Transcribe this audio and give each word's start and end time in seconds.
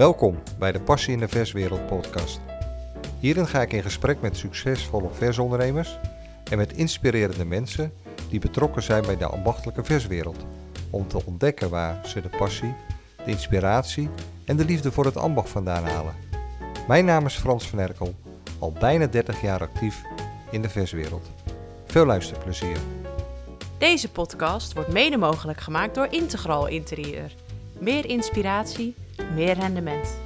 Welkom 0.00 0.38
bij 0.58 0.72
de 0.72 0.80
Passie 0.80 1.12
in 1.12 1.18
de 1.18 1.28
Verswereld 1.28 1.86
podcast. 1.86 2.40
Hierin 3.18 3.46
ga 3.46 3.62
ik 3.62 3.72
in 3.72 3.82
gesprek 3.82 4.20
met 4.20 4.36
succesvolle 4.36 5.10
versondernemers 5.10 5.98
en 6.50 6.56
met 6.56 6.72
inspirerende 6.72 7.44
mensen 7.44 7.92
die 8.28 8.40
betrokken 8.40 8.82
zijn 8.82 9.02
bij 9.02 9.16
de 9.16 9.26
ambachtelijke 9.26 9.84
verswereld. 9.84 10.44
Om 10.90 11.08
te 11.08 11.24
ontdekken 11.24 11.70
waar 11.70 12.06
ze 12.06 12.20
de 12.20 12.28
passie, 12.28 12.74
de 13.24 13.30
inspiratie 13.30 14.08
en 14.44 14.56
de 14.56 14.64
liefde 14.64 14.92
voor 14.92 15.04
het 15.04 15.16
ambacht 15.16 15.48
vandaan 15.48 15.84
halen. 15.84 16.14
Mijn 16.88 17.04
naam 17.04 17.26
is 17.26 17.34
Frans 17.34 17.68
van 17.68 17.78
Erkel, 17.78 18.14
al 18.58 18.72
bijna 18.72 19.06
30 19.06 19.40
jaar 19.40 19.60
actief 19.60 20.02
in 20.50 20.62
de 20.62 20.68
verswereld. 20.68 21.30
Veel 21.86 22.06
luisterplezier. 22.06 22.76
Deze 23.78 24.10
podcast 24.10 24.72
wordt 24.72 24.92
mede 24.92 25.16
mogelijk 25.16 25.60
gemaakt 25.60 25.94
door 25.94 26.06
Integral 26.10 26.66
Interieur. 26.66 27.34
Meer 27.78 28.06
inspiratie, 28.06 28.94
meer 29.34 29.54
rendement. 29.54 30.18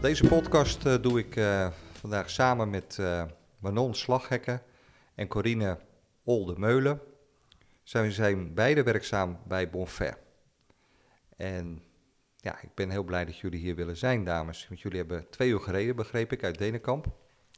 Deze 0.00 0.28
podcast 0.28 0.86
eh, 0.86 0.94
doe 1.02 1.18
ik 1.18 1.36
eh, 1.36 1.68
vandaag 1.92 2.30
samen 2.30 2.70
met 2.70 2.96
eh, 3.00 3.22
Manon 3.58 3.94
Slaghekken 3.94 4.62
en 5.14 5.28
Corine 5.28 5.78
Oldemeulen. 6.24 7.00
Zij 7.82 8.10
zijn 8.10 8.54
beide 8.54 8.82
werkzaam 8.82 9.38
bij 9.46 9.70
Bonfair. 9.70 10.18
En 11.36 11.82
ja, 12.36 12.60
ik 12.62 12.74
ben 12.74 12.90
heel 12.90 13.02
blij 13.04 13.24
dat 13.24 13.38
jullie 13.38 13.60
hier 13.60 13.74
willen 13.74 13.96
zijn, 13.96 14.24
dames. 14.24 14.68
Want 14.68 14.80
jullie 14.80 14.98
hebben 14.98 15.26
twee 15.30 15.48
uur 15.48 15.60
gereden, 15.60 15.96
begreep 15.96 16.32
ik, 16.32 16.44
uit 16.44 16.58
Denenkamp. 16.58 17.06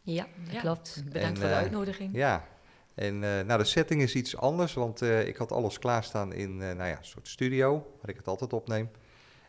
Ja, 0.03 0.27
dat 0.45 0.53
Ja. 0.53 0.61
klopt. 0.61 1.03
Bedankt 1.05 1.29
En, 1.29 1.37
voor 1.37 1.47
de 1.49 1.55
uitnodiging. 1.55 2.11
Ja, 2.13 2.49
en 2.95 3.25
eh, 3.25 3.45
nou, 3.45 3.59
de 3.59 3.65
setting 3.65 4.03
is 4.03 4.15
iets 4.15 4.37
anders, 4.37 4.75
want 4.75 5.03
eh, 5.03 5.27
ik 5.27 5.37
had 5.37 5.53
alles 5.53 5.79
klaarstaan 5.79 6.33
in 6.33 6.63
eh, 6.63 6.73
nou 6.77 6.89
ja, 6.89 6.99
een 6.99 7.05
soort 7.05 7.29
studio, 7.29 7.97
waar 8.01 8.11
ik 8.11 8.17
het 8.17 8.27
altijd 8.27 8.53
opneem. 8.53 8.91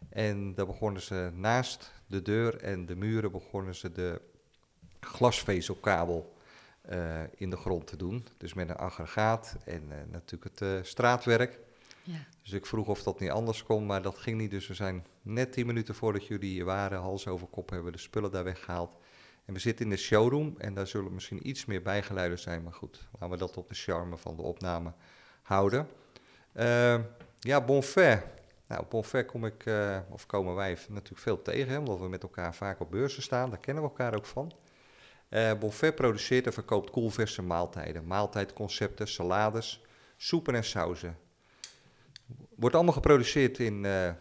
En 0.09 0.55
daar 0.55 0.65
begonnen 0.65 1.01
ze 1.01 1.31
naast 1.33 1.93
de 2.07 2.21
deur 2.21 2.57
en 2.57 2.85
de 2.85 2.95
muren 2.95 3.31
begonnen 3.31 3.75
ze 3.75 3.91
de 3.91 4.21
glasvezelkabel 4.99 6.31
in 7.35 7.49
de 7.49 7.57
grond 7.57 7.87
te 7.87 7.97
doen. 7.97 8.27
Dus 8.37 8.53
met 8.53 8.69
een 8.69 8.75
aggregaat 8.75 9.57
en 9.65 9.87
natuurlijk 10.11 10.59
het 10.59 10.87
straatwerk. 10.87 11.59
Ja. 12.03 12.25
Dus 12.41 12.51
ik 12.51 12.65
vroeg 12.65 12.87
of 12.87 13.03
dat 13.03 13.19
niet 13.19 13.29
anders 13.29 13.63
kon, 13.63 13.85
maar 13.85 14.01
dat 14.01 14.17
ging 14.17 14.37
niet. 14.37 14.51
Dus 14.51 14.67
we 14.67 14.73
zijn 14.73 15.05
net 15.21 15.51
tien 15.51 15.65
minuten 15.65 15.95
voordat 15.95 16.27
jullie 16.27 16.49
hier 16.49 16.65
waren, 16.65 16.99
hals 16.99 17.27
over 17.27 17.47
kop, 17.47 17.69
hebben 17.69 17.87
we 17.87 17.97
de 17.97 18.03
spullen 18.03 18.31
daar 18.31 18.43
weggehaald. 18.43 18.91
En 19.45 19.53
we 19.53 19.59
zitten 19.59 19.85
in 19.85 19.91
de 19.91 19.97
showroom 19.97 20.55
en 20.57 20.73
daar 20.73 20.87
zullen 20.87 21.13
misschien 21.13 21.47
iets 21.47 21.65
meer 21.65 21.81
bijgeluiden 21.81 22.39
zijn. 22.39 22.63
Maar 22.63 22.73
goed, 22.73 23.07
laten 23.11 23.29
we 23.29 23.37
dat 23.37 23.57
op 23.57 23.69
de 23.69 23.75
charme 23.75 24.17
van 24.17 24.35
de 24.35 24.41
opname 24.41 24.93
houden. 25.41 25.87
Eh, 26.51 26.99
ja, 27.39 27.61
Bonfair. 27.61 28.23
Nou, 28.67 28.85
Bonfair 28.89 29.25
kom 29.25 29.45
ik, 29.45 29.65
eh, 29.65 29.99
of 30.09 30.25
komen 30.25 30.55
wij 30.55 30.77
natuurlijk 30.89 31.21
veel 31.21 31.41
tegen, 31.41 31.77
omdat 31.79 31.99
we 31.99 32.07
met 32.07 32.23
elkaar 32.23 32.55
vaak 32.55 32.79
op 32.79 32.91
beurzen 32.91 33.23
staan. 33.23 33.49
Daar 33.49 33.59
kennen 33.59 33.83
we 33.83 33.89
elkaar 33.89 34.15
ook 34.15 34.25
van. 34.25 34.51
Eh 35.29 35.53
Bonfair 35.59 35.93
produceert 35.93 36.45
en 36.45 36.53
verkoopt 36.53 36.89
koelverse 36.89 37.41
maaltijden. 37.41 38.05
Maaltijdconcepten, 38.05 39.07
salades, 39.07 39.85
soepen 40.17 40.55
en 40.55 40.63
sauzen. 40.63 41.17
Wordt 42.55 42.75
allemaal 42.75 42.93
geproduceerd 42.93 43.59
in 43.59 43.85
eh 43.85 44.11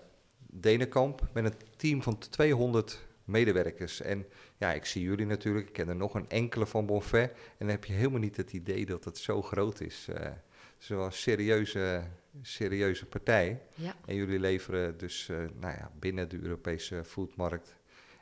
Denenkamp 0.54 1.28
met 1.32 1.44
een 1.44 1.54
team 1.76 2.02
van 2.02 2.18
200 2.18 3.00
medewerkers. 3.32 4.00
En 4.00 4.26
ja, 4.56 4.72
ik 4.72 4.84
zie 4.84 5.02
jullie 5.02 5.26
natuurlijk, 5.26 5.66
ik 5.66 5.72
ken 5.72 5.88
er 5.88 5.96
nog 5.96 6.14
een 6.14 6.28
enkele 6.28 6.66
van 6.66 6.86
Bonfair. 6.86 7.30
En 7.30 7.34
dan 7.58 7.68
heb 7.68 7.84
je 7.84 7.92
helemaal 7.92 8.20
niet 8.20 8.36
het 8.36 8.52
idee 8.52 8.86
dat 8.86 9.04
het 9.04 9.18
zo 9.18 9.42
groot 9.42 9.80
is. 9.80 10.08
Eh, 10.08 10.24
het 10.24 10.80
is 10.80 10.88
wel 10.88 11.04
een 11.04 11.12
serieuze, 11.12 12.02
serieuze 12.42 13.06
partij. 13.06 13.60
Ja. 13.74 13.94
En 14.06 14.14
jullie 14.14 14.38
leveren 14.40 14.98
dus 14.98 15.28
eh, 15.28 15.36
nou 15.36 15.74
ja, 15.78 15.90
binnen 15.98 16.28
de 16.28 16.38
Europese 16.42 17.04
foodmarkt 17.04 17.76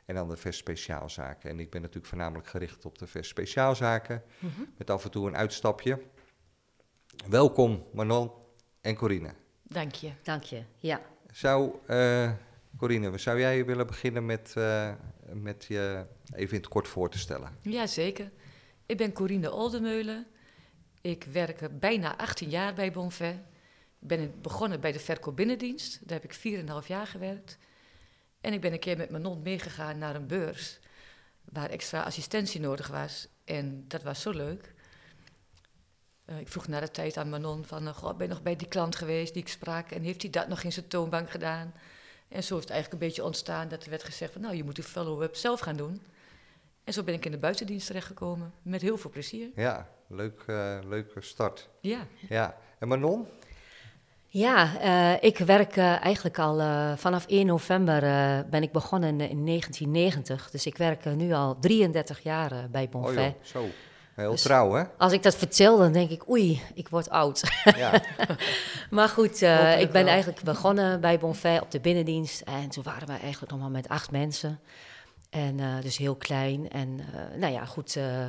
en 0.05 0.15
dan 0.15 0.29
de 0.29 0.37
vers 0.37 0.57
speciaalzaken. 0.57 1.49
En 1.49 1.59
ik 1.59 1.69
ben 1.69 1.81
natuurlijk 1.81 2.07
voornamelijk 2.07 2.47
gericht 2.47 2.85
op 2.85 2.97
de 2.97 3.07
vers 3.07 3.27
speciaalzaken, 3.27 4.23
Mhm. 4.39 4.61
met 4.77 4.89
af 4.89 5.03
en 5.03 5.11
toe 5.11 5.27
een 5.27 5.35
uitstapje. 5.37 6.01
Welkom 7.29 7.85
Manon 7.93 8.31
en 8.81 8.95
Corine. 8.95 9.33
Dank 9.63 9.93
je. 9.95 10.11
Dank 10.23 10.43
je. 10.43 10.63
Ja. 10.77 11.01
Zou, 11.31 11.71
eh, 11.85 12.31
Corine, 12.77 13.17
zou 13.17 13.39
jij 13.39 13.65
willen 13.65 13.87
beginnen 13.87 14.25
met, 14.25 14.53
eh, 14.57 14.93
met 15.33 15.65
je 15.65 16.05
even 16.33 16.55
in 16.55 16.61
het 16.61 16.67
kort 16.67 16.87
voor 16.87 17.09
te 17.09 17.17
stellen? 17.17 17.57
Jazeker. 17.61 18.31
Ik 18.85 18.97
ben 18.97 19.13
Corine 19.13 19.51
Oldemeulen. 19.51 20.27
Ik 21.01 21.23
werk 21.23 21.61
er 21.61 21.77
bijna 21.77 22.17
18 22.17 22.49
jaar 22.49 22.73
bij 22.73 22.91
Bonfair. 22.91 23.33
Ik 23.99 24.07
ben 24.07 24.41
begonnen 24.41 24.79
bij 24.79 24.91
de 24.91 24.99
verkoopbinnendienst. 24.99 26.07
Daar 26.07 26.19
heb 26.21 26.31
ik 26.31 26.33
4,5 26.81 26.87
jaar 26.87 27.07
gewerkt. 27.07 27.57
En 28.41 28.53
ik 28.53 28.61
ben 28.61 28.73
een 28.73 28.79
keer 28.79 28.97
met 28.97 29.09
mijn 29.09 29.41
meegegaan 29.41 29.97
naar 29.97 30.15
een 30.15 30.27
beurs... 30.27 30.79
waar 31.43 31.69
extra 31.69 32.01
assistentie 32.01 32.59
nodig 32.59 32.87
was. 32.87 33.27
En 33.45 33.85
dat 33.87 34.03
was 34.03 34.21
zo 34.21 34.31
leuk. 34.31 34.73
Eh, 36.25 36.39
ik 36.39 36.47
vroeg 36.47 36.67
na 36.67 36.79
de 36.79 36.91
tijd 36.91 37.17
aan 37.17 37.29
mijn 37.29 37.41
non 37.41 37.65
van... 37.65 37.87
eh, 37.87 37.93
Goh, 37.93 38.17
ben 38.17 38.27
je 38.27 38.33
nog 38.33 38.41
bij 38.41 38.55
die 38.55 38.67
klant 38.67 38.95
geweest 38.95 39.33
die 39.33 39.41
ik 39.41 39.49
sprak... 39.49 39.91
en 39.91 40.01
heeft 40.01 40.21
hij 40.21 40.31
dat 40.31 40.47
nog 40.47 40.63
in 40.63 40.71
zijn 40.71 40.87
toonbank 40.87 41.29
gedaan? 41.29 41.73
En 42.31 42.43
zo 42.43 42.55
is 42.55 42.61
het 42.61 42.71
eigenlijk 42.71 43.01
een 43.01 43.07
beetje 43.07 43.23
ontstaan 43.23 43.67
dat 43.67 43.83
er 43.83 43.89
werd 43.89 44.03
gezegd... 44.03 44.31
van 44.33 44.41
nou, 44.41 44.55
je 44.55 44.63
moet 44.63 44.75
de 44.75 44.83
follow-up 44.83 45.35
zelf 45.35 45.59
gaan 45.59 45.75
doen... 45.77 46.01
En 46.83 46.93
zo 46.93 47.03
ben 47.03 47.13
ik 47.13 47.25
in 47.25 47.31
de 47.31 47.37
buitendienst 47.37 47.87
terechtgekomen. 47.87 48.53
Met 48.61 48.81
heel 48.81 48.97
veel 48.97 49.09
plezier. 49.09 49.49
Ja, 49.55 49.87
leuk, 50.07 50.43
eh, 50.47 50.77
leuke 50.83 51.21
start. 51.21 51.69
Ja. 51.81 52.07
Ja, 52.29 52.57
en 52.79 52.87
Manon? 52.87 53.27
Ja, 54.27 54.79
eh, 54.79 55.23
ik 55.23 55.37
werk 55.37 55.75
eh, 55.77 56.03
eigenlijk 56.03 56.39
al 56.39 56.59
eh, 56.59 56.93
vanaf 56.97 57.25
1 57.27 57.45
november 57.45 58.03
eh, 58.03 58.39
ben 58.49 58.63
ik 58.63 58.71
begonnen 58.71 59.09
in, 59.09 59.29
in 59.29 59.45
1990. 59.45 60.49
Dus 60.49 60.65
ik 60.65 60.77
werk 60.77 61.05
nu 61.05 61.33
al 61.33 61.59
33 61.59 62.23
jaar 62.23 62.67
bij 62.71 62.83
Oh 62.85 62.91
Bonfair. 62.91 63.25
joh, 63.27 63.43
zo. 63.43 63.65
Heel 64.15 64.31
Dus- 64.31 64.41
trouw, 64.41 64.73
hè? 64.73 64.83
Als 64.97 65.13
ik 65.13 65.23
dat 65.23 65.35
vertel, 65.35 65.77
dan 65.77 65.91
denk 65.91 66.09
ik, 66.09 66.29
oei, 66.29 66.61
ik 66.73 66.89
word 66.89 67.09
oud. 67.09 67.41
Ja, 67.75 68.01
maar 68.89 69.09
goed, 69.09 69.41
eh, 69.41 69.79
ik 69.79 69.91
ben 69.91 70.03
wel. 70.03 70.11
eigenlijk 70.13 70.43
begonnen 70.43 71.01
bij 71.01 71.19
Bonfair 71.19 71.61
op 71.61 71.71
de 71.71 71.79
binnendienst. 71.79 72.41
En 72.41 72.69
toen 72.69 72.83
waren 72.83 73.07
we 73.07 73.13
eigenlijk 73.13 73.51
nog 73.51 73.61
maar 73.61 73.71
met 73.71 73.87
acht 73.89 74.11
mensen. 74.11 74.59
En 75.29 75.59
eh, 75.59 75.67
dus 75.81 75.97
heel 75.97 76.15
klein. 76.15 76.69
En 76.69 76.99
eh, 77.13 77.39
nou 77.39 77.53
ja, 77.53 77.65
goed. 77.65 77.95
eh, 77.95 78.25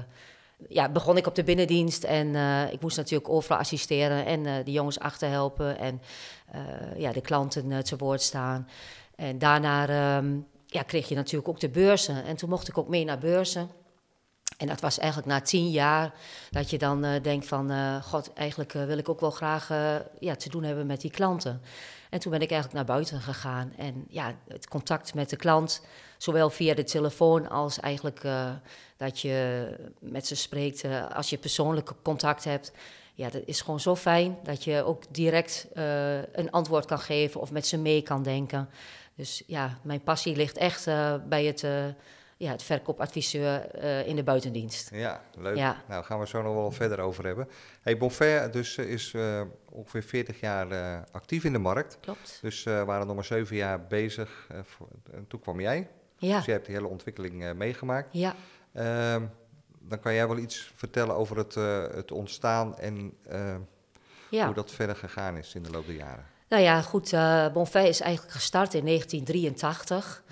ja, 0.69 0.88
begon 0.88 1.16
ik 1.16 1.26
op 1.26 1.34
de 1.34 1.44
binnendienst 1.44 2.04
en 2.04 2.34
eh, 2.34 2.72
ik 2.72 2.81
moest 2.81 2.97
natuurlijk 2.97 3.28
overal 3.28 3.59
assisteren 3.59 4.26
en 4.26 4.47
eh, 4.47 4.53
de 4.64 4.72
jongens 4.72 4.99
achterhelpen 4.99 5.78
en 5.78 6.03
eh, 6.53 6.60
ja, 6.97 7.12
de 7.12 7.20
klanten 7.20 7.84
te 7.84 7.97
woord 7.97 8.22
staan. 8.22 8.69
En 9.16 9.38
daarna 9.38 9.88
ehm, 9.88 10.37
ja, 10.66 10.82
kreeg 10.82 11.09
je 11.09 11.14
natuurlijk 11.14 11.49
ook 11.49 11.60
de 11.60 11.69
beurzen 11.69 12.25
en 12.25 12.37
toen 12.37 12.49
mocht 12.49 12.69
ik 12.69 12.78
ook 12.78 12.88
mee 12.88 13.04
naar 13.04 13.19
beurzen. 13.19 13.70
En 14.62 14.69
dat 14.69 14.81
was 14.81 14.99
eigenlijk 14.99 15.28
na 15.28 15.41
tien 15.41 15.71
jaar 15.71 16.12
dat 16.50 16.71
je 16.71 16.78
dan 16.78 17.05
eh, 17.05 17.23
denkt 17.23 17.47
van, 17.47 17.71
eh, 17.71 18.03
god, 18.03 18.33
eigenlijk 18.33 18.75
eh, 18.75 18.84
wil 18.84 18.99
ik 18.99 19.09
ook 19.09 19.21
wel 19.21 19.31
graag 19.31 19.69
ja, 20.19 20.34
te 20.34 20.49
doen 20.49 20.62
hebben 20.62 20.87
met 20.87 21.00
die 21.00 21.11
klanten. 21.11 21.61
En 22.11 22.21
toen 22.21 22.31
ben 22.33 22.41
ik 22.41 22.50
eigenlijk 22.50 22.78
naar 22.87 22.97
buiten 22.97 23.21
gegaan. 23.21 23.73
En 23.77 24.05
ja, 24.09 24.34
het 24.49 24.69
contact 24.69 25.15
met 25.15 25.31
de 25.31 25.37
klant, 25.37 25.83
zowel 26.17 26.50
via 26.50 26.75
de 26.75 26.84
telefoon 26.84 27.49
als 27.49 27.81
eigenlijk 27.81 28.23
dat 28.97 29.21
je 29.21 29.67
met 30.00 30.27
ze 30.27 30.37
spreekt. 30.37 30.84
als 31.15 31.31
je 31.31 31.39
persoonlijk 31.39 31.93
contact 32.03 32.44
hebt, 32.44 32.73
ja, 33.15 33.31
dat 33.31 33.43
is 33.44 33.61
gewoon 33.61 33.81
zo 33.81 33.97
fijn 33.97 34.39
dat 34.43 34.65
je 34.65 34.84
ook 34.84 35.03
direct 35.11 35.67
een 36.33 36.50
antwoord 36.50 36.87
kan 36.87 36.99
geven 36.99 37.41
of 37.41 37.50
met 37.50 37.67
ze 37.67 37.79
mee 37.79 38.03
kan 38.03 38.23
denken. 38.23 38.69
Dus 39.15 39.43
ja, 39.47 39.79
mijn 39.83 40.03
passie 40.03 40.37
ligt 40.37 40.56
echt 40.56 40.84
bij 41.29 41.44
het, 41.44 41.65
ja, 42.43 42.51
het 42.51 42.63
verkoopadviseur 42.63 43.71
eh, 43.71 44.07
in 44.07 44.17
de 44.17 44.23
buitendienst. 44.23 44.91
ja, 44.93 45.23
leuk. 45.39 45.57
Ja. 45.57 45.83
Nou, 45.89 46.05
gaan 46.05 46.19
we 46.19 46.27
zo 46.27 46.43
nog 46.43 46.55
wel 46.55 46.71
verder 46.71 47.01
over 47.01 47.25
hebben. 47.27 47.49
Hey, 47.81 47.97
Bonfair 47.97 48.51
dus, 48.51 48.77
eh, 48.77 48.91
is 48.91 49.15
eh, 49.15 49.41
ongeveer 49.71 50.03
40 50.03 50.41
jaar 50.41 50.67
actief 51.13 51.45
in 51.45 51.53
de 51.53 51.59
markt. 51.59 51.99
Klopt. 52.01 52.39
Dus 52.41 52.62
we 52.62 52.85
waren 52.85 53.06
nog 53.06 53.15
maar 53.15 53.25
zeven 53.25 53.56
jaar 53.56 53.87
bezig. 53.87 54.49
voor- 54.62 54.89
en 55.12 55.27
toen 55.29 55.41
kwam 55.41 55.61
jij. 55.61 55.89
Ja, 56.17 56.37
Dus 56.37 56.44
jij 56.44 56.55
hebt 56.55 56.67
die 56.67 56.75
hele 56.75 56.89
ontwikkeling 56.89 57.55
meegemaakt. 57.55 58.09
ja. 58.12 58.35
Ehm, 58.73 59.23
dan 59.81 60.00
kan 60.00 60.15
jij 60.15 60.29
wel 60.29 60.38
iets 60.38 60.73
vertellen 60.75 61.15
over 61.15 61.37
het, 61.37 61.55
het 61.95 62.12
ontstaan 62.12 62.79
en 62.79 63.12
ja. 64.29 64.45
hoe 64.45 64.55
dat 64.55 64.71
verder 64.71 64.97
gegaan 64.97 65.37
is 65.37 65.55
in 65.55 65.62
de 65.62 65.71
loop 65.71 65.87
der 65.87 65.95
jaren. 65.95 66.27
Nou 66.49 66.62
ja, 66.62 66.83
goed, 66.83 67.11
Bonfay 67.53 67.87
is 67.87 68.00
eigenlijk 68.00 68.33
gestart 68.35 68.75
in 68.75 68.85
1983. 68.85 70.23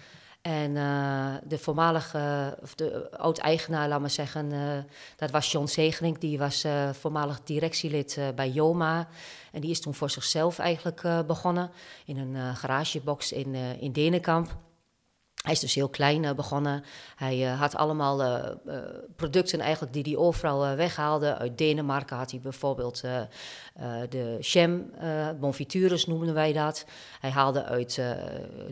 En 0.42 0.76
eh, 0.76 1.34
de 1.44 1.58
voormalige, 1.58 2.56
of 2.62 2.74
de 2.74 3.10
oud-eigenaar, 3.18 3.88
laat 3.88 4.00
maar 4.00 4.10
zeggen, 4.10 4.52
eh, 4.52 4.92
dat 5.16 5.30
was 5.30 5.52
John 5.52 5.66
Zegening. 5.66 6.18
Die 6.18 6.38
was 6.38 6.64
eh, 6.64 6.90
voormalig 6.92 7.40
directielid 7.44 8.18
bij 8.34 8.50
Joma. 8.50 9.08
En 9.52 9.60
die 9.60 9.70
is 9.70 9.80
toen 9.80 9.94
voor 9.94 10.10
zichzelf 10.10 10.58
eigenlijk 10.58 11.02
begonnen 11.26 11.70
in 12.04 12.18
een 12.18 12.56
garagebox 12.56 13.32
in, 13.32 13.54
in 13.54 13.92
Denenkamp. 13.92 14.56
Hij 15.40 15.52
is 15.52 15.60
dus 15.60 15.74
heel 15.74 15.88
klein 15.88 16.22
uh, 16.22 16.32
begonnen. 16.32 16.84
Hij 17.16 17.38
uh, 17.38 17.60
had 17.60 17.76
allemaal 17.76 18.22
uh, 18.22 18.76
producten 19.16 19.60
eigenlijk 19.60 19.92
die 19.92 20.02
hij 20.02 20.16
overal 20.16 20.76
weghaalde. 20.76 21.36
Uit 21.36 21.58
Denemarken 21.58 22.16
had 22.16 22.30
hij 22.30 22.40
bijvoorbeeld 22.40 23.00
de 24.08 24.36
Chem, 24.40 24.92
bonfitures 25.40 26.06
noemden 26.06 26.34
wij 26.34 26.52
dat. 26.52 26.84
Hij 27.20 27.30
haalde 27.30 27.64
uit 27.64 28.00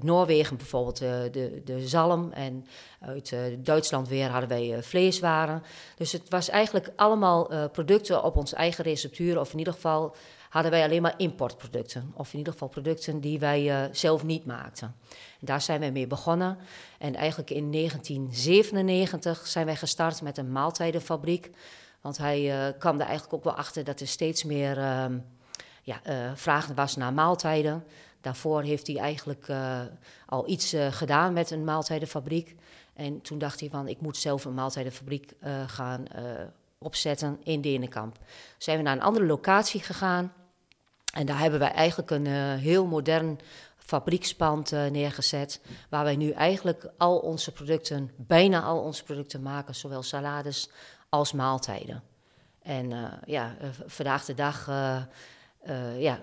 Noorwegen 0.01 0.57
bijvoorbeeld 0.57 0.99
de, 0.99 1.63
de 1.65 1.89
zalm. 1.89 2.33
En 2.33 2.67
uit 3.01 3.37
Duitsland 3.59 4.09
weer 4.09 4.29
hadden 4.29 4.49
wij 4.49 4.83
vleeswaren. 4.83 5.63
Dus 5.97 6.13
het 6.13 6.29
was 6.29 6.49
eigenlijk 6.49 6.91
allemaal 6.97 7.69
producten 7.69 8.23
op 8.23 8.37
onze 8.37 8.57
eigen 8.57 8.85
receptuur. 8.85 9.41
Of 9.41 9.53
in 9.53 9.59
ieder 9.59 9.73
geval 9.73 10.17
hadden 10.49 10.71
wij 10.71 10.85
alleen 10.85 11.03
maar 11.03 11.15
importproducten. 11.17 12.13
Of 12.15 12.33
in 12.33 12.39
ieder 12.39 12.53
geval 12.53 12.69
producten 12.69 13.21
die 13.21 13.39
wij 13.39 13.89
zelf 13.93 14.25
niet 14.25 14.47
maakten. 14.47 14.95
Daar 15.41 15.61
zijn 15.61 15.81
wij 15.81 15.93
mee 15.93 16.07
begonnen. 16.07 16.59
En 16.99 17.15
eigenlijk 17.15 17.51
in 17.51 17.73
1997 17.73 19.47
zijn 19.47 19.67
wij 19.67 19.77
gestart 19.77 20.23
met 20.23 20.39
een 20.39 20.53
maaltijdenfabriek. 20.53 21.51
Want 22.01 22.19
hij 22.19 22.69
uh, 22.69 22.79
kwam 22.79 22.95
er 23.01 23.07
eigenlijk 23.07 23.35
ook 23.35 23.45
wel 23.45 23.55
achter 23.55 23.85
dat 23.85 24.01
er 24.01 24.07
steeds 24.07 24.45
meer 24.45 24.79
uh, 24.79 25.05
ja, 25.83 26.01
uh, 26.07 26.31
vraag 26.35 26.67
was 26.67 26.97
naar 26.97 27.13
maaltijden. 27.13 27.85
Daarvoor 28.21 28.63
heeft 28.63 28.87
hij 28.87 28.97
eigenlijk 28.97 29.51
al 30.27 30.49
iets 30.49 30.75
gedaan 30.91 31.33
met 31.33 31.51
een 31.51 31.65
maaltijdenfabriek. 31.65 32.55
En 32.95 33.21
toen 33.21 33.39
dacht 33.39 33.61
hij 33.61 33.69
van, 33.69 33.89
ik 33.89 34.01
moet 34.01 34.17
zelf 34.17 34.45
een 34.45 34.55
maaltijdenfabriek 34.55 35.33
gaan 35.67 36.05
opzetten 36.79 37.41
in 37.43 37.61
Denenkamp. 37.61 38.19
Zijn 38.59 38.77
we 38.77 38.83
naar 38.83 38.97
een 38.97 39.03
andere 39.03 39.27
locatie 39.27 39.81
gegaan. 39.81 40.33
En 41.15 41.27
daar 41.27 41.39
hebben 41.39 41.59
wij 41.59 41.73
eigenlijk 41.73 42.11
een 42.11 42.27
heel 42.57 42.87
modern 42.87 43.39
fabriekspand 43.77 44.73
uh, 44.73 44.87
neergezet. 44.87 45.61
Waar 45.89 46.05
wij 46.05 46.17
nu 46.17 46.31
eigenlijk 46.31 46.91
al 46.99 47.19
onze 47.19 47.53
producten, 47.53 48.11
bijna 48.17 48.63
al 48.63 48.79
onze 48.81 49.05
producten 49.05 49.43
maken, 49.43 49.75
zowel 49.75 50.03
salades 50.03 50.71
als 51.09 51.33
maaltijden. 51.33 52.03
En 52.63 52.91
uh, 52.91 53.13
ja, 53.25 53.57
vandaag 53.87 54.25
de 54.25 54.35
dag 54.35 54.67
ja, 55.99 56.19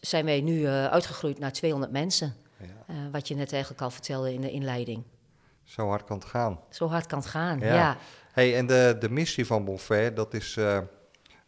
zijn 0.00 0.24
wij 0.24 0.40
nu 0.40 0.66
uitgegroeid 0.66 1.38
naar 1.38 1.52
200 1.52 1.92
mensen. 1.92 2.34
Ja. 2.86 3.10
wat 3.10 3.28
je 3.28 3.34
net 3.34 3.52
eigenlijk 3.52 3.82
al 3.82 3.90
vertelde 3.90 4.34
in 4.34 4.40
de 4.40 4.50
inleiding. 4.50 5.04
Zo 5.64 5.88
hard 5.88 6.04
kan 6.04 6.18
het 6.18 6.26
gaan. 6.26 6.60
Zo 6.70 6.88
hard 6.88 7.06
kan 7.06 7.18
het 7.18 7.28
gaan, 7.28 7.58
ja. 7.58 7.74
ja. 7.74 7.96
Hey, 8.32 8.56
en 8.56 8.66
de, 8.66 8.96
de 9.00 9.10
missie 9.10 9.46
van 9.46 9.64
Bonfair, 9.64 10.14
dat 10.14 10.34
is 10.34 10.56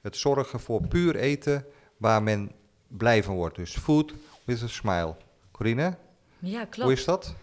het 0.01 0.17
zorgen 0.17 0.61
voor 0.61 0.89
puur 0.89 1.17
eten 1.17 1.67
waar 1.97 2.23
men 2.23 2.53
blij 2.87 3.23
van 3.23 3.35
wordt. 3.35 3.57
Dus 3.57 3.77
food 3.77 4.13
with 4.45 4.63
a 4.63 4.67
smile. 4.67 5.17
Corine? 5.51 5.97
Ja, 6.39 6.65
klopt. 6.65 6.77
Hoe 6.77 6.93
is 6.93 7.05
dat? 7.05 7.35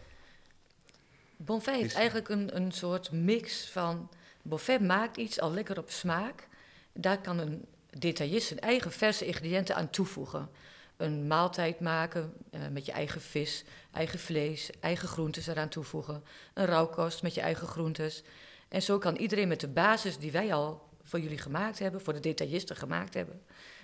Bonfait 1.37 1.81
heeft 1.81 1.95
eigenlijk 1.95 2.29
een, 2.29 2.55
een 2.55 2.71
soort 2.71 3.11
mix 3.11 3.69
van... 3.69 4.09
Bonfait 4.41 4.81
maakt 4.81 5.17
iets 5.17 5.39
al 5.39 5.51
lekker 5.53 5.77
op 5.77 5.89
smaak. 5.89 6.47
Daar 6.93 7.21
kan 7.21 7.39
een 7.39 7.65
detailist 7.89 8.47
zijn 8.47 8.59
eigen 8.59 8.91
verse 8.91 9.25
ingrediënten 9.25 9.75
aan 9.75 9.89
toevoegen. 9.89 10.49
Een 10.97 11.27
maaltijd 11.27 11.79
maken 11.79 12.33
uh, 12.51 12.61
met 12.71 12.85
je 12.85 12.91
eigen 12.91 13.21
vis, 13.21 13.63
eigen 13.91 14.19
vlees, 14.19 14.69
eigen 14.79 15.07
groentes 15.07 15.47
eraan 15.47 15.69
toevoegen. 15.69 16.23
Een 16.53 16.65
rauwkost 16.65 17.23
met 17.23 17.33
je 17.33 17.41
eigen 17.41 17.67
groentes. 17.67 18.23
En 18.69 18.81
zo 18.81 18.97
kan 18.97 19.15
iedereen 19.15 19.47
met 19.47 19.59
de 19.59 19.67
basis 19.67 20.17
die 20.17 20.31
wij 20.31 20.53
al 20.53 20.87
voor 21.03 21.19
jullie 21.19 21.37
gemaakt 21.37 21.79
hebben, 21.79 22.01
voor 22.01 22.13
de 22.13 22.19
detailisten 22.19 22.75
gemaakt 22.75 23.13
hebben, 23.13 23.41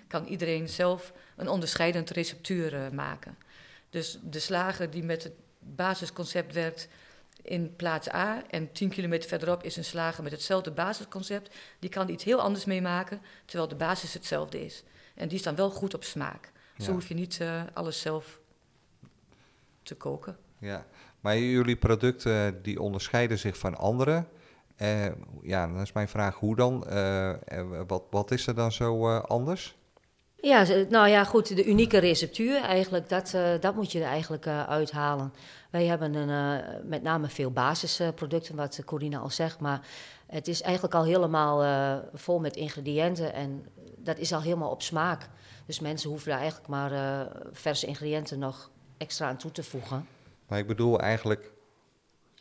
kan 0.08 0.26
iedereen 0.26 0.70
zelf 0.70 1.14
een 1.36 1.50
onderscheidend 1.50 2.10
receptuur 2.10 2.74
uh, 2.74 2.90
maken. 2.90 3.38
Dus 3.90 4.20
de 4.24 4.40
slager 4.40 4.92
die 4.92 5.04
met 5.04 5.24
het 5.24 5.34
basisconcept 5.60 6.54
werkt 6.54 6.88
in 7.42 7.76
plaats 7.76 8.14
A 8.14 8.44
en 8.50 8.72
10 8.72 8.90
kilometer 8.90 9.30
verderop 9.30 9.64
is 9.64 9.78
een 9.78 9.86
slager 9.86 10.24
met 10.24 10.32
hetzelfde 10.32 10.72
basisconcept, 10.72 11.56
die 11.80 11.90
kan 11.90 12.10
iets 12.10 12.24
heel 12.24 12.42
anders 12.42 12.66
meemaken, 12.66 13.22
terwijl 13.46 13.70
de 13.70 13.76
basis 13.76 14.14
hetzelfde 14.14 14.66
is. 14.66 14.84
En 15.14 15.28
die 15.28 15.38
is 15.38 15.44
dan 15.44 15.56
wel 15.56 15.70
goed 15.70 15.94
op 15.94 16.04
smaak. 16.04 16.52
Zo 16.78 16.92
hoef 16.92 17.08
je 17.08 17.14
niet 17.14 17.40
uh, 17.42 17.62
alles 17.74 18.02
zelf 18.02 18.40
te 19.84 19.96
koken. 19.96 20.38
Ja, 20.60 20.86
maar 21.20 21.38
jullie 21.38 21.76
producten 21.76 22.62
die 22.62 22.81
onderscheiden 22.81 23.40
zich 23.40 23.58
van 23.58 23.78
anderen. 23.78 24.28
Uh, 24.81 25.06
ja, 25.42 25.68
dan 25.68 25.81
is 25.81 25.92
mijn 25.94 26.07
vraag 26.07 26.36
hoe 26.36 26.56
dan? 26.56 26.86
Uh, 26.89 27.33
wat, 27.88 28.04
wat 28.10 28.31
is 28.31 28.48
er 28.48 28.56
dan 28.56 28.72
zo 28.72 29.18
anders? 29.18 29.77
Ja, 30.36 30.66
nou 30.89 31.07
ja, 31.07 31.24
goed, 31.24 31.56
de 31.56 31.66
unieke 31.66 31.98
receptuur 31.98 32.62
eigenlijk, 32.62 33.10
dat, 33.10 33.38
dat 33.60 33.75
moet 33.75 33.92
je 33.92 34.00
er 34.00 34.06
eigenlijk 34.06 34.48
uithalen. 34.48 35.33
Wij 35.72 35.86
hebben 35.86 36.13
een, 36.13 36.63
met 36.89 37.04
name 37.04 37.27
veel 37.27 37.51
basisproducten, 37.51 38.56
wat 38.56 38.81
Corina 38.86 39.19
al 39.19 39.30
zegt, 39.30 39.60
maar 39.60 39.88
het 40.27 40.48
is 40.48 40.62
eigenlijk 40.62 40.95
al 40.95 41.04
helemaal 41.04 41.63
vol 42.13 42.39
met 42.39 42.56
ingrediënten 42.56 43.33
en 43.33 43.66
dat 43.98 44.18
is 44.18 44.33
al 44.33 44.42
helemaal 44.42 44.69
op 44.69 44.81
smaak. 44.81 45.30
Dus 45.66 45.80
mensen 45.80 46.10
hoeven 46.10 46.30
daar 46.30 46.39
eigenlijk 46.39 46.69
maar 46.69 47.28
verse 47.51 47.86
ingrediënten 47.86 48.39
nog 48.39 48.69
extra 48.98 49.28
aan 49.28 49.38
toe 49.38 49.51
te 49.51 49.63
voegen. 49.63 50.07
Maar 50.48 50.60
ik 50.60 50.68
bedoel 50.68 51.00
eigenlijk, 51.00 51.51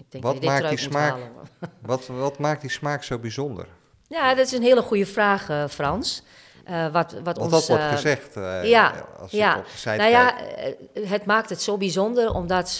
denk 0.09 0.25
wat, 0.25 0.43
maakt 0.43 0.69
die 0.69 0.79
smaak, 0.79 1.17
wat, 1.83 2.07
wat 2.07 2.39
maakt 2.39 2.61
die 2.61 2.71
smaak 2.71 3.03
zo 3.03 3.19
bijzonder? 3.19 3.67
Ja, 4.09 4.35
dat 4.35 4.47
is 4.47 4.53
een 4.53 4.63
hele 4.63 4.83
goede 4.83 5.07
vraag, 5.07 5.71
Frans. 5.71 6.23
Uh, 6.71 6.87
wat, 6.93 7.17
wat 7.25 7.39
ons, 7.39 7.51
dat 7.51 7.67
wordt 7.67 7.83
uh, 7.83 7.91
gezegd. 7.91 8.37
Uh, 8.37 8.65
ja, 8.65 9.07
als 9.19 9.31
ja. 9.31 9.63
Nou 9.85 10.11
ja, 10.11 10.35
het 10.93 11.25
maakt 11.25 11.51
het 11.51 11.63
zo 11.63 11.77
bijzonder 11.77 12.35
omdat 12.35 12.79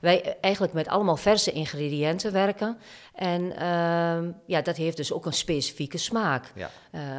wij 0.00 0.36
eigenlijk 0.40 0.72
met 0.72 0.88
allemaal 0.88 1.16
verse 1.16 1.52
ingrediënten 1.52 2.32
werken. 2.32 2.78
En 3.14 3.56
ehm, 3.56 4.30
ja, 4.46 4.60
dat 4.62 4.76
heeft 4.76 4.96
dus 4.96 5.12
ook 5.12 5.26
een 5.26 5.32
specifieke 5.32 5.98
smaak. 5.98 6.52
Ja. 6.54 6.70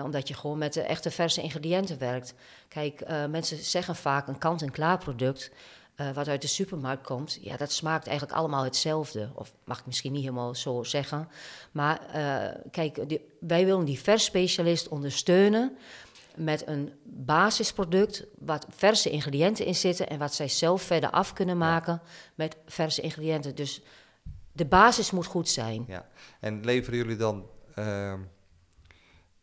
omdat 0.04 0.28
je 0.28 0.34
gewoon 0.34 0.58
met 0.58 0.74
de 0.74 0.82
echte 0.82 1.12
verse 1.12 1.42
ingrediënten 1.42 2.00
werkt. 2.00 2.34
Kijk, 2.68 3.04
mensen 3.30 3.58
zeggen 3.58 3.96
vaak 3.96 4.28
een 4.28 4.38
kant-en-klaar 4.38 4.98
product. 4.98 5.52
Uh, 6.02 6.12
wat 6.12 6.28
uit 6.28 6.42
de 6.42 6.48
supermarkt 6.48 7.04
komt, 7.04 7.38
ja, 7.42 7.58
dat 7.58 7.72
smaakt 7.72 8.08
eigenlijk 8.08 8.38
allemaal 8.38 8.64
hetzelfde. 8.64 9.30
Of 9.34 9.54
mag 9.64 9.80
ik 9.80 9.86
misschien 9.86 10.12
niet 10.12 10.22
helemaal 10.22 10.56
zo 10.56 10.84
zeggen. 10.84 11.30
Maar 11.72 12.02
uh, 12.16 12.62
kijk, 12.72 13.10
die, 13.10 13.22
wij 13.40 13.66
willen 13.66 13.86
die 13.86 14.00
versspecialist 14.00 14.88
ondersteunen 14.88 15.78
met 16.36 16.68
een 16.68 16.94
basisproduct 17.04 18.26
wat 18.40 18.66
verse 18.70 19.10
ingrediënten 19.10 19.66
in 19.66 19.76
zitten 19.76 20.10
en 20.10 20.20
wat 20.20 20.34
zij 20.34 20.48
zelf 20.48 20.82
verder 20.82 21.10
af 21.10 21.34
kunnen 21.34 21.58
maken 21.58 22.02
met 22.36 22.58
verse 22.66 23.02
ingrediënten. 23.02 23.56
Dus 23.56 23.82
de 24.52 24.66
basis 24.66 25.12
moet 25.12 25.26
goed 25.26 25.50
zijn. 25.50 25.86
Ja. 25.88 26.08
En 26.40 26.66
leveren 26.66 26.98
jullie 26.98 27.16
dan 27.16 27.50
uh, 27.76 28.14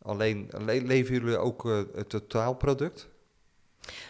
alleen, 0.01 0.49
le 0.51 0.81
leveren 0.81 1.21
jullie 1.21 1.37
ook 1.37 1.65
uh, 1.65 1.81
het 1.95 2.09
totaalproduct? 2.09 3.07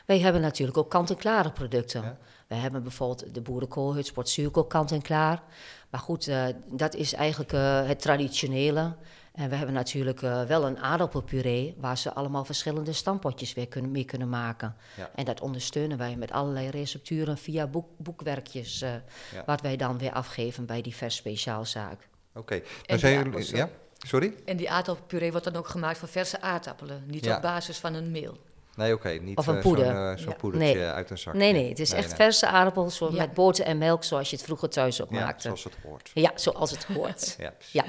Wij 0.06 0.20
hebben 0.20 0.42
natuurlijk 0.42 0.78
ook 0.78 0.90
kant-en-klare 0.90 1.52
producten. 1.52 2.02
Ja. 2.02 2.18
We 2.48 2.56
hebben 2.56 2.84
bijvoorbeeld 2.84 3.34
de 3.34 3.42
boerenkool, 3.42 3.96
het 3.96 4.06
sportzuurkool 4.06 4.66
kant-en-klaar. 4.66 5.44
Maar 5.90 6.00
goed, 6.00 6.28
uh, 6.28 6.46
dat 6.66 6.96
is 6.96 7.14
eigenlijk 7.14 7.54
uh, 7.54 7.88
het 7.88 8.02
traditionele. 8.02 8.96
En 9.34 9.50
we 9.50 9.56
hebben 9.56 9.76
natuurlijk 9.76 10.22
uh, 10.22 10.44
wel 10.44 10.66
een 10.66 10.80
aardappelpuree... 10.80 11.76
waar 11.78 11.98
ze 11.98 12.14
allemaal 12.14 12.46
verschillende 12.46 12.94
stampotjes 12.94 13.54
weer 13.54 13.68
kunnen, 13.68 13.92
mee 13.92 14.06
kunnen 14.06 14.30
maken. 14.30 14.76
Ja. 14.98 15.12
En 15.16 15.26
dat 15.26 15.42
ondersteunen 15.42 15.98
wij 15.98 16.16
met 16.16 16.32
allerlei 16.32 16.70
recepturen 16.70 17.38
via 17.38 17.68
boek, 17.68 17.88
boekwerkjes... 17.98 18.80
Ja. 18.80 19.04
wat 19.46 19.62
wij 19.62 19.76
dan 19.76 19.98
weer 19.98 20.12
afgeven 20.12 20.66
bij 20.66 20.82
die 20.82 20.96
vers 20.96 21.16
speciaalzaak. 21.16 22.08
Oké, 22.34 22.62
okay. 22.86 22.98
zijn 23.00 23.32
jullie... 23.32 23.56
Ja? 23.56 23.70
Sorry? 23.98 24.34
En 24.46 24.58
die 24.58 24.70
aardappelpuree 24.70 25.32
wordt 25.32 25.46
dan 25.46 25.56
ook 25.56 25.68
gemaakt 25.68 25.98
van 25.98 26.08
verse 26.08 26.42
aardappelen. 26.42 27.04
Niet 27.08 27.30
op 27.30 27.42
basis 27.42 27.78
van 27.78 27.94
een 27.94 28.12
meel. 28.12 28.38
Nee, 28.76 28.94
oké, 28.94 29.08
okay, 29.08 29.18
niet 29.18 29.38
of 29.38 29.48
een 29.48 29.60
poeder. 29.60 29.86
zo'n 29.86 29.96
uh, 29.96 30.18
zo 30.18 30.30
ja. 30.30 30.36
poedertje 30.36 30.74
nee. 30.74 30.88
uit 30.88 31.10
een 31.10 31.18
zak. 31.18 31.34
Nee, 31.34 31.54
nee, 31.54 31.70
het 31.70 31.80
is 31.80 31.90
nee, 31.90 32.00
echt 32.00 32.08
nee. 32.08 32.18
verse 32.18 32.48
aardappels 32.48 32.98
ja. 32.98 33.10
met 33.12 33.34
boter 33.34 33.66
en 33.66 33.78
melk, 33.78 34.04
zoals 34.04 34.30
je 34.30 34.36
het 34.36 34.46
vroeger 34.46 34.70
thuis 34.70 35.02
ook 35.02 35.12
ja, 35.12 35.20
maakte. 35.20 35.42
zoals 35.42 35.64
het 35.64 35.78
hoort. 35.84 36.12
Ja, 36.14 36.32
zoals 36.36 36.72
het 36.72 36.84
hoort. 36.84 37.36
ja. 37.40 37.54
ja. 37.72 37.84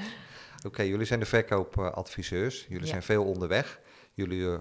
Oké, 0.57 0.67
okay, 0.67 0.87
jullie 0.87 1.05
zijn 1.05 1.19
de 1.19 1.25
verkoopadviseurs. 1.25 2.65
Jullie 2.69 2.87
zijn 2.87 3.03
veel 3.03 3.25
onderweg. 3.25 3.79
Jullie 4.13 4.41
uh, 4.41 4.59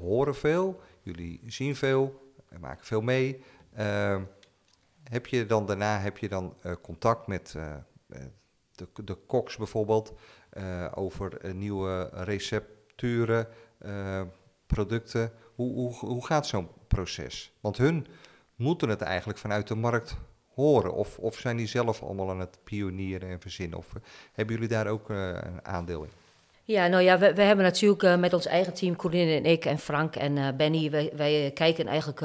horen 0.00 0.34
veel. 0.34 0.80
Jullie 1.02 1.40
zien 1.46 1.76
veel. 1.76 2.32
Maken 2.60 2.86
veel 2.86 3.00
mee. 3.00 3.42
Uh, 3.78 4.20
heb 5.10 5.26
je 5.26 5.46
dan 5.46 5.66
daarna 5.66 5.98
heb 5.98 6.18
je 6.18 6.28
dan 6.28 6.56
uh, 6.62 6.72
contact 6.82 7.26
met 7.26 7.54
uh, 7.56 7.74
de, 8.74 8.88
de 9.04 9.14
koks 9.14 9.56
bijvoorbeeld 9.56 10.12
over 10.94 11.54
nieuwe 11.54 12.10
recepturen, 12.12 13.48
producten? 14.66 15.32
Hoe, 15.54 15.74
hoe, 15.74 15.94
hoe 15.94 16.26
gaat 16.26 16.46
zo'n 16.46 16.68
proces? 16.88 17.52
Want 17.60 17.76
hun 17.76 18.06
moeten 18.56 18.88
het 18.88 19.00
eigenlijk 19.00 19.38
vanuit 19.38 19.68
de 19.68 19.74
markt 19.74 20.16
horen. 20.54 20.94
Of, 20.94 21.18
of 21.18 21.36
zijn 21.36 21.56
die 21.56 21.66
zelf 21.66 22.02
allemaal 22.02 22.30
aan 22.30 22.40
het 22.40 22.58
pionieren 22.64 23.28
en 23.28 23.40
verzinnen? 23.40 23.78
Of 23.78 23.86
uh, 23.86 24.02
hebben 24.32 24.54
jullie 24.54 24.70
daar 24.70 24.86
ook 24.86 25.10
uh, 25.10 25.28
een 25.28 25.64
aandeel 25.64 26.02
in? 26.02 26.10
Ja, 26.64 26.86
nou 26.86 27.02
ja, 27.02 27.18
we, 27.18 27.34
we 27.34 27.42
hebben 27.42 27.64
natuurlijk 27.64 28.02
uh, 28.02 28.16
met 28.16 28.32
ons 28.32 28.46
eigen 28.46 28.74
team, 28.74 28.96
Corinne 28.96 29.34
en 29.34 29.44
ik 29.44 29.64
en 29.64 29.78
Frank 29.78 30.16
en 30.16 30.56
Benny, 30.56 30.90
wij, 31.16 31.50
kijken 31.54 31.86
eigenlijk 31.86 32.20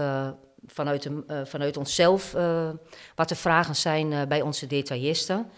vanuit, 0.67 1.05
eh, 1.27 1.37
vanuit 1.43 1.77
onszelf 1.77 2.33
eh, 2.33 2.69
wat 3.15 3.29
de 3.29 3.35
vragen 3.35 3.75
zijn 3.75 4.13
eh, 4.13 4.21
bij 4.27 4.41
onze 4.41 4.67
detailisten. 4.67 5.49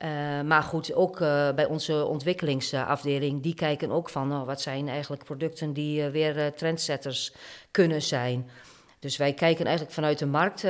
Eh, 0.00 0.40
maar 0.40 0.62
goed, 0.62 0.94
ook 0.94 1.20
eh, 1.20 1.52
bij 1.54 1.66
onze 1.66 2.04
ontwikkelingsafdeling, 2.04 3.42
die 3.42 3.54
kijken 3.54 3.90
ook 3.90 4.08
van 4.08 4.28
nou, 4.28 4.46
wat 4.46 4.60
zijn 4.60 4.88
eigenlijk 4.88 5.24
producten 5.24 5.72
die 5.72 6.04
eh, 6.04 6.10
weer 6.10 6.54
trendsetters 6.54 7.32
kunnen 7.70 8.02
zijn. 8.02 8.50
Dus 8.98 9.16
wij 9.16 9.34
kijken 9.34 9.64
eigenlijk 9.64 9.94
vanuit 9.94 10.18
de 10.18 10.26
markt, 10.26 10.60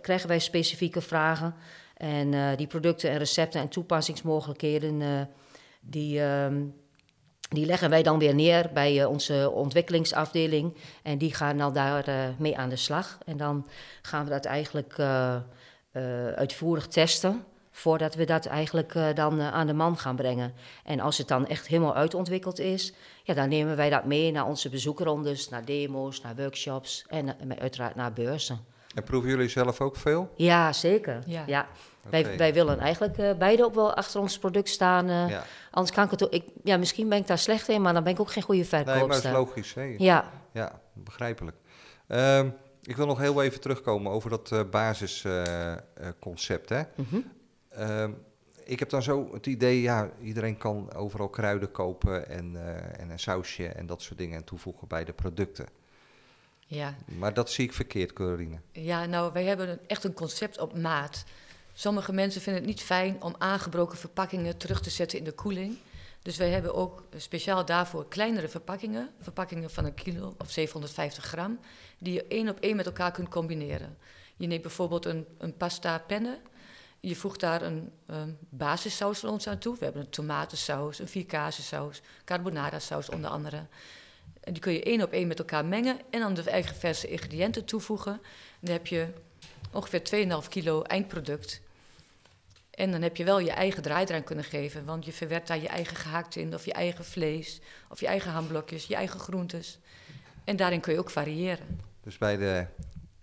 krijgen 0.00 0.28
wij 0.28 0.38
specifieke 0.38 1.00
vragen. 1.00 1.54
En 1.96 2.56
die 2.56 2.66
producten 2.66 3.10
en 3.10 3.18
recepten 3.18 3.60
en 3.60 3.68
toepassingsmogelijkheden, 3.68 5.28
die, 5.80 6.20
ehm, 6.20 6.62
die 7.48 7.66
leggen 7.66 7.90
wij 7.90 8.02
dan 8.02 8.18
weer 8.18 8.34
neer 8.34 8.70
bij 8.74 9.04
onze 9.04 9.50
ontwikkelingsafdeling. 9.54 10.76
En 11.02 11.18
die 11.18 11.34
gaan 11.34 11.58
dan 11.58 11.72
daar 11.72 12.34
mee 12.38 12.56
aan 12.56 12.68
de 12.68 12.76
slag. 12.76 13.18
En 13.24 13.36
dan 13.36 13.66
gaan 14.02 14.24
we 14.24 14.30
dat 14.30 14.44
eigenlijk 14.44 14.98
uitvoerig 16.36 16.86
testen. 16.86 17.44
Voordat 17.76 18.14
we 18.14 18.24
dat 18.24 18.46
eigenlijk 18.46 18.94
eh, 18.94 19.06
dan 19.14 19.40
eh, 19.40 19.52
aan 19.52 19.66
de 19.66 19.72
man 19.72 19.98
gaan 19.98 20.16
brengen. 20.16 20.52
En 20.84 21.00
als 21.00 21.18
het 21.18 21.28
dan 21.28 21.46
echt 21.46 21.66
helemaal 21.66 21.94
uitontwikkeld 21.94 22.58
is, 22.58 22.92
ja, 23.22 23.34
dan 23.34 23.48
nemen 23.48 23.76
wij 23.76 23.90
dat 23.90 24.04
mee 24.04 24.32
naar 24.32 24.46
onze 24.46 24.68
bezoekrondes, 24.68 25.48
naar 25.48 25.64
demo's, 25.64 26.20
naar 26.20 26.36
workshops 26.36 27.04
en 27.08 27.28
eh, 27.28 27.34
uiteraard 27.58 27.94
naar 27.94 28.12
beurzen. 28.12 28.64
En 28.94 29.02
proeven 29.02 29.30
jullie 29.30 29.48
zelf 29.48 29.80
ook 29.80 29.96
veel? 29.96 30.30
Ja, 30.36 30.72
zeker. 30.72 31.22
Ja. 31.26 31.66
Wij, 32.10 32.36
wij 32.36 32.52
willen 32.54 32.78
eigenlijk 32.78 33.18
eh, 33.18 33.32
beide 33.38 33.64
ook 33.64 33.74
wel 33.74 33.94
achter 33.94 34.20
ons 34.20 34.38
product 34.38 34.68
staan. 34.68 35.08
eh, 35.08 35.28
Ja. 35.28 35.44
Anders 35.70 35.94
kan 35.96 36.04
ik 36.04 36.10
het 36.10 36.24
ook. 36.24 36.32
Ik, 36.32 36.44
ja, 36.64 36.76
misschien 36.76 37.08
ben 37.08 37.18
ik 37.18 37.26
daar 37.26 37.38
slecht 37.38 37.68
in, 37.68 37.82
maar 37.82 37.92
dan 37.94 38.02
ben 38.04 38.12
ik 38.12 38.20
ook 38.20 38.30
geen 38.32 38.42
goede 38.42 38.66
Nee, 38.70 38.84
maar 38.84 38.84
dat 38.84 38.94
verkoopster. 38.98 39.30
is 39.30 39.36
logisch. 39.36 39.74
Hè? 39.74 39.94
Ja, 39.98 40.30
Ja, 40.52 40.80
begrijpelijk. 40.92 41.56
Ehm, 42.06 42.48
ik 42.82 42.96
wil 42.96 43.06
nog 43.06 43.18
heel 43.18 43.42
even 43.42 43.60
terugkomen 43.60 44.12
over 44.12 44.30
dat 44.30 44.52
eh, 44.52 44.60
basisconcept. 44.70 46.68
hè? 46.68 46.82
mhm. 46.94 47.14
Ehm, 47.14 47.22
ik 48.64 48.78
heb 48.78 48.90
dan 48.90 49.02
zo 49.02 49.28
het 49.32 49.46
idee, 49.46 49.80
ja, 49.80 50.10
iedereen 50.22 50.56
kan 50.56 50.94
overal 50.94 51.28
kruiden 51.28 51.70
kopen 51.70 52.28
en, 52.28 52.56
eh, 52.56 53.00
en 53.00 53.10
een 53.10 53.18
sausje 53.18 53.68
en 53.68 53.86
dat 53.86 54.02
soort 54.02 54.18
dingen 54.18 54.44
toevoegen 54.44 54.88
bij 54.88 55.04
de 55.04 55.12
producten. 55.12 55.66
Ja. 56.66 56.94
Maar 57.04 57.34
dat 57.34 57.50
zie 57.50 57.64
ik 57.64 57.72
verkeerd, 57.72 58.12
Corine. 58.12 58.58
ja, 58.72 59.04
nou, 59.04 59.32
wij 59.32 59.44
hebben 59.44 59.80
echt 59.86 60.04
een 60.04 60.14
concept 60.14 60.58
op 60.58 60.78
maat. 60.78 61.24
Sommige 61.72 62.12
mensen 62.12 62.40
vinden 62.40 62.62
het 62.62 62.70
niet 62.70 62.82
fijn 62.82 63.22
om 63.22 63.34
aangebroken 63.38 63.98
verpakkingen 63.98 64.56
terug 64.56 64.80
te 64.80 64.90
zetten 64.90 65.18
in 65.18 65.24
de 65.24 65.32
koeling. 65.32 65.76
Dus 66.22 66.36
wij 66.36 66.50
hebben 66.50 66.74
ook 66.74 67.02
speciaal 67.16 67.64
daarvoor 67.64 68.08
kleinere 68.08 68.48
verpakkingen. 68.48 69.10
Verpakkingen 69.20 69.70
van 69.70 69.84
een 69.84 69.94
kilo 69.94 70.34
of 70.38 70.50
750 70.50 71.24
gram. 71.24 71.58
Die 71.98 72.12
je 72.12 72.26
één 72.26 72.48
op 72.48 72.60
één 72.60 72.76
met 72.76 72.86
elkaar 72.86 73.12
kunt 73.12 73.28
combineren. 73.28 73.96
Je 74.36 74.46
neemt 74.46 74.62
bijvoorbeeld 74.62 75.04
een, 75.04 75.26
een 75.38 75.56
pasta 75.56 75.98
penne. 75.98 76.38
Je 77.06 77.16
voegt 77.16 77.40
daar 77.40 77.62
een, 77.62 77.92
een 78.06 78.38
basissaus 78.48 79.18
van 79.18 79.28
ons 79.28 79.46
aan 79.46 79.58
toe. 79.58 79.76
We 79.78 79.84
hebben 79.84 80.02
een 80.02 80.10
tomatensaus, 80.10 80.98
een 80.98 81.08
vierkazensaus, 81.08 82.02
carbonara 82.24 82.78
saus 82.78 83.08
onder 83.08 83.30
andere. 83.30 83.66
En 84.40 84.52
die 84.52 84.62
kun 84.62 84.72
je 84.72 84.82
één 84.82 85.02
op 85.02 85.12
één 85.12 85.28
met 85.28 85.38
elkaar 85.38 85.64
mengen 85.64 85.98
en 86.10 86.20
dan 86.20 86.34
de 86.34 86.50
eigen 86.50 86.76
verse 86.76 87.08
ingrediënten 87.08 87.64
toevoegen. 87.64 88.20
Dan 88.60 88.72
heb 88.72 88.86
je 88.86 89.08
ongeveer 89.72 90.02
2,5 90.42 90.48
kilo 90.48 90.82
eindproduct. 90.82 91.60
En 92.70 92.90
dan 92.90 93.02
heb 93.02 93.16
je 93.16 93.24
wel 93.24 93.38
je 93.38 93.50
eigen 93.50 93.82
draai 93.82 94.06
eraan 94.06 94.24
kunnen 94.24 94.44
geven, 94.44 94.84
want 94.84 95.04
je 95.04 95.12
verwerkt 95.12 95.48
daar 95.48 95.60
je 95.60 95.68
eigen 95.68 95.96
gehakt 95.96 96.36
in, 96.36 96.54
of 96.54 96.64
je 96.64 96.72
eigen 96.72 97.04
vlees, 97.04 97.60
of 97.88 98.00
je 98.00 98.06
eigen 98.06 98.30
hamblokjes, 98.30 98.86
je 98.86 98.94
eigen 98.94 99.20
groentes. 99.20 99.78
En 100.44 100.56
daarin 100.56 100.80
kun 100.80 100.92
je 100.92 100.98
ook 100.98 101.10
variëren. 101.10 101.80
Dus 102.00 102.18
bij 102.18 102.36
de, 102.36 102.66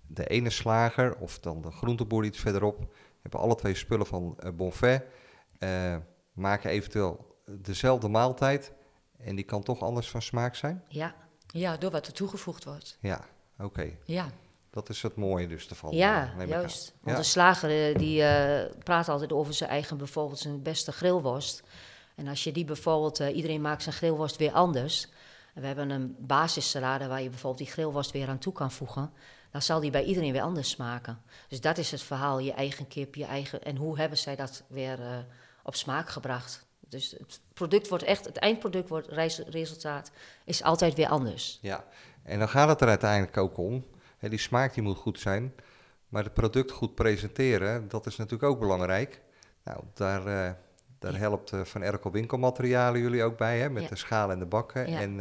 de 0.08 0.28
ene 0.28 0.50
slager 0.50 1.16
of 1.16 1.40
dan 1.40 1.62
de 1.62 1.72
groenteboer 1.72 2.26
iets 2.26 2.40
verderop 2.40 2.94
hebben 3.22 3.40
alle 3.40 3.56
twee 3.56 3.76
spullen 3.76 4.06
van 4.06 4.36
eh 4.40 4.52
Bonfait. 4.52 5.02
eh, 5.60 5.96
maken 6.34 6.70
eventueel 6.70 7.36
dezelfde 7.46 8.08
maaltijd 8.08 8.74
en 9.18 9.36
die 9.36 9.46
kan 9.46 9.64
toch 9.64 9.82
anders 9.82 10.10
van 10.10 10.22
smaak 10.22 10.56
zijn? 10.56 10.84
ja. 10.88 11.16
Ja, 11.54 11.78
door 11.78 11.92
wat 11.92 12.08
er 12.08 12.14
toegevoegd 12.14 12.64
wordt. 12.64 12.98
Ja, 13.02 13.26
oké. 13.60 13.90
Ja, 14.06 14.30
Dat 14.70 14.90
is 14.90 15.02
het 15.02 15.16
mooie 15.16 15.48
dus 15.48 15.68
ervan. 15.70 15.92
ja 15.96 16.34
eh, 16.40 16.48
juist. 16.48 16.94
Want 17.02 17.12
Ja. 17.16 17.18
een 17.18 17.26
slager 17.30 17.98
die 17.98 18.24
praat 18.84 19.10
altijd 19.10 19.32
over 19.34 19.54
zijn 19.54 19.70
eigen, 19.70 19.98
bijvoorbeeld 19.98 20.40
zijn 20.40 20.62
beste 20.62 20.92
grillworst. 20.92 21.64
En 22.16 22.28
als 22.28 22.44
je 22.44 22.52
die 22.52 22.66
bijvoorbeeld, 22.66 23.20
iedereen 23.20 23.62
maakt 23.62 23.84
zijn 23.84 23.96
grillworst 23.96 24.38
weer 24.38 24.52
anders. 24.52 25.08
En 25.54 25.62
we 25.62 25.68
hebben 25.68 25.90
een 25.90 26.16
basissalade 26.20 27.08
waar 27.08 27.22
je 27.22 27.30
bijvoorbeeld 27.30 27.64
die 27.64 27.74
grillworst 27.74 28.12
weer 28.12 28.28
aan 28.28 28.38
toe 28.40 28.54
kan 28.54 28.72
voegen. 28.72 29.12
Dan 29.52 29.62
zal 29.62 29.80
die 29.80 29.92
bij 29.92 30.04
iedereen 30.04 30.32
weer 30.32 30.42
anders 30.42 30.70
smaken. 30.70 31.22
Dus 31.48 31.62
dat 31.62 31.78
is 31.78 31.92
het 31.92 32.02
verhaal, 32.02 32.40
je 32.40 32.54
eigen 32.54 32.88
kip, 32.88 33.16
je 33.16 33.26
eigen... 33.26 33.64
En 33.64 33.76
hoe 33.76 33.98
hebben 33.98 34.18
zij 34.18 34.36
dat 34.36 34.64
weer 34.68 35.02
eh, 35.02 35.18
op 35.64 35.76
smaak 35.76 36.10
gebracht? 36.10 36.66
Dus 36.80 37.12
het 37.18 37.40
product 37.54 37.88
wordt 37.88 38.04
echt, 38.04 38.26
het 38.26 38.38
eindproduct 38.38 38.90
wordt, 38.90 39.08
resultaat 39.50 40.12
is 40.46 40.64
altijd 40.64 40.94
weer 40.96 41.08
anders. 41.08 41.60
Ja, 41.62 41.84
en 42.24 42.40
dan 42.40 42.50
gaat 42.50 42.70
het 42.70 42.82
er 42.82 42.88
uiteindelijk 42.88 43.38
ook 43.38 43.58
om. 43.58 43.86
Die 44.20 44.40
smaak 44.40 44.74
die 44.74 44.84
moet 44.84 44.98
goed 44.98 45.20
zijn, 45.20 45.54
maar 46.10 46.24
het 46.24 46.34
product 46.34 46.72
goed 46.72 46.96
presenteren, 46.96 47.88
dat 47.88 48.06
is 48.06 48.16
natuurlijk 48.16 48.52
ook 48.52 48.60
belangrijk. 48.60 49.22
Nou, 49.64 49.84
daar, 49.94 50.20
eh, 50.20 50.54
daar 51.00 51.12
Ja. 51.12 51.18
helpt 51.18 51.52
eh, 51.52 51.62
Van 51.62 51.82
Erkel 51.82 52.12
winkelmaterialen 52.12 53.02
jullie 53.02 53.24
ook 53.24 53.38
bij, 53.38 53.60
hè, 53.60 53.70
met 53.70 53.84
Ja. 53.84 53.90
de 53.90 53.96
schalen 53.96 54.34
en 54.34 54.40
de 54.40 54.46
bakken. 54.46 54.90
Ja. 54.90 55.00
En 55.00 55.20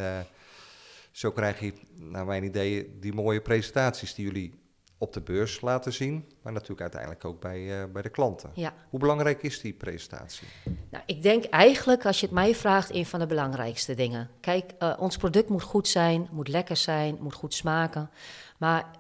zo 1.11 1.31
krijg 1.31 1.61
je, 1.61 1.73
naar 1.95 2.27
mijn 2.27 2.45
idee, 2.45 2.99
die 3.01 3.13
mooie 3.13 3.41
presentaties 3.41 4.15
die 4.15 4.25
jullie 4.25 4.59
op 4.99 5.13
de 5.13 5.21
beurs 5.21 5.61
laten 5.61 5.93
zien, 5.93 6.33
maar 6.43 6.53
natuurlijk 6.53 6.81
uiteindelijk 6.81 7.25
ook 7.25 7.41
bij, 7.41 7.81
eh, 7.81 7.93
bij 7.93 8.03
de 8.03 8.09
klanten. 8.09 8.51
Ja. 8.55 8.75
Hoe 8.91 9.01
belangrijk 9.01 9.43
is 9.43 9.61
die 9.61 9.73
presentatie? 9.73 10.49
Nou, 10.91 11.05
ik 11.07 11.23
denk 11.23 11.45
eigenlijk, 11.45 12.07
als 12.07 12.21
je 12.21 12.27
het 12.27 12.35
mij 12.35 12.55
vraagt, 12.55 12.95
een 12.95 13.07
van 13.07 13.21
de 13.21 13.27
belangrijkste 13.27 13.95
dingen. 13.95 14.31
Kijk, 14.41 14.73
eh, 14.79 14.97
ons 14.99 15.17
product 15.17 15.49
moet 15.49 15.63
goed 15.63 15.89
zijn, 15.89 16.29
moet 16.31 16.49
lekker 16.49 16.77
zijn, 16.77 17.17
moet 17.21 17.35
goed 17.35 17.55
smaken. 17.55 18.11
Maar 18.59 18.91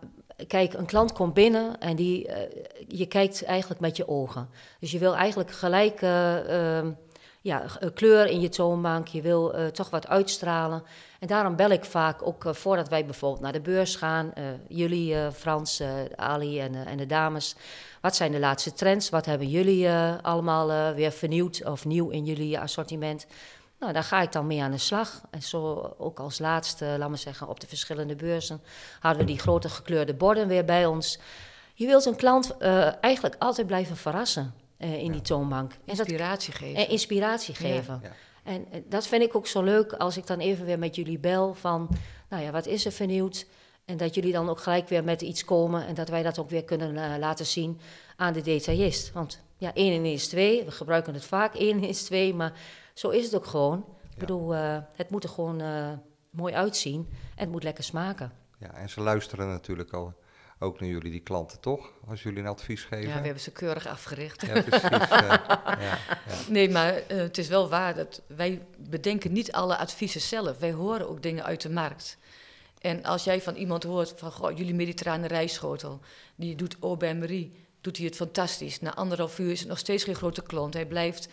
kijk, 0.46 0.72
een 0.72 0.86
klant 0.86 1.12
komt 1.12 1.34
binnen 1.34 1.78
en 1.78 1.96
die, 1.96 2.26
eh, 2.26 2.64
je 2.88 3.06
kijkt 3.06 3.44
eigenlijk 3.44 3.80
met 3.80 3.96
je 3.96 4.08
ogen. 4.08 4.48
Dus 4.80 4.90
je 4.90 4.98
wil 4.98 5.16
eigenlijk 5.16 5.50
gelijk 5.50 6.02
eh, 6.02 6.78
ehm, 6.78 6.92
ja, 7.42 7.64
eh, 7.80 7.88
kleur 7.94 8.26
in 8.26 8.40
je 8.40 8.48
toonbank, 8.48 9.08
je 9.08 9.22
wil 9.22 9.54
eh, 9.54 9.66
toch 9.66 9.90
wat 9.90 10.08
uitstralen. 10.08 10.82
En 11.18 11.26
daarom 11.26 11.56
bel 11.56 11.70
ik 11.70 11.84
vaak 11.84 12.26
ook 12.26 12.44
eh, 12.44 12.52
voordat 12.52 12.88
wij 12.88 13.04
bijvoorbeeld 13.04 13.42
naar 13.42 13.52
de 13.52 13.60
beurs 13.60 13.96
gaan, 13.96 14.32
jullie, 14.68 15.30
Frans, 15.32 15.82
Ali 16.16 16.60
en, 16.60 16.74
en 16.74 16.96
de 16.96 17.06
dames. 17.06 17.54
Wat 18.00 18.16
zijn 18.16 18.32
de 18.32 18.38
laatste 18.38 18.72
trends? 18.72 19.08
Wat 19.08 19.26
hebben 19.26 19.48
jullie 19.48 19.90
allemaal 20.22 20.94
weer 20.94 21.12
vernieuwd 21.12 21.64
of 21.64 21.84
nieuw 21.84 22.08
in 22.08 22.24
jullie 22.24 22.58
assortiment? 22.58 23.26
Nou, 23.78 23.92
daar 23.92 24.04
ga 24.04 24.22
ik 24.22 24.32
dan 24.32 24.46
mee 24.46 24.62
aan 24.62 24.70
de 24.70 24.78
slag. 24.78 25.20
En 25.30 25.42
zo 25.42 25.94
ook 25.98 26.18
als 26.18 26.38
laatste, 26.38 26.84
laat 26.98 27.08
maar 27.08 27.18
zeggen, 27.18 27.48
op 27.48 27.60
de 27.60 27.66
verschillende 27.66 28.16
beurzen 28.16 28.62
hadden 29.00 29.20
we 29.20 29.26
die 29.26 29.38
grote 29.38 29.68
gekleurde 29.68 30.14
borden 30.14 30.48
weer 30.48 30.64
bij 30.64 30.86
ons. 30.86 31.18
Je 31.74 31.86
wilt 31.86 32.04
een 32.04 32.16
klant 32.16 32.56
eigenlijk 33.00 33.36
altijd 33.38 33.66
blijven 33.66 33.96
verrassen 33.96 34.54
eh, 34.80 35.02
in 35.02 35.12
die 35.12 35.20
toonbank. 35.20 35.72
En, 35.72 35.78
dat, 35.84 35.98
inspiratie 35.98 36.52
geven. 36.52 36.76
en 36.76 36.88
inspiratie 36.88 37.54
geven. 37.54 38.00
Ja. 38.02 38.12
En 38.42 38.66
eh, 38.70 38.80
dat 38.88 39.06
vind 39.06 39.22
ik 39.22 39.36
ook 39.36 39.46
zo 39.46 39.62
leuk 39.62 39.92
als 39.92 40.16
ik 40.16 40.26
dan 40.26 40.38
even 40.38 40.64
weer 40.64 40.78
met 40.78 40.94
jullie 40.94 41.18
bel 41.18 41.54
van, 41.54 41.88
nou 42.28 42.42
ja, 42.42 42.50
wat 42.50 42.66
is 42.66 42.84
er 42.84 42.92
vernieuwd? 42.92 43.46
En 43.90 43.96
dat 43.96 44.14
jullie 44.14 44.32
dan 44.32 44.48
ook 44.48 44.60
gelijk 44.60 44.88
weer 44.88 45.04
met 45.04 45.22
iets 45.22 45.44
komen 45.44 45.86
en 45.86 45.94
dat 45.94 46.08
wij 46.08 46.22
dat 46.22 46.38
ook 46.38 46.50
weer 46.50 46.64
kunnen 46.64 46.96
eh, 46.96 47.18
laten 47.18 47.46
zien 47.46 47.80
aan 48.16 48.32
de 48.32 48.40
detailist. 48.40 49.12
Want 49.12 49.42
ja, 49.56 49.74
1 49.74 49.92
en 49.92 50.04
1 50.04 50.12
is 50.12 50.28
2, 50.28 50.64
we 50.64 50.70
gebruiken 50.70 51.14
het 51.14 51.24
vaak, 51.24 51.54
1 51.54 51.84
is 51.94 52.02
2, 52.02 52.34
maar 52.34 52.52
zo 52.94 53.08
is 53.08 53.24
het 53.24 53.34
ook 53.34 53.46
gewoon. 53.46 53.84
Ik 54.12 54.18
bedoel, 54.18 54.54
eh, 54.54 54.78
het 54.94 55.10
moet 55.10 55.24
er 55.24 55.30
gewoon 55.30 55.60
eh, 55.60 55.92
mooi 56.30 56.54
uitzien 56.54 57.08
en 57.10 57.42
het 57.44 57.50
moet 57.50 57.62
lekker 57.62 57.84
smaken. 57.84 58.32
Ja, 58.58 58.72
en 58.74 58.88
ze 58.88 59.00
luisteren 59.00 59.48
natuurlijk 59.48 59.92
al, 59.92 60.14
ook 60.62 60.80
naar 60.80 60.88
jullie, 60.88 61.10
die 61.10 61.20
klanten, 61.20 61.60
toch? 61.60 61.92
Als 62.08 62.22
jullie 62.22 62.38
een 62.38 62.46
advies 62.46 62.82
geven. 62.82 63.08
ja, 63.08 63.18
we 63.18 63.24
hebben 63.24 63.40
ze 63.42 63.50
keurig 63.50 63.86
afgericht. 63.86 64.46
Ja, 64.46 64.62
precies. 64.62 64.88
ja, 64.98 65.78
ja. 65.80 65.98
Nee, 66.48 66.70
maar 66.70 66.94
eh, 66.94 67.16
het 67.16 67.38
is 67.38 67.48
wel 67.48 67.68
waar 67.68 67.94
dat 67.94 68.22
wij 68.26 68.62
bedenken 68.76 69.32
niet 69.32 69.52
alle 69.52 69.76
adviezen 69.76 70.20
zelf. 70.20 70.58
Wij 70.58 70.72
horen 70.72 71.08
ook 71.08 71.22
dingen 71.22 71.44
uit 71.44 71.60
de 71.60 71.70
markt. 71.70 72.18
En 72.80 73.04
als 73.04 73.24
jij 73.24 73.40
van 73.40 73.54
iemand 73.54 73.82
hoort 73.82 74.12
van, 74.16 74.32
goh, 74.32 74.56
jullie 74.56 74.74
mediterrane 74.74 75.26
rijstschotel, 75.26 76.00
die 76.34 76.54
doet 76.54 76.76
Aubin-Marie, 76.80 77.52
doet 77.80 77.96
hij 77.96 78.06
het 78.06 78.16
fantastisch. 78.16 78.80
Na 78.80 78.94
anderhalf 78.94 79.38
uur 79.38 79.50
is 79.50 79.60
het 79.60 79.68
nog 79.68 79.78
steeds 79.78 80.04
geen 80.04 80.14
grote 80.14 80.42
klont. 80.42 80.74
Hij 80.74 80.86
blijft 80.86 81.28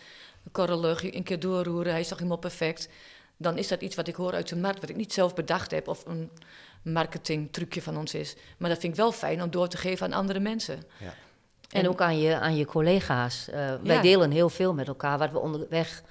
korrelig 0.52 1.14
een 1.14 1.22
keer 1.22 1.40
doorroeren, 1.40 1.92
hij 1.92 2.00
is 2.00 2.08
nog 2.08 2.18
helemaal 2.18 2.38
perfect. 2.38 2.88
Dan 3.36 3.58
is 3.58 3.68
dat 3.68 3.80
iets 3.80 3.96
wat 3.96 4.08
ik 4.08 4.14
hoor 4.14 4.32
uit 4.32 4.48
de 4.48 4.56
markt, 4.56 4.80
wat 4.80 4.90
ik 4.90 4.96
niet 4.96 5.12
zelf 5.12 5.34
bedacht 5.34 5.70
heb 5.70 5.88
of 5.88 6.06
een 6.06 6.30
marketingtrucje 6.92 7.82
van 7.82 7.96
ons 7.96 8.14
is. 8.14 8.36
Maar 8.58 8.68
dat 8.70 8.78
vind 8.78 8.92
ik 8.92 8.98
wel 8.98 9.12
fijn 9.12 9.42
om 9.42 9.50
door 9.50 9.68
te 9.68 9.76
geven 9.76 10.06
aan 10.06 10.18
andere 10.18 10.40
mensen. 10.40 10.82
Ja. 10.98 11.14
En, 11.68 11.88
ook 11.88 12.00
aan 12.00 12.18
je, 12.18 12.38
aan 12.38 12.56
je 12.56 12.64
collega's. 12.64 13.48
Eh, 13.48 13.54
wij 13.82 13.96
Ja. 13.96 14.02
delen 14.02 14.30
heel 14.30 14.48
veel 14.48 14.74
met 14.74 14.88
elkaar, 14.88 15.18
wat 15.18 15.30
we 15.32 15.38
onderweg 15.38 16.02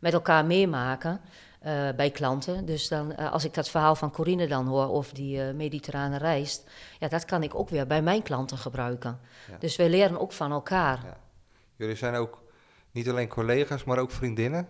met 0.00 0.12
elkaar 0.12 0.44
meemaken. 0.44 1.20
eh, 1.60 1.88
bij 1.96 2.10
klanten. 2.10 2.64
Dus 2.66 2.88
dan, 2.88 3.12
eh, 3.12 3.32
als 3.32 3.44
ik 3.44 3.54
dat 3.54 3.68
verhaal 3.68 3.94
van 3.94 4.10
Corine 4.10 4.46
dan 4.46 4.66
hoor 4.66 4.88
over 4.90 5.14
die 5.14 5.42
eh, 5.42 5.54
mediterrane 5.54 6.18
rijst, 6.18 6.64
ja, 6.98 7.08
dat 7.08 7.24
kan 7.24 7.42
ik 7.42 7.54
ook 7.54 7.68
weer 7.68 7.86
bij 7.86 8.02
mijn 8.02 8.22
klanten 8.22 8.58
gebruiken. 8.58 9.20
Ja. 9.50 9.56
Dus 9.58 9.76
we 9.76 9.88
leren 9.88 10.18
ook 10.20 10.32
van 10.32 10.52
elkaar. 10.52 11.00
Ja. 11.04 11.16
Jullie 11.76 11.96
zijn 11.96 12.14
ook 12.14 12.42
niet 12.90 13.08
alleen 13.08 13.28
collega's, 13.28 13.84
maar 13.84 13.98
ook 13.98 14.10
vriendinnen 14.10 14.68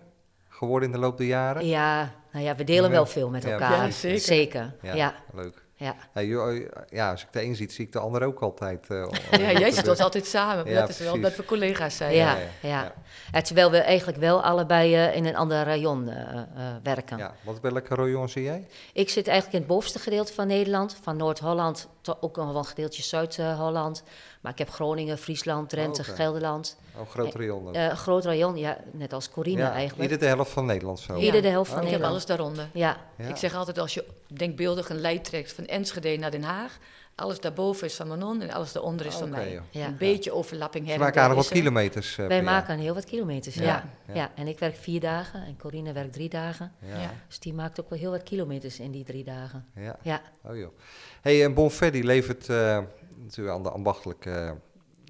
geworden 0.57 0.89
in 0.89 0.95
de 0.95 1.01
loop 1.01 1.17
der 1.19 1.27
jaren. 1.27 1.67
Ja, 1.67 2.11
nou 2.33 2.45
ja, 2.45 2.55
we 2.55 2.65
delen 2.65 2.91
wel 2.91 3.07
veel 3.07 3.29
met 3.29 3.45
elkaar. 3.45 3.85
Ja, 3.85 3.91
zeker. 3.91 4.21
Zeker. 4.21 4.75
Ja, 4.83 4.95
ja, 4.95 5.15
leuk. 5.35 5.63
ja. 5.75 5.95
Ja, 6.15 6.23
joh, 6.23 6.67
ja, 6.91 7.11
als 7.11 7.23
ik 7.23 7.29
de 7.33 7.43
een 7.43 7.57
ziet, 7.57 7.73
zie 7.73 7.85
ik 7.87 7.93
de 7.93 7.99
ander 7.99 8.23
ook 8.25 8.41
altijd. 8.41 8.87
eh, 8.89 9.07
Ja, 9.31 9.59
jij 9.59 9.71
zit 9.71 9.89
ons 9.89 9.99
altijd 10.01 10.27
samen. 10.27 10.69
Ja, 10.71 10.81
dat 10.81 10.89
is 10.89 10.99
wel 10.99 11.07
precies. 11.13 11.29
dat 11.29 11.37
we 11.37 11.45
collega's 11.45 11.97
zijn. 11.97 12.15
Ja, 12.15 12.31
ja, 12.37 12.39
ja. 12.61 12.69
ja. 12.83 12.93
Ja, 13.33 13.41
terwijl 13.41 13.71
we 13.71 13.79
eigenlijk 13.79 14.19
wel 14.19 14.43
allebei 14.43 14.95
eh, 14.95 15.17
in 15.17 15.27
een 15.27 15.37
ander 15.37 15.65
rayon 15.65 16.09
eh, 16.09 16.39
eh, 16.39 16.47
werken. 16.83 17.19
Ja, 17.19 17.35
want 17.45 17.61
welke 17.61 17.95
rayon 17.95 18.29
zie 18.29 18.43
jij? 18.43 18.67
Ik 18.93 19.09
zit 19.09 19.27
eigenlijk 19.29 19.57
in 19.59 19.63
het 19.65 19.73
bovenste 19.75 19.99
gedeelte 19.99 20.33
van 20.33 20.47
Nederland, 20.47 20.97
van 21.03 21.17
Noord-Holland 21.17 21.89
ook 22.21 22.37
nog 22.37 22.47
wel 22.47 22.57
een 22.57 22.65
gedeeltje 22.65 23.03
Zuid-Holland. 23.03 24.03
Maar 24.41 24.53
ik 24.53 24.59
heb 24.59 24.71
Groningen, 24.71 25.19
Friesland, 25.19 25.69
Drenthe, 25.69 26.03
Oké. 26.03 26.11
Gelderland. 26.15 26.77
Oh, 26.95 27.01
een 27.01 27.07
groot 27.07 27.35
rayon. 27.35 27.65
dan. 27.65 27.75
Eh, 27.75 27.85
een 27.85 27.97
groot 27.97 28.25
rayon, 28.25 28.57
ja, 28.57 28.79
net 28.91 29.13
als 29.13 29.31
Corine 29.31 29.61
ja, 29.63 29.73
eigenlijk. 29.73 30.03
Ieder 30.11 30.19
de 30.29 30.35
helft 30.35 30.51
van 30.51 30.67
Nederland 30.67 30.99
zo. 30.99 31.17
Ja. 31.17 31.21
Ieder 31.25 31.43
de 31.43 31.49
helft 31.49 31.71
van 31.71 31.79
Ik 31.83 31.89
heb 31.91 32.01
Nederland. 32.01 32.13
alles 32.13 32.37
daaronder. 32.39 32.69
Ja, 32.73 32.97
Ja. 33.17 33.29
Ik 33.29 33.37
zeg 33.37 33.55
altijd, 33.55 33.79
als 33.79 33.95
je 33.95 34.05
denkbeeldig 34.27 34.89
een 34.89 35.01
lijn 35.01 35.23
trekt 35.23 35.53
van 35.53 35.65
Enschede 35.67 36.17
naar 36.17 36.31
Den 36.31 36.43
Haag, 36.43 36.79
alles 37.17 37.41
daarboven 37.41 37.87
is 37.87 37.95
van 37.95 38.09
Manon 38.09 38.41
en 38.41 38.51
alles 38.51 38.73
daaronder 38.73 39.07
is 39.07 39.15
van 39.15 39.31
mij. 39.31 39.53
joh. 39.53 39.63
ja. 39.71 39.87
Een 39.87 39.97
beetje 39.97 40.33
overlapping 40.33 40.85
her 40.85 40.93
Ze 40.95 40.99
en 40.99 41.05
maken 41.05 41.21
aardig 41.23 41.37
wat 41.37 41.47
er. 41.47 41.53
kilometers 41.53 42.11
eh, 42.11 42.17
Wij 42.17 42.27
per 42.27 42.37
jaar. 42.37 42.45
maken 42.45 42.79
heel 42.79 42.95
wat 42.95 43.05
kilometers, 43.05 43.55
Ja, 43.55 43.63
ja. 43.63 43.85
ja. 44.07 44.15
Ja. 44.15 44.31
en 44.35 44.47
ik 44.47 44.59
werk 44.59 44.77
vier 44.77 45.01
dagen 45.01 45.45
en 45.47 45.57
Corine 45.59 45.93
werkt 45.93 46.13
drie 46.13 46.29
dagen. 46.29 46.73
Ja. 46.81 47.01
Ja. 47.01 47.11
Dus 47.29 47.39
die 47.39 47.55
maakt 47.55 47.81
ook 47.81 47.91
wel 47.91 47.99
heel 47.99 48.11
wat 48.11 48.23
kilometers 48.23 48.79
in 48.81 48.91
die 48.91 49.05
drie 49.05 49.25
dagen. 49.25 49.67
Ja. 49.75 49.99
Ja, 50.03 50.23
Oh 50.43 50.57
joh. 50.57 50.73
Hey, 51.21 51.45
en 51.45 51.55
Bonfet 51.55 51.93
die 51.93 52.05
levert 52.05 52.49
eh, 52.49 52.79
natuurlijk 53.17 53.57
aan 53.57 53.63
de 53.63 53.71
ambachtelijke 53.71 54.57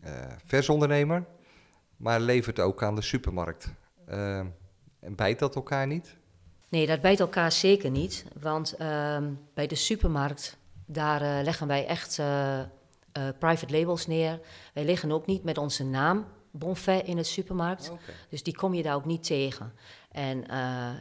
eh, 0.03 0.13
versondernemer, 0.45 1.25
maar 1.97 2.21
levert 2.21 2.61
ook 2.61 2.83
aan 2.83 2.95
de 2.95 3.03
supermarkt. 3.03 3.67
En 4.07 5.15
bijt 5.17 5.39
dat 5.39 5.55
elkaar 5.55 5.87
niet? 5.87 6.17
nee, 6.69 6.87
dat 6.87 7.01
bijt 7.01 7.21
elkaar 7.21 7.53
zeker 7.53 7.91
niet. 7.91 8.25
Want 8.41 8.73
ehm, 8.77 9.25
bij 9.55 9.67
de 9.67 9.75
supermarkt, 9.75 10.57
daar 10.87 11.23
eh, 11.23 11.45
leggen 11.45 11.67
wij 11.67 11.87
echt 11.87 12.19
eh, 12.19 12.61
eh, 12.61 12.67
private 13.39 13.79
labels 13.79 14.07
neer. 14.07 14.41
Wij 14.75 14.85
liggen 14.85 15.13
ook 15.13 15.27
niet 15.27 15.43
met 15.45 15.59
onze 15.59 15.85
naam 15.85 16.27
Bonfait 16.51 17.07
in 17.07 17.17
het 17.17 17.27
supermarkt. 17.27 17.93
Dus 18.29 18.43
die 18.43 18.57
kom 18.57 18.75
je 18.75 18.83
daar 18.83 18.95
ook 18.95 19.05
niet 19.05 19.23
tegen. 19.25 19.73
En 20.11 20.45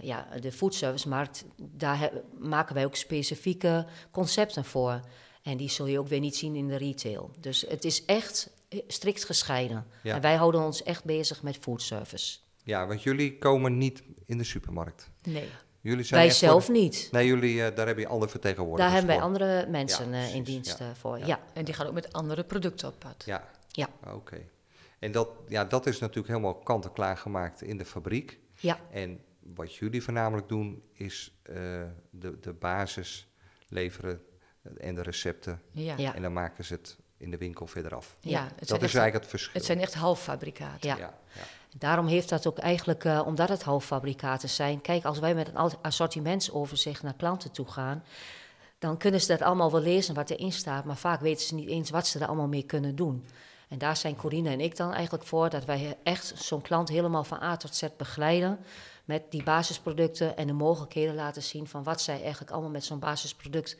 ja, 0.01 0.27
de 0.39 0.51
foodservicemarkt, 0.51 1.45
daar 1.57 1.99
he- 1.99 2.09
maken 2.39 2.75
wij 2.75 2.85
ook 2.85 2.95
specifieke 2.95 3.85
concepten 4.11 4.65
voor. 4.65 4.99
En 5.43 5.57
die 5.57 5.69
zul 5.69 5.85
je 5.85 5.99
ook 5.99 6.07
weer 6.07 6.19
niet 6.19 6.35
zien 6.35 6.55
in 6.55 6.67
de 6.67 6.75
retail. 6.75 7.31
Dus 7.39 7.65
het 7.67 7.85
is 7.85 8.05
echt 8.05 8.49
strikt 8.87 9.25
gescheiden. 9.25 9.85
Ja. 10.03 10.15
En 10.15 10.21
wij 10.21 10.35
houden 10.35 10.61
ons 10.61 10.83
echt 10.83 11.03
bezig 11.03 11.43
met 11.43 11.57
foodservice. 11.57 12.37
Ja, 12.63 12.87
want 12.87 13.03
jullie 13.03 13.37
komen 13.37 13.77
niet 13.77 14.03
in 14.25 14.37
de 14.37 14.43
supermarkt. 14.43 15.09
Nee. 15.23 15.49
Jullie 15.89 16.03
zijn 16.03 16.19
Wij 16.19 16.29
echt 16.29 16.39
voor- 16.39 16.47
zelf 16.47 16.69
niet. 16.69 17.07
Nee, 17.11 17.27
jullie, 17.27 17.63
eh, 17.63 17.75
daar 17.75 17.87
heb 17.87 17.97
je 17.97 18.07
andere 18.07 18.31
vertegenwoordigers 18.31 18.91
Daar 18.91 18.97
hebben 18.99 19.15
wij 19.15 19.25
andere 19.25 19.67
mensen 19.69 20.11
Ja, 20.11 20.23
eh, 20.23 20.35
in 20.35 20.43
dienst 20.43 20.77
ja. 20.79 20.85
eh, 20.89 20.91
voor. 20.95 21.17
Ja. 21.19 21.25
Ja. 21.25 21.39
En 21.53 21.65
die 21.65 21.73
gaan 21.73 21.87
ook 21.87 21.93
met 21.93 22.13
andere 22.13 22.43
producten 22.43 22.87
op 22.87 22.99
pad. 22.99 23.23
Ja. 23.25 23.47
Ja. 23.67 23.87
Oké. 24.13 24.37
En 24.99 25.11
dat, 25.11 25.29
ja, 25.47 25.65
dat 25.65 25.85
is 25.85 25.99
natuurlijk 25.99 26.27
helemaal 26.27 26.55
kant-en-klaar 26.55 27.17
gemaakt 27.17 27.61
in 27.61 27.77
de 27.77 27.85
fabriek. 27.85 28.39
Ja. 28.59 28.79
En 28.91 29.19
wat 29.39 29.75
jullie 29.75 30.03
voornamelijk 30.03 30.47
doen, 30.49 30.83
is 30.93 31.39
eh, 31.43 31.55
de, 32.09 32.39
de 32.39 32.53
basis 32.53 33.27
leveren 33.67 34.21
en 34.77 34.95
de 34.95 35.01
recepten. 35.01 35.61
Ja. 35.71 35.93
Ja. 35.97 36.15
En 36.15 36.21
dan 36.21 36.33
maken 36.33 36.65
ze 36.65 36.73
het 36.73 36.97
in 37.17 37.31
de 37.31 37.37
winkel 37.37 37.67
verder 37.67 37.95
af. 37.95 38.17
Ja, 38.19 38.41
dat 38.43 38.61
is 38.61 38.71
echt, 38.71 38.81
eigenlijk 38.81 39.13
het 39.13 39.27
verschil. 39.27 39.53
het 39.53 39.65
zijn 39.65 39.79
echt 39.79 39.93
halffabrikaten. 39.93 40.97
Ja. 40.97 41.17
Daarom 41.77 42.07
heeft 42.07 42.29
dat 42.29 42.47
ook 42.47 42.57
eigenlijk, 42.57 43.03
eh, 43.03 43.21
omdat 43.25 43.49
het 43.49 43.63
halffabrikaten 43.63 44.49
zijn. 44.49 44.81
Kijk, 44.81 45.05
als 45.05 45.19
wij 45.19 45.35
met 45.35 45.47
een 45.47 45.71
assortimentsoverzicht 45.81 47.03
naar 47.03 47.13
klanten 47.13 47.51
toe 47.51 47.67
gaan, 47.67 48.03
dan 48.79 48.97
kunnen 48.97 49.21
ze 49.21 49.27
dat 49.27 49.41
allemaal 49.41 49.71
wel 49.71 49.81
lezen 49.81 50.15
wat 50.15 50.29
erin 50.29 50.51
staat, 50.51 50.85
maar 50.85 50.97
vaak 50.97 51.21
weten 51.21 51.45
ze 51.45 51.55
niet 51.55 51.69
eens 51.69 51.89
wat 51.89 52.07
ze 52.07 52.19
er 52.19 52.27
allemaal 52.27 52.47
mee 52.47 52.63
kunnen 52.63 52.95
doen. 52.95 53.25
En 53.69 53.77
daar 53.77 53.97
zijn 53.97 54.15
Corine 54.15 54.49
en 54.49 54.61
ik 54.61 54.75
dan 54.77 54.93
eigenlijk 54.93 55.23
voor 55.25 55.49
dat 55.49 55.65
wij 55.65 55.97
echt 56.03 56.33
zo'n 56.35 56.61
klant 56.61 56.89
helemaal 56.89 57.23
van 57.23 57.41
A 57.41 57.57
tot 57.57 57.75
Z 57.75 57.83
begeleiden. 57.97 58.59
Met 59.05 59.23
die 59.29 59.43
basisproducten 59.43 60.37
en 60.37 60.47
de 60.47 60.53
mogelijkheden 60.53 61.15
laten 61.15 61.43
zien 61.43 61.67
van 61.67 61.83
wat 61.83 62.01
zij 62.01 62.21
eigenlijk 62.21 62.51
allemaal 62.51 62.69
met 62.69 62.83
zo'n 62.83 62.99
basisproduct, 62.99 63.77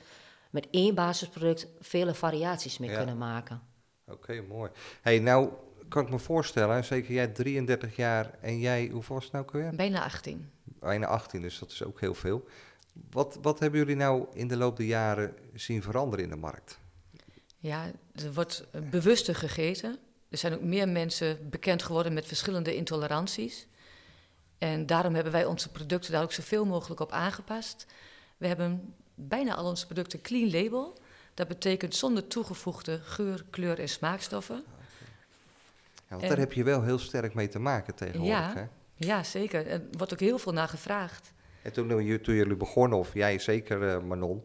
met 0.49 0.67
één 0.71 0.95
basisproduct, 0.95 1.67
vele 1.79 2.13
variaties 2.13 2.77
mee 2.77 2.89
Ja. 2.89 2.97
kunnen 2.97 3.17
maken. 3.17 3.62
Oké, 4.08 4.41
mooi. 4.41 4.71
hey, 5.01 5.19
nou 5.19 5.49
kan 5.87 6.03
ik 6.03 6.09
me 6.09 6.19
voorstellen, 6.19 6.83
zeker 6.83 7.13
jij 7.13 7.27
33 7.27 7.95
jaar 7.95 8.37
en 8.41 8.59
jij, 8.59 8.89
hoeveel 8.91 9.15
was 9.15 9.23
het 9.23 9.33
nou 9.33 9.45
weer? 9.51 9.75
Bijna 9.75 10.03
18. 10.03 10.49
Bijna 10.63 11.07
18, 11.07 11.41
dus 11.41 11.59
dat 11.59 11.71
is 11.71 11.83
ook 11.83 11.99
heel 11.99 12.13
veel. 12.13 12.47
Wat, 13.11 13.37
wat 13.41 13.59
hebben 13.59 13.79
jullie 13.79 13.95
nou 13.95 14.25
in 14.33 14.47
de 14.47 14.57
loop 14.57 14.77
der 14.77 14.85
jaren 14.85 15.33
zien 15.53 15.81
veranderen 15.81 16.25
in 16.25 16.31
de 16.31 16.35
markt? 16.35 16.79
Ja, 17.57 17.91
er 18.15 18.33
wordt 18.33 18.67
bewuster 18.89 19.35
gegeten. 19.35 19.97
Er 20.29 20.37
zijn 20.37 20.53
ook 20.53 20.61
meer 20.61 20.89
mensen 20.89 21.49
bekend 21.49 21.83
geworden 21.83 22.13
met 22.13 22.27
verschillende 22.27 22.75
intoleranties. 22.75 23.67
En 24.57 24.85
daarom 24.85 25.13
hebben 25.13 25.33
wij 25.33 25.45
onze 25.45 25.71
producten 25.71 26.11
daar 26.11 26.23
ook 26.23 26.31
zoveel 26.31 26.65
mogelijk 26.65 26.99
op 26.99 27.11
aangepast. 27.11 27.85
We 28.37 28.47
hebben 28.47 28.93
bijna 29.15 29.55
al 29.55 29.65
onze 29.65 29.85
producten 29.85 30.21
clean 30.21 30.51
label. 30.51 30.97
Dat 31.33 31.47
betekent 31.47 31.95
zonder 31.95 32.27
toegevoegde 32.27 32.99
geur, 32.99 33.45
kleur 33.49 33.79
en 33.79 33.89
smaakstoffen. 33.89 34.63
Want 36.09 36.21
En- 36.21 36.27
daar 36.29 36.37
heb 36.37 36.53
je 36.53 36.63
wel 36.63 36.83
heel 36.83 36.99
sterk 36.99 37.33
mee 37.33 37.47
te 37.47 37.59
maken 37.59 37.95
tegenwoordig. 37.95 38.35
Ja. 38.37 38.53
Hè? 38.55 38.63
Ja, 38.95 39.23
zeker. 39.23 39.67
Er 39.67 39.81
wordt 39.97 40.13
ook 40.13 40.19
heel 40.19 40.37
veel 40.37 40.51
naar 40.53 40.67
gevraagd. 40.67 41.33
En 41.61 41.73
toen, 41.73 41.87
jullie- 41.87 42.21
toen 42.21 42.35
jullie 42.35 42.55
begonnen, 42.55 42.97
of 42.99 43.13
jij 43.13 43.39
zeker, 43.39 43.87
eh, 43.89 44.01
Manon, 44.01 44.43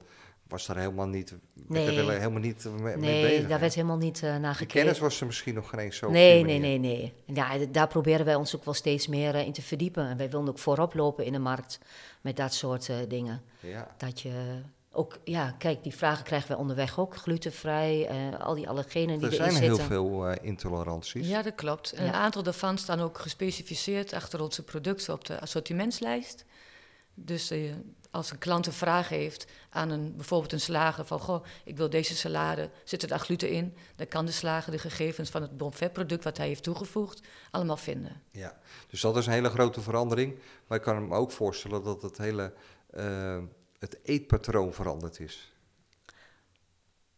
was 0.48 0.66
daar 0.66 0.76
helemaal 0.78 1.06
niet, 1.08 1.30
er 1.30 1.38
Nee. 1.66 1.96
wel 1.96 2.08
helemaal 2.08 2.40
niet 2.40 2.64
mee, 2.64 2.80
mee 2.82 2.96
Nee, 2.96 3.22
bezig. 3.22 3.40
daar 3.42 3.50
hè? 3.50 3.58
werd 3.58 3.74
helemaal 3.74 3.96
niet 3.96 4.22
eh, 4.22 4.36
naar 4.36 4.54
gekeken. 4.54 4.80
kennis 4.80 4.98
was 4.98 5.20
er 5.20 5.26
misschien 5.26 5.54
nog 5.54 5.68
geen 5.68 5.78
eens 5.80 5.96
zo. 5.96 6.10
Nee, 6.10 6.44
nee, 6.44 6.58
nee, 6.58 6.78
nee. 6.78 7.12
Ja, 7.24 7.58
daar 7.70 7.88
proberen 7.88 8.24
wij 8.26 8.34
ons 8.34 8.56
ook 8.56 8.64
wel 8.64 8.74
steeds 8.74 9.06
meer 9.06 9.34
eh, 9.34 9.46
in 9.46 9.52
te 9.52 9.62
verdiepen. 9.62 10.08
En 10.08 10.16
wij 10.16 10.30
willen 10.30 10.48
ook 10.48 10.58
voorop 10.58 10.94
lopen 10.94 11.24
in 11.24 11.32
de 11.32 11.38
markt 11.38 11.78
met 12.20 12.36
dat 12.36 12.54
soort 12.54 12.90
dingen. 13.08 13.42
Ja, 13.60 13.94
Dat 13.96 14.20
je 14.20 14.60
ook, 14.92 15.18
ja, 15.24 15.54
kijk, 15.58 15.82
die 15.82 15.94
vragen 15.94 16.24
krijgen 16.24 16.48
wij 16.48 16.56
onderweg 16.56 16.98
ook. 16.98 17.16
Glutenvrij, 17.16 18.06
eh, 18.06 18.40
al 18.40 18.54
die 18.54 18.68
allergenen 18.68 19.18
die 19.18 19.26
er 19.26 19.32
erin 19.32 19.50
zijn 19.50 19.62
heel 19.62 19.76
zitten. 19.76 19.94
veel 19.94 20.26
eh, 20.26 20.46
intoleranties. 20.46 21.28
Ja, 21.28 21.42
dat 21.42 21.54
klopt. 21.54 21.92
En 21.92 22.04
Ja. 22.04 22.08
Een 22.08 22.14
aantal 22.14 22.42
daarvan 22.42 22.78
staan 22.78 23.00
ook 23.00 23.18
gespecificeerd 23.18 24.12
achter 24.12 24.42
onze 24.42 24.62
producten 24.62 25.14
op 25.14 25.24
de 25.24 25.40
assortimentslijst. 25.40 26.44
Dus 27.14 27.50
eh, 27.50 27.72
als 28.10 28.30
een 28.30 28.38
klant 28.38 28.66
een 28.66 28.72
vraag 28.72 29.08
heeft 29.08 29.46
aan 29.70 29.90
een, 29.90 30.16
bijvoorbeeld 30.16 30.52
een 30.52 30.60
slager 30.60 31.04
van... 31.04 31.20
goh, 31.20 31.44
ik 31.64 31.76
wil 31.76 31.90
deze 31.90 32.16
salade, 32.16 32.70
zit 32.84 33.02
er 33.02 33.08
daar 33.08 33.18
gluten 33.18 33.50
in? 33.50 33.76
Dan 33.96 34.08
kan 34.08 34.26
de 34.26 34.32
slager 34.32 34.72
de 34.72 34.78
gegevens 34.78 35.30
van 35.30 35.42
het 35.42 35.56
Bonfait-product 35.56 36.24
wat 36.24 36.36
hij 36.36 36.46
heeft 36.46 36.62
toegevoegd 36.62 37.20
allemaal 37.50 37.76
vinden. 37.76 38.22
Ja, 38.30 38.58
dus 38.88 39.00
dat 39.00 39.16
is 39.16 39.26
een 39.26 39.32
hele 39.32 39.50
grote 39.50 39.80
verandering. 39.80 40.38
Maar 40.66 40.78
ik 40.78 40.84
kan 40.84 41.08
me 41.08 41.14
ook 41.14 41.30
voorstellen 41.30 41.84
dat 41.84 42.02
het 42.02 42.18
hele 42.18 42.52
eh, 42.90 43.38
het 43.80 43.98
eetpatroon 44.02 44.72
veranderd 44.72 45.20
is. 45.20 45.52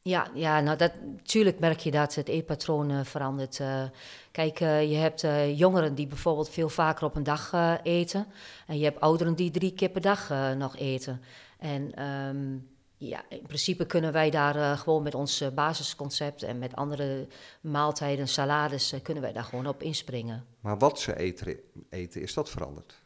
Ja, 0.05 0.31
ja, 0.35 0.61
nou, 0.61 0.77
dat, 0.77 0.93
tuurlijk 1.23 1.59
merk 1.59 1.79
je 1.79 1.91
dat 1.91 2.15
het 2.15 2.29
eetpatroon 2.29 2.91
eh, 2.91 3.05
verandert. 3.05 3.61
eh. 3.61 3.85
kijk, 4.31 4.61
eh, 4.61 4.91
je 4.91 4.97
hebt 4.97 5.27
jongeren 5.59 5.95
die 5.95 6.07
bijvoorbeeld 6.07 6.49
veel 6.49 6.69
vaker 6.69 7.07
op 7.07 7.17
een 7.17 7.23
dag 7.23 7.53
eten. 7.83 8.27
En 8.67 8.79
je 8.79 8.85
hebt 8.85 9.01
ouderen 9.01 9.35
die 9.35 9.51
drie 9.51 9.75
keer 9.75 9.89
per 9.89 10.01
dag 10.01 10.29
nog 10.57 10.77
eten. 10.77 11.23
En 11.59 11.95
ehm, 11.95 12.59
ja, 12.97 13.23
in 13.29 13.47
principe 13.47 13.87
kunnen 13.87 14.13
wij 14.13 14.31
daar 14.31 14.79
gewoon 14.79 15.03
met 15.03 15.15
ons 15.15 15.45
basisconcept 15.55 16.43
en 16.43 16.59
met 16.59 16.77
andere 16.77 17.27
maaltijden, 17.61 18.29
salades, 18.29 18.95
kunnen 19.03 19.23
wij 19.23 19.33
daar 19.33 19.45
gewoon 19.45 19.67
op 19.67 19.83
inspringen. 19.83 20.45
Maar 20.61 20.79
wat 20.79 21.01
ze 21.01 21.17
eten, 21.17 21.57
eten 21.91 22.23
is 22.23 22.35
dat 22.35 22.51
veranderd? 22.51 23.02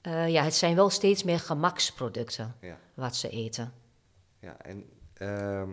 Eh, 0.00 0.28
ja, 0.28 0.44
het 0.44 0.54
zijn 0.54 0.74
wel 0.74 0.90
steeds 0.90 1.22
meer 1.22 1.40
gemaksproducten 1.40 2.54
Ja, 2.60 2.78
wat 2.94 3.16
ze 3.16 3.28
eten. 3.28 3.72
ja 4.38 4.56
en, 4.62 4.84
ehm, 5.14 5.68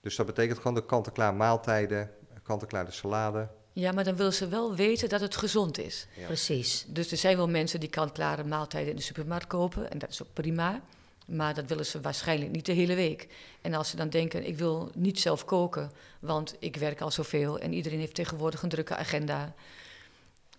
dus 0.00 0.16
dat 0.16 0.26
betekent 0.26 0.56
gewoon 0.58 0.74
de 0.74 0.86
kant-en-klaar 0.86 1.34
maaltijden, 1.34 2.10
kant-en-klaar 2.42 2.84
de 2.84 2.90
salade. 2.90 3.48
Ja, 3.72 3.92
maar 3.92 4.04
dan 4.04 4.16
willen 4.16 4.34
ze 4.34 4.48
wel 4.48 4.74
weten 4.74 5.08
dat 5.08 5.20
het 5.20 5.36
gezond 5.36 5.78
is. 5.78 6.06
Ja. 6.16 6.26
Precies. 6.26 6.84
Dus 6.88 7.10
er 7.10 7.16
zijn 7.16 7.36
wel 7.36 7.48
mensen 7.48 7.80
die 7.80 7.88
kant-klare 7.88 8.44
maaltijden 8.44 8.90
in 8.90 8.96
de 8.96 9.02
supermarkt 9.02 9.46
kopen. 9.46 9.90
En 9.90 9.98
dat 9.98 10.10
is 10.10 10.22
ook 10.22 10.32
prima. 10.32 10.80
Maar 11.26 11.54
dat 11.54 11.64
willen 11.66 11.86
ze 11.86 12.00
waarschijnlijk 12.00 12.50
niet 12.50 12.66
de 12.66 12.72
hele 12.72 12.94
week. 12.94 13.28
En 13.60 13.74
als 13.74 13.88
ze 13.90 13.96
dan 13.96 14.08
denken, 14.08 14.46
ik 14.46 14.58
wil 14.58 14.90
niet 14.94 15.20
zelf 15.20 15.44
koken, 15.44 15.90
want 16.20 16.56
ik 16.58 16.76
werk 16.76 17.00
al 17.00 17.10
zoveel 17.10 17.58
en 17.58 17.72
iedereen 17.72 17.98
heeft 17.98 18.14
tegenwoordig 18.14 18.62
een 18.62 18.68
drukke 18.68 18.96
agenda. 18.96 19.54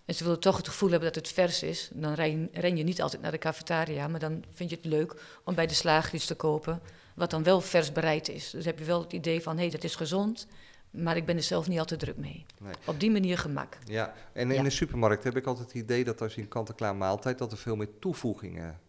En 0.09 0.15
ze 0.15 0.23
willen 0.23 0.39
toch 0.39 0.57
het 0.57 0.67
gevoel 0.67 0.89
hebben 0.89 1.13
dat 1.13 1.23
het 1.23 1.33
vers 1.33 1.63
is. 1.63 1.89
Dan 1.93 2.13
ren, 2.13 2.49
ren 2.53 2.77
je 2.77 2.83
niet 2.83 3.01
altijd 3.01 3.21
naar 3.21 3.31
de 3.31 3.37
cafetaria, 3.37 4.07
maar 4.07 4.19
dan 4.19 4.43
vind 4.53 4.69
je 4.69 4.75
het 4.75 4.85
leuk 4.85 5.15
om 5.43 5.55
bij 5.55 5.67
de 5.67 5.73
slager 5.73 6.13
iets 6.13 6.25
te 6.25 6.35
kopen. 6.35 6.81
Wat 7.15 7.29
dan 7.29 7.43
wel 7.43 7.61
vers 7.61 7.91
bereid 7.91 8.29
is. 8.29 8.49
Dus 8.49 8.65
heb 8.65 8.79
je 8.79 8.85
wel 8.85 9.01
het 9.01 9.13
idee 9.13 9.41
van 9.41 9.55
hé, 9.55 9.61
hey, 9.61 9.71
dat 9.71 9.83
is 9.83 9.95
gezond. 9.95 10.47
Maar 10.89 11.17
ik 11.17 11.25
ben 11.25 11.35
er 11.35 11.43
zelf 11.43 11.67
niet 11.67 11.79
altijd 11.79 11.99
druk 11.99 12.17
mee. 12.17 12.45
Nee. 12.59 12.73
Op 12.85 12.99
die 12.99 13.11
manier 13.11 13.37
gemak. 13.37 13.77
Ja, 13.85 14.13
en 14.33 14.49
in 14.51 14.57
Ja. 14.57 14.63
de 14.63 14.69
supermarkt 14.69 15.23
heb 15.23 15.35
ik 15.35 15.45
altijd 15.45 15.67
het 15.67 15.75
idee 15.75 16.03
dat 16.03 16.21
als 16.21 16.35
je 16.35 16.41
een 16.41 16.47
kant-en-klaar 16.47 16.95
maaltijd, 16.95 17.37
dat 17.37 17.51
er 17.51 17.57
veel 17.57 17.75
meer 17.75 17.99
toevoegingen 17.99 18.79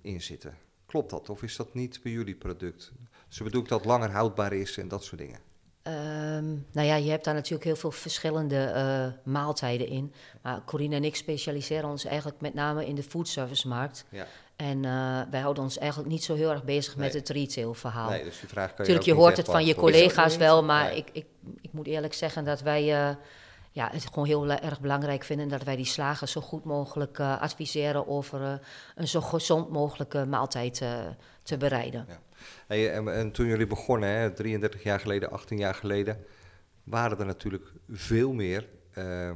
in 0.00 0.22
zitten. 0.22 0.58
Klopt 0.86 1.10
dat? 1.10 1.30
Of 1.30 1.42
is 1.42 1.56
dat 1.56 1.74
niet 1.74 2.00
bij 2.02 2.12
jullie 2.12 2.34
product? 2.34 2.92
Ze 3.28 3.42
bedoel 3.42 3.62
ik 3.62 3.68
dat 3.68 3.84
langer 3.84 4.10
houdbaar 4.10 4.52
is 4.52 4.76
en 4.78 4.88
dat 4.88 5.04
soort 5.04 5.20
dingen. 5.20 5.38
Ehm, 5.84 6.44
nou 6.72 6.86
ja, 6.86 6.94
je 6.94 7.10
hebt 7.10 7.24
daar 7.24 7.34
natuurlijk 7.34 7.64
heel 7.64 7.76
veel 7.76 7.90
verschillende 7.90 8.64
eh, 8.64 9.32
maaltijden 9.32 9.88
in. 9.88 10.12
Maar 10.42 10.62
Corine 10.64 10.94
en 10.94 11.04
ik 11.04 11.16
specialiseren 11.16 11.88
ons 11.88 12.04
eigenlijk 12.04 12.40
met 12.40 12.54
name 12.54 12.86
in 12.86 12.94
de 12.94 13.02
foodservice-markt. 13.02 14.04
Ja. 14.08 14.26
En 14.56 14.84
eh, 14.84 15.20
wij 15.30 15.40
houden 15.40 15.62
ons 15.62 15.78
eigenlijk 15.78 16.10
niet 16.10 16.24
zo 16.24 16.34
heel 16.34 16.50
erg 16.50 16.64
bezig 16.64 16.96
met 16.96 17.14
het 17.14 17.28
retail-verhaal. 17.28 18.10
Nee, 18.10 18.24
dus 18.24 18.40
die 18.40 18.48
vraag 18.48 18.66
kan 18.66 18.76
Natuurlijk, 18.78 19.04
je 19.04 19.10
je 19.10 19.16
ook 19.16 19.22
hoort 19.22 19.36
het 19.36 19.46
van 19.46 19.64
je 19.64 19.74
collega's 19.74 20.36
wel, 20.36 20.64
maar 20.64 20.88
Nee. 20.88 20.96
ik, 20.96 21.08
ik, 21.12 21.26
ik 21.60 21.72
moet 21.72 21.86
eerlijk 21.86 22.14
zeggen 22.14 22.44
dat 22.44 22.60
wij 22.60 23.08
eh, 23.08 23.16
ja, 23.74 23.88
het 23.92 24.06
gewoon 24.06 24.26
heel 24.26 24.50
erg 24.50 24.80
belangrijk 24.80 25.24
vinden 25.24 25.48
dat 25.48 25.62
wij 25.62 25.76
die 25.76 25.84
slagen 25.84 26.28
zo 26.28 26.40
goed 26.40 26.64
mogelijk 26.64 27.18
eh, 27.18 27.40
adviseren 27.40 28.08
over 28.08 28.42
eh, 28.42 28.52
een 28.94 29.08
zo 29.08 29.20
gezond 29.20 29.70
mogelijke 29.70 30.26
maaltijd 30.26 30.80
eh, 30.80 30.88
te 31.44 31.56
bereiden. 31.56 32.06
Hey, 32.66 32.92
en, 32.92 33.14
en 33.14 33.30
toen 33.30 33.46
jullie 33.46 33.66
begonnen, 33.66 34.08
hè, 34.08 34.30
33 34.30 34.82
jaar 34.82 35.00
geleden, 35.00 35.30
18 35.30 35.58
jaar 35.58 35.74
geleden, 35.74 36.24
waren 36.84 37.18
er 37.18 37.26
natuurlijk 37.26 37.72
veel 37.88 38.32
meer 38.32 38.68
eh, 38.90 39.30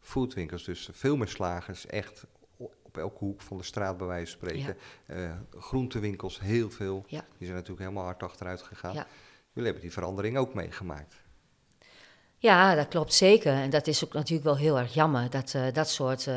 foodwinkels. 0.00 0.64
Dus 0.64 0.88
veel 0.92 1.16
meer 1.16 1.28
slagers, 1.28 1.86
echt 1.86 2.26
op 2.56 2.98
elke 2.98 3.18
hoek 3.18 3.40
van 3.40 3.56
de 3.56 3.62
straat 3.62 3.96
bij 3.96 4.06
wijze 4.06 4.38
van 4.38 4.48
spreken. 4.48 4.76
Eh, 5.06 5.32
groentewinkels, 5.58 6.40
heel 6.40 6.70
veel. 6.70 7.04
Ja. 7.06 7.20
Die 7.20 7.46
zijn 7.46 7.52
natuurlijk 7.52 7.80
helemaal 7.80 8.04
hard 8.04 8.22
achteruit 8.22 8.62
gegaan. 8.62 8.94
Ja. 8.94 9.06
Jullie 9.52 9.64
hebben 9.64 9.82
die 9.82 9.92
verandering 9.92 10.36
ook 10.36 10.54
meegemaakt. 10.54 11.14
Ja, 12.36 12.74
dat 12.74 12.88
klopt 12.88 13.14
zeker. 13.14 13.52
En 13.52 13.70
dat 13.70 13.86
is 13.86 14.04
ook 14.04 14.12
natuurlijk 14.12 14.44
wel 14.44 14.56
heel 14.56 14.78
erg 14.78 14.94
jammer 14.94 15.30
dat 15.30 15.54
eh, 15.54 15.72
dat 15.72 15.88
soort 15.88 16.28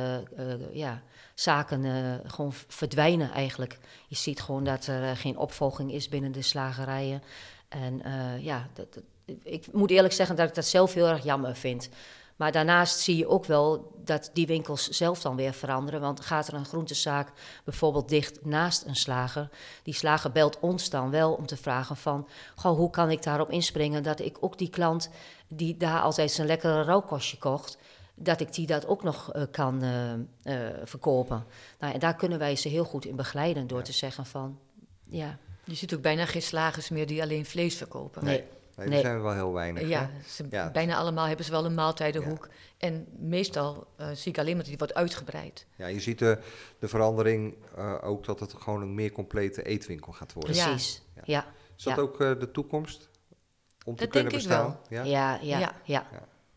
ja, 0.71 1.03
zaken 1.35 1.85
eh, 1.85 2.31
gewoon 2.31 2.53
verdwijnen 2.67 3.31
eigenlijk. 3.31 3.77
Je 4.07 4.15
ziet 4.15 4.41
gewoon 4.41 4.63
dat 4.63 4.85
er 4.87 5.03
eh, 5.03 5.11
geen 5.17 5.37
opvolging 5.37 5.91
is 5.91 6.09
binnen 6.09 6.31
de 6.31 6.41
slagerijen. 6.41 7.23
En 7.69 8.03
eh, 8.03 8.43
ja, 8.43 8.67
dat, 8.73 8.93
dat- 8.93 9.03
ik 9.43 9.73
moet 9.73 9.91
eerlijk 9.91 10.13
zeggen 10.13 10.35
dat 10.35 10.49
ik 10.49 10.55
dat 10.55 10.65
zelf 10.65 10.93
heel 10.93 11.07
erg 11.07 11.23
jammer 11.23 11.55
vind. 11.55 11.89
Maar 12.35 12.51
daarnaast 12.51 12.99
zie 12.99 13.17
je 13.17 13.27
ook 13.27 13.45
wel 13.45 13.91
dat 14.03 14.29
die 14.33 14.47
winkels 14.47 14.89
zelf 14.89 15.21
dan 15.21 15.35
weer 15.35 15.53
veranderen. 15.53 16.01
Want 16.01 16.21
gaat 16.21 16.47
er 16.47 16.53
een 16.53 16.65
groentezaak 16.65 17.31
bijvoorbeeld 17.63 18.09
dicht 18.09 18.45
naast 18.45 18.85
een 18.85 18.95
slager, 18.95 19.49
die 19.83 19.93
slager 19.93 20.31
belt 20.31 20.59
ons 20.59 20.89
dan 20.89 21.09
wel 21.09 21.33
om 21.33 21.45
te 21.45 21.57
vragen 21.57 21.95
van, 21.97 22.27
goh, 22.55 22.77
hoe 22.77 22.89
kan 22.89 23.09
ik 23.11 23.23
daarop 23.23 23.49
inspringen 23.51 24.03
dat 24.03 24.19
ik 24.19 24.37
ook 24.39 24.57
die 24.57 24.69
klant 24.69 25.09
die 25.47 25.77
daar 25.77 26.01
altijd 26.01 26.31
zijn 26.31 26.47
lekkere 26.47 26.83
rauwkostje 26.83 27.37
kocht, 27.37 27.77
dat 28.23 28.39
ik 28.41 28.53
die 28.53 28.67
dat 28.67 28.87
ook 28.87 29.03
nog 29.03 29.33
eh, 29.33 29.43
kan 29.51 29.81
eh, 29.83 30.13
eh, 30.67 30.73
verkopen. 30.83 31.43
Nou, 31.79 31.93
en 31.93 31.99
daar 31.99 32.15
kunnen 32.15 32.39
wij 32.39 32.55
ze 32.55 32.67
heel 32.67 32.83
goed 32.85 33.05
in 33.05 33.15
begeleiden 33.15 33.67
door 33.67 33.77
Ja. 33.77 33.83
te 33.83 33.91
zeggen 33.93 34.25
van, 34.25 34.59
ja, 35.09 35.37
Je 35.63 35.75
ziet 35.75 35.93
ook 35.93 36.01
bijna 36.01 36.25
geen 36.25 36.41
slagers 36.41 36.89
meer 36.89 37.07
die 37.07 37.21
alleen 37.21 37.45
vlees 37.45 37.75
verkopen. 37.75 38.23
nee, 38.25 38.43
Nee, 38.75 38.99
zijn 39.01 39.15
er 39.15 39.21
wel 39.23 39.33
heel 39.33 39.53
weinig. 39.53 39.87
Ja, 39.87 40.09
hè? 40.13 40.29
ze, 40.29 40.45
Ja. 40.49 40.71
bijna 40.71 40.95
allemaal 40.97 41.25
hebben 41.27 41.45
ze 41.45 41.51
wel 41.51 41.65
een 41.65 41.73
maaltijdenhoek. 41.73 42.49
En 42.77 43.07
meestal 43.17 43.87
eh, 43.97 44.07
zie 44.13 44.31
ik 44.31 44.37
alleen 44.37 44.49
maar 44.49 44.59
dat 44.61 44.67
die 44.69 44.77
wordt 44.77 44.93
uitgebreid. 44.93 45.65
Ja, 45.75 45.87
je 45.87 45.99
ziet 45.99 46.19
de, 46.19 46.37
de 46.79 46.87
verandering 46.87 47.55
eh, 47.75 47.95
ook 48.01 48.25
dat 48.25 48.39
het 48.39 48.53
gewoon 48.53 48.81
een 48.81 48.95
meer 48.95 49.11
complete 49.11 49.63
eetwinkel 49.63 50.11
gaat 50.13 50.33
worden. 50.33 50.51
Precies. 50.55 51.01
Ja. 51.15 51.21
Ja, 51.25 51.45
Is 51.77 51.83
dat 51.83 51.95
Ja. 51.95 52.01
ook 52.01 52.21
eh, 52.21 52.39
de 52.39 52.51
toekomst? 52.51 53.09
Om 53.85 53.95
te 53.95 54.03
Dat 54.03 54.09
kunnen 54.13 54.31
denk 54.31 54.43
ik 54.43 54.49
bestaan? 54.49 54.79
ja, 54.89 55.03
Ja? 55.03 55.37
ja, 55.41 55.73
ja, 55.83 56.05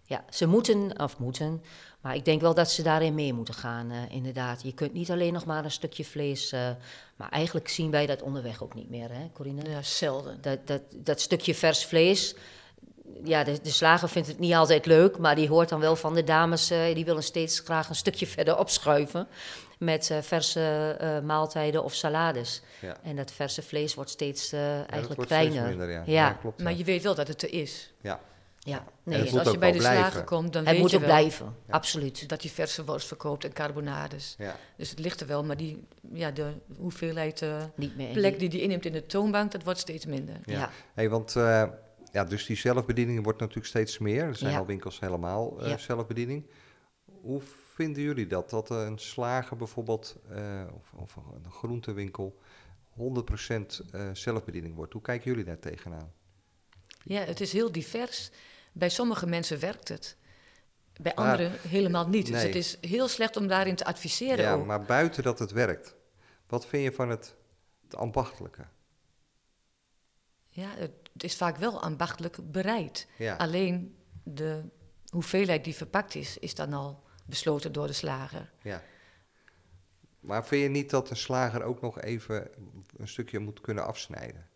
Ja. 0.06 0.24
ze 0.30 0.46
moeten, 0.46 1.00
of 1.00 1.18
moeten, 1.18 1.62
maar 2.00 2.14
ik 2.14 2.24
denk 2.24 2.40
wel 2.40 2.54
dat 2.54 2.70
ze 2.70 2.82
daarin 2.82 3.14
mee 3.14 3.32
moeten 3.32 3.54
gaan, 3.54 3.90
eh, 3.90 3.98
inderdaad. 4.10 4.62
Je 4.62 4.72
kunt 4.72 4.92
niet 4.92 5.10
alleen 5.10 5.32
nog 5.32 5.44
maar 5.44 5.64
een 5.64 5.70
stukje 5.70 6.04
vlees, 6.04 6.52
eh, 6.52 6.70
maar 7.16 7.28
eigenlijk 7.28 7.68
zien 7.68 7.90
wij 7.90 8.06
dat 8.06 8.22
onderweg 8.22 8.62
ook 8.62 8.74
niet 8.74 8.90
meer, 8.90 9.08
hè, 9.12 9.30
Corine? 9.32 9.70
Ja, 9.70 9.82
zelden. 9.82 10.38
Dat, 10.40 10.66
dat, 10.66 10.82
dat 10.94 11.20
stukje 11.20 11.54
vers 11.54 11.84
vlees, 11.84 12.34
ja, 13.24 13.44
de, 13.44 13.60
de 13.62 13.70
slager 13.70 14.08
vindt 14.08 14.28
het 14.28 14.38
niet 14.38 14.54
altijd 14.54 14.86
leuk, 14.86 15.18
maar 15.18 15.34
die 15.34 15.48
hoort 15.48 15.68
dan 15.68 15.80
wel 15.80 15.96
van 15.96 16.14
de 16.14 16.24
dames, 16.24 16.70
eh, 16.70 16.94
die 16.94 17.04
willen 17.04 17.22
steeds 17.22 17.58
graag 17.60 17.88
een 17.88 17.94
stukje 17.94 18.26
verder 18.36 18.58
opschuiven 18.58 19.28
met 19.78 20.10
verse 20.20 20.96
eh, 20.98 21.20
maaltijden 21.20 21.84
of 21.84 21.94
salades. 21.94 22.62
Ja. 22.80 22.96
En 23.02 23.16
dat 23.16 23.32
verse 23.32 23.62
vlees 23.62 23.94
wordt 23.94 24.10
steeds 24.10 24.52
eh, 24.52 24.60
Ja, 24.60 24.78
dat 24.78 24.88
eigenlijk 24.90 25.26
kleiner. 25.26 25.68
minder, 25.68 25.90
ja. 25.90 26.02
Ja. 26.06 26.32
klopt. 26.32 26.62
Maar 26.62 26.72
ja. 26.72 26.78
je 26.78 26.84
weet 26.84 27.02
wel 27.02 27.14
dat 27.14 27.28
het 27.28 27.42
er 27.42 27.52
is. 27.52 27.92
Ja. 28.00 28.20
Ja, 28.66 28.84
nee, 29.02 29.22
Dus 29.22 29.36
als 29.38 29.50
je 29.50 29.58
bij 29.58 29.72
de 29.72 29.80
slager 29.80 29.98
blijven. 30.00 30.24
komt, 30.24 30.52
dan 30.52 30.62
het 30.62 30.70
weet 30.72 30.80
moet 30.80 30.90
je 30.90 30.96
ook 30.96 31.02
wel 31.02 31.10
blijven, 31.16 31.56
Ja. 31.66 31.74
absoluut. 31.74 32.28
dat 32.28 32.42
je 32.42 32.48
verse 32.50 32.84
worst 32.84 33.06
verkoopt 33.06 33.44
en 33.44 33.52
carbonades. 33.52 34.34
Ja. 34.38 34.56
Dus 34.76 34.90
het 34.90 34.98
ligt 34.98 35.20
er 35.20 35.26
wel, 35.26 35.44
maar 35.44 35.56
die, 35.56 35.86
ja, 36.12 36.30
de 36.30 36.52
hoeveelheid 36.78 37.42
eh, 37.42 37.64
Niet 37.76 37.96
meer 37.96 38.06
in 38.08 38.12
plek 38.12 38.38
die- 38.38 38.48
die 38.48 38.60
inneemt 38.60 38.84
in 38.86 38.92
de 38.92 39.06
toonbank, 39.06 39.52
dat 39.52 39.62
wordt 39.64 39.78
steeds 39.80 40.06
minder. 40.06 40.34
Ja. 40.44 40.58
Ja. 40.58 40.70
Hey, 40.94 41.08
want 41.08 41.36
eh, 41.36 41.64
ja, 42.12 42.24
dus 42.24 42.46
die 42.46 42.56
zelfbediening 42.56 43.22
wordt 43.24 43.38
natuurlijk 43.40 43.66
steeds 43.66 43.98
meer. 43.98 44.22
Er 44.24 44.36
zijn 44.36 44.52
Ja. 44.52 44.58
al 44.58 44.66
winkels 44.66 45.00
helemaal 45.00 45.60
eh, 45.62 45.68
Ja. 45.68 45.78
zelfbediening. 45.78 46.46
Hoe 47.20 47.40
vinden 47.74 48.02
jullie 48.02 48.26
dat? 48.26 48.50
Dat 48.50 48.70
een 48.70 48.98
slager 48.98 49.56
bijvoorbeeld, 49.56 50.16
eh, 50.30 50.62
of, 50.74 50.92
of 50.96 51.16
een 51.16 51.50
groentewinkel, 51.50 52.38
100% 52.90 53.80
eh, 53.92 54.08
zelfbediening 54.12 54.74
wordt. 54.74 54.92
Hoe 54.92 55.02
kijken 55.02 55.30
jullie 55.30 55.44
daar 55.44 55.58
tegenaan? 55.58 56.12
Ja, 57.02 57.20
het 57.20 57.40
is 57.40 57.52
heel 57.52 57.72
divers. 57.72 58.30
Bij 58.74 58.88
sommige 58.88 59.26
mensen 59.26 59.60
werkt 59.60 59.88
het. 59.88 60.16
Bij 61.00 61.12
Maar- 61.14 61.24
anderen 61.30 61.52
helemaal 61.68 62.08
niet. 62.08 62.26
Dus 62.26 62.42
het 62.42 62.54
is 62.54 62.78
heel 62.80 63.08
slecht 63.08 63.36
om 63.36 63.46
daarin 63.46 63.76
te 63.76 63.84
adviseren 63.84 64.44
Ja, 64.44 64.52
ook. 64.54 64.66
maar 64.66 64.82
buiten 64.82 65.22
dat 65.22 65.38
het 65.38 65.50
werkt, 65.50 65.94
wat 66.46 66.66
vind 66.66 66.82
je 66.84 66.92
van 66.92 67.08
het, 67.08 67.34
het 67.84 67.96
ambachtelijke? 67.96 68.66
Ja, 70.48 70.68
het 70.76 70.92
is 71.16 71.36
vaak 71.36 71.56
wel 71.56 71.82
ambachtelijk 71.82 72.50
bereid. 72.52 73.06
Ja, 73.18 73.36
Alleen 73.36 73.96
de 74.22 74.62
hoeveelheid 75.08 75.64
die 75.64 75.74
verpakt 75.74 76.14
is, 76.14 76.38
is 76.38 76.54
dan 76.54 76.72
al 76.72 77.02
besloten 77.26 77.72
door 77.72 77.86
de 77.86 77.92
slager. 77.92 78.52
ja. 78.62 78.82
Maar 80.20 80.46
vind 80.46 80.62
je 80.62 80.68
niet 80.68 80.90
dat 80.90 81.10
een 81.10 81.16
slager 81.16 81.62
ook 81.62 81.80
nog 81.80 82.00
even 82.00 82.48
een 82.96 83.08
stukje 83.08 83.38
moet 83.38 83.60
kunnen 83.60 83.84
afsnijden? 83.86 84.48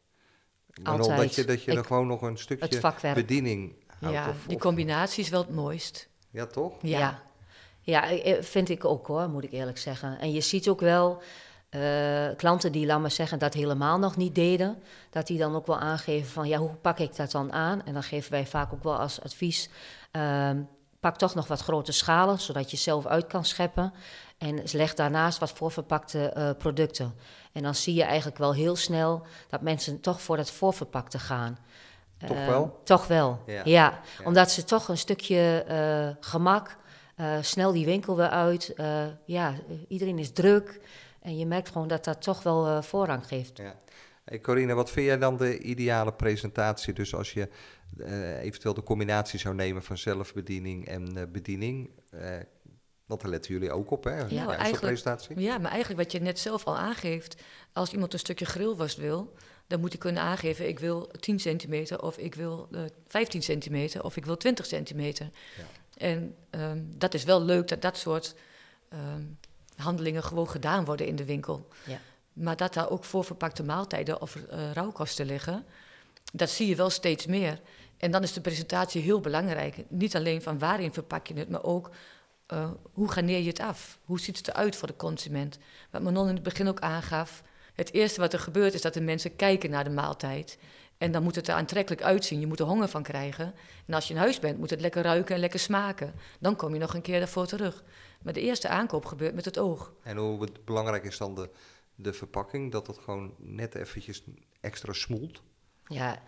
Altijd. 0.82 1.18
Dat 1.18 1.34
je, 1.34 1.44
dat 1.44 1.62
je 1.62 1.70
er 1.72 1.78
Ik- 1.78 1.86
gewoon 1.86 2.06
nog 2.06 2.22
een 2.22 2.38
stukje 2.38 3.14
bediening 3.14 3.76
houdt? 4.00 4.16
ja, 4.16 4.28
of, 4.28 4.36
die 4.46 4.56
of- 4.56 4.62
combinatie 4.62 5.24
is 5.24 5.30
wel 5.30 5.40
het 5.40 5.54
mooist. 5.54 6.08
Ja, 6.30 6.46
toch? 6.46 6.72
Ja. 6.82 6.98
Ja. 6.98 7.22
ja, 7.80 8.10
eh, 8.10 8.42
vind 8.42 8.68
ik 8.68 8.84
ook 8.84 9.06
hoor, 9.06 9.28
moet 9.28 9.44
ik 9.44 9.52
eerlijk 9.52 9.78
zeggen. 9.78 10.18
En 10.18 10.32
je 10.32 10.40
ziet 10.40 10.68
ook 10.68 10.80
wel 10.80 11.22
eh, 11.68 12.26
klanten 12.36 12.72
die, 12.72 12.86
laat 12.86 13.00
maar 13.00 13.10
zeggen, 13.10 13.38
dat 13.38 13.54
helemaal 13.54 13.98
nog 13.98 14.16
niet 14.16 14.34
deden, 14.34 14.82
dat 15.10 15.26
die 15.26 15.38
dan 15.38 15.54
ook 15.54 15.66
wel 15.66 15.78
aangeven 15.78 16.30
van, 16.30 16.48
ja, 16.48 16.58
hoe 16.58 16.74
pak 16.74 16.98
ik 16.98 17.16
dat 17.16 17.30
dan 17.30 17.52
aan? 17.52 17.84
En 17.84 17.92
dan 17.92 18.02
geven 18.02 18.30
wij 18.30 18.46
vaak 18.46 18.72
ook 18.72 18.82
wel 18.82 18.96
als 18.96 19.22
advies, 19.22 19.68
ehm, 20.10 20.62
pak 21.00 21.16
toch 21.16 21.34
nog 21.34 21.46
wat 21.46 21.60
grote 21.60 21.92
schalen, 21.92 22.38
zodat 22.40 22.70
je 22.70 22.76
zelf 22.76 23.06
uit 23.06 23.26
kan 23.26 23.44
scheppen. 23.44 23.92
En 24.38 24.62
leg 24.72 24.94
daarnaast 24.94 25.38
wat 25.38 25.50
voorverpakte 25.50 26.28
eh, 26.28 26.50
producten. 26.58 27.14
En 27.52 27.62
dan 27.62 27.74
zie 27.74 27.94
je 27.94 28.02
eigenlijk 28.02 28.38
wel 28.38 28.54
heel 28.54 28.76
snel 28.76 29.26
dat 29.48 29.60
mensen 29.60 30.00
toch 30.00 30.22
voor 30.22 30.36
dat 30.36 30.50
voorverpakte 30.50 31.18
gaan. 31.18 31.58
Toch 32.26 32.36
Ehm, 32.36 32.46
wel? 32.46 32.80
Toch 32.84 33.06
wel, 33.06 33.42
Ja. 33.46 33.54
ja. 33.54 33.62
Ja. 33.64 34.00
Omdat 34.24 34.50
ze 34.50 34.64
toch 34.64 34.88
een 34.88 34.98
stukje 34.98 35.64
eh, 35.68 36.24
gemak, 36.26 36.76
eh, 37.16 37.36
snel 37.40 37.72
die 37.72 37.84
winkel 37.84 38.16
weer 38.16 38.28
uit. 38.28 38.72
eh, 38.74 39.06
ja, 39.24 39.54
iedereen 39.88 40.18
is 40.18 40.32
druk. 40.32 40.80
En 41.20 41.38
je 41.38 41.46
merkt 41.46 41.68
gewoon 41.68 41.88
dat 41.88 42.04
dat 42.04 42.22
toch 42.22 42.42
wel 42.42 42.82
voorrang 42.82 43.26
geeft. 43.26 43.56
Ja. 43.58 43.74
Hey 44.24 44.40
Corine, 44.40 44.74
wat 44.74 44.90
vind 44.90 45.06
jij 45.06 45.18
dan 45.18 45.36
de 45.36 45.58
ideale 45.58 46.12
presentatie? 46.12 46.92
Dus 46.92 47.14
als 47.14 47.32
je 47.32 47.48
eventueel 48.42 48.74
de 48.74 48.82
combinatie 48.82 49.38
zou 49.38 49.54
nemen 49.54 49.82
van 49.82 49.98
zelfbediening 49.98 50.86
en 50.88 51.28
bediening. 51.32 51.90
want 53.06 53.20
daar 53.20 53.30
letten 53.30 53.52
jullie 53.52 53.72
ook 53.72 53.90
op, 53.90 54.04
hè? 54.04 54.28
Zo'n 54.28 54.38
eigenlijk- 54.50 54.80
presentatie. 54.80 55.40
Ja, 55.40 55.58
maar 55.58 55.70
eigenlijk 55.70 56.00
wat 56.02 56.12
je 56.12 56.20
net 56.20 56.38
zelf 56.38 56.64
al 56.64 56.76
aangeeft, 56.78 57.42
als 57.72 57.92
iemand 57.92 58.12
een 58.12 58.18
stukje 58.18 58.44
grillworst 58.44 58.96
wil, 58.96 59.34
dan 59.68 59.80
moet 59.80 59.92
hij 59.92 59.98
kunnen 59.98 60.22
aangeven, 60.22 60.68
ik 60.68 60.78
wil 60.78 61.10
10 61.20 61.40
centimeter 61.40 62.02
of 62.02 62.18
ik 62.18 62.34
wil 62.34 62.68
eh 62.72 62.80
15 63.06 63.42
centimeter 63.42 64.04
of 64.04 64.16
ik 64.16 64.24
wil 64.24 64.36
20 64.36 64.66
centimeter. 64.66 65.30
Ja. 65.56 65.64
En 65.96 66.34
ehm, 66.50 66.82
dat 66.84 67.14
is 67.14 67.24
wel 67.24 67.42
leuk 67.42 67.68
dat 67.68 67.82
dat 67.82 67.96
soort 67.96 68.34
ehm, 68.88 69.22
handelingen 69.76 70.22
gewoon 70.22 70.48
gedaan 70.48 70.84
worden 70.84 71.06
in 71.06 71.16
de 71.16 71.24
winkel. 71.24 71.68
Ja. 71.86 72.00
Maar 72.32 72.56
dat 72.56 72.74
daar 72.74 72.90
ook 72.90 73.04
voorverpakte 73.04 73.62
maaltijden 73.62 74.20
of 74.20 74.36
eh, 74.36 74.72
rauwkosten 74.72 75.26
liggen, 75.26 75.64
dat 76.32 76.50
zie 76.50 76.66
je 76.66 76.76
wel 76.76 76.90
steeds 76.90 77.26
meer. 77.26 77.60
En 77.96 78.10
dan 78.10 78.22
is 78.22 78.32
de 78.32 78.40
presentatie 78.40 79.02
heel 79.02 79.20
belangrijk. 79.20 79.76
Niet 79.88 80.16
alleen 80.16 80.42
van 80.42 80.58
waarin 80.58 80.92
verpak 80.92 81.26
je 81.26 81.34
het, 81.34 81.48
maar 81.48 81.64
ook 81.64 81.90
eh, 82.46 82.70
hoe 82.92 83.10
garneer 83.10 83.40
je 83.40 83.48
het 83.48 83.60
af? 83.60 83.98
Hoe 84.04 84.20
ziet 84.20 84.36
het 84.36 84.48
eruit 84.48 84.76
voor 84.76 84.88
de 84.88 84.96
consument? 84.96 85.58
Wat 85.90 86.02
Manon 86.02 86.28
in 86.28 86.34
het 86.34 86.42
begin 86.42 86.68
ook 86.68 86.80
aangaf. 86.80 87.42
Het 87.78 87.92
eerste 87.92 88.20
wat 88.20 88.32
er 88.32 88.38
gebeurt 88.38 88.74
is 88.74 88.82
dat 88.82 88.94
de 88.94 89.00
mensen 89.00 89.36
kijken 89.36 89.70
naar 89.70 89.84
de 89.84 89.90
maaltijd. 89.90 90.58
En 90.96 91.12
dan 91.12 91.22
moet 91.22 91.34
het 91.34 91.48
er 91.48 91.54
aantrekkelijk 91.54 92.02
uitzien. 92.02 92.40
Je 92.40 92.46
moet 92.46 92.60
er 92.60 92.66
honger 92.66 92.88
van 92.88 93.02
krijgen. 93.02 93.54
En 93.86 93.94
als 93.94 94.08
je 94.08 94.14
in 94.14 94.20
huis 94.20 94.38
bent, 94.38 94.58
moet 94.58 94.70
het 94.70 94.80
lekker 94.80 95.02
ruiken 95.02 95.34
en 95.34 95.40
lekker 95.40 95.60
smaken. 95.60 96.14
Dan 96.40 96.56
kom 96.56 96.72
je 96.72 96.80
nog 96.80 96.94
een 96.94 97.02
keer 97.02 97.18
daarvoor 97.18 97.46
terug. 97.46 97.84
Maar 98.22 98.32
de 98.32 98.40
eerste 98.40 98.68
aankoop 98.68 99.04
gebeurt 99.04 99.34
met 99.34 99.44
het 99.44 99.58
oog. 99.58 99.92
En 100.02 100.16
hoe 100.16 100.48
belangrijk 100.64 101.04
is 101.04 101.18
dan 101.18 101.34
de, 101.34 101.50
de 101.94 102.12
verpakking, 102.12 102.72
dat 102.72 102.86
het 102.86 102.98
gewoon 102.98 103.34
net 103.38 103.74
eventjes 103.74 104.22
extra 104.60 104.92
smoelt. 104.92 105.42
Ja, 105.84 106.22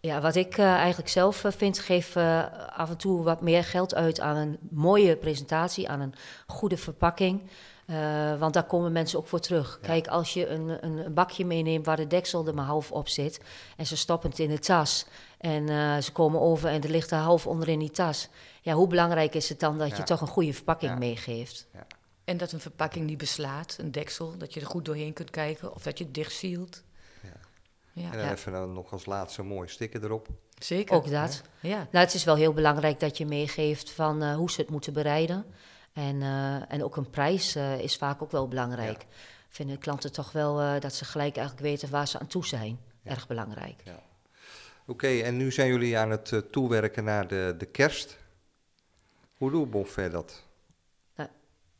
ja 0.00 0.20
wat 0.20 0.34
ik 0.34 0.58
eh, 0.58 0.74
eigenlijk 0.74 1.08
zelf 1.08 1.44
eh, 1.44 1.52
vind, 1.52 1.78
geef 1.78 2.16
eh, 2.16 2.44
af 2.68 2.90
en 2.90 2.96
toe 2.96 3.22
wat 3.22 3.40
meer 3.40 3.64
geld 3.64 3.94
uit 3.94 4.20
aan 4.20 4.36
een 4.36 4.58
mooie 4.70 5.16
presentatie, 5.16 5.88
aan 5.88 6.00
een 6.00 6.14
goede 6.46 6.76
verpakking. 6.76 7.42
Eh, 7.86 8.38
want 8.38 8.54
daar 8.54 8.64
komen 8.64 8.92
mensen 8.92 9.18
ook 9.18 9.26
voor 9.26 9.40
terug. 9.40 9.78
Ja. 9.80 9.86
Kijk, 9.86 10.06
als 10.06 10.32
je 10.34 10.46
een, 10.48 10.84
een, 10.84 11.14
bakje 11.14 11.44
meeneemt 11.44 11.86
waar 11.86 11.96
de 11.96 12.06
deksel 12.06 12.46
er 12.46 12.54
maar 12.54 12.64
half 12.64 12.92
op 12.92 13.08
zit 13.08 13.40
en 13.76 13.86
ze 13.86 13.96
stoppen 13.96 14.30
het 14.30 14.38
in 14.38 14.48
de 14.48 14.58
tas 14.58 15.06
en 15.38 15.68
eh, 15.68 15.96
ze 15.98 16.12
komen 16.12 16.40
over 16.40 16.68
en 16.68 16.82
er 16.82 16.90
ligt 16.90 17.10
er 17.10 17.18
half 17.18 17.46
onder 17.46 17.68
in 17.68 17.78
die 17.78 17.90
tas. 17.90 18.28
Ja, 18.62 18.72
hoe 18.72 18.86
belangrijk 18.86 19.34
is 19.34 19.48
het 19.48 19.60
dan 19.60 19.78
dat 19.78 19.88
Ja. 19.90 19.96
je 19.96 20.02
toch 20.02 20.20
een 20.20 20.26
goede 20.26 20.52
verpakking 20.52 20.90
Ja. 20.92 20.98
meegeeft? 20.98 21.66
En 22.24 22.36
dat 22.36 22.52
een 22.52 22.60
verpakking 22.60 23.06
niet 23.06 23.18
beslaat, 23.18 23.76
een 23.80 23.90
deksel, 23.92 24.36
dat 24.38 24.54
je 24.54 24.60
er 24.60 24.66
goed 24.66 24.84
doorheen 24.84 25.12
kunt 25.12 25.30
kijken 25.30 25.74
of 25.74 25.82
dat 25.82 25.98
je 25.98 26.04
het 26.04 26.14
dicht 26.14 26.32
sealt. 26.32 26.82
Ja. 27.22 27.28
Ja, 27.92 28.04
En 28.10 28.10
dan 28.18 28.26
Ja. 28.26 28.32
even 28.32 28.52
dan 28.52 28.72
nog 28.72 28.92
als 28.92 29.06
laatste 29.06 29.40
een 29.40 29.46
mooi 29.46 29.68
sticker 29.68 30.04
erop. 30.04 30.28
zeker. 30.58 30.94
Ook 30.96 31.10
dat. 31.10 31.42
Ja. 31.60 31.76
Nou, 31.90 32.04
het 32.04 32.14
is 32.14 32.24
wel 32.24 32.34
heel 32.36 32.52
belangrijk 32.52 33.00
dat 33.00 33.18
je 33.18 33.26
meegeeft 33.26 33.90
van 33.90 34.22
eh, 34.22 34.34
hoe 34.34 34.50
ze 34.50 34.60
het 34.60 34.70
moeten 34.70 34.92
bereiden. 34.92 35.44
En, 35.94 36.22
eh, 36.22 36.72
en 36.72 36.84
ook 36.84 36.96
een 36.96 37.10
prijs 37.10 37.54
eh, 37.54 37.78
is 37.78 37.96
vaak 37.96 38.22
ook 38.22 38.30
wel 38.30 38.48
belangrijk. 38.48 39.06
Vinden 39.48 39.78
klanten 39.78 40.12
toch 40.12 40.32
wel 40.32 40.60
eh, 40.60 40.80
dat 40.80 40.94
ze 40.94 41.04
gelijk 41.04 41.36
eigenlijk 41.36 41.66
weten 41.66 41.90
waar 41.90 42.08
ze 42.08 42.18
aan 42.18 42.26
toe 42.26 42.46
zijn. 42.46 42.78
Ja. 43.02 43.10
Erg 43.10 43.26
belangrijk. 43.26 43.82
Oké, 44.86 45.08
en 45.08 45.36
nu 45.36 45.52
zijn 45.52 45.68
jullie 45.68 45.98
aan 45.98 46.10
het 46.10 46.42
toewerken 46.50 47.04
naar 47.04 47.26
de, 47.28 47.54
de 47.58 47.66
kerst. 47.66 48.18
Hoe 49.36 49.50
doet 49.50 49.70
Bonfair 49.70 50.10
dat? 50.10 50.42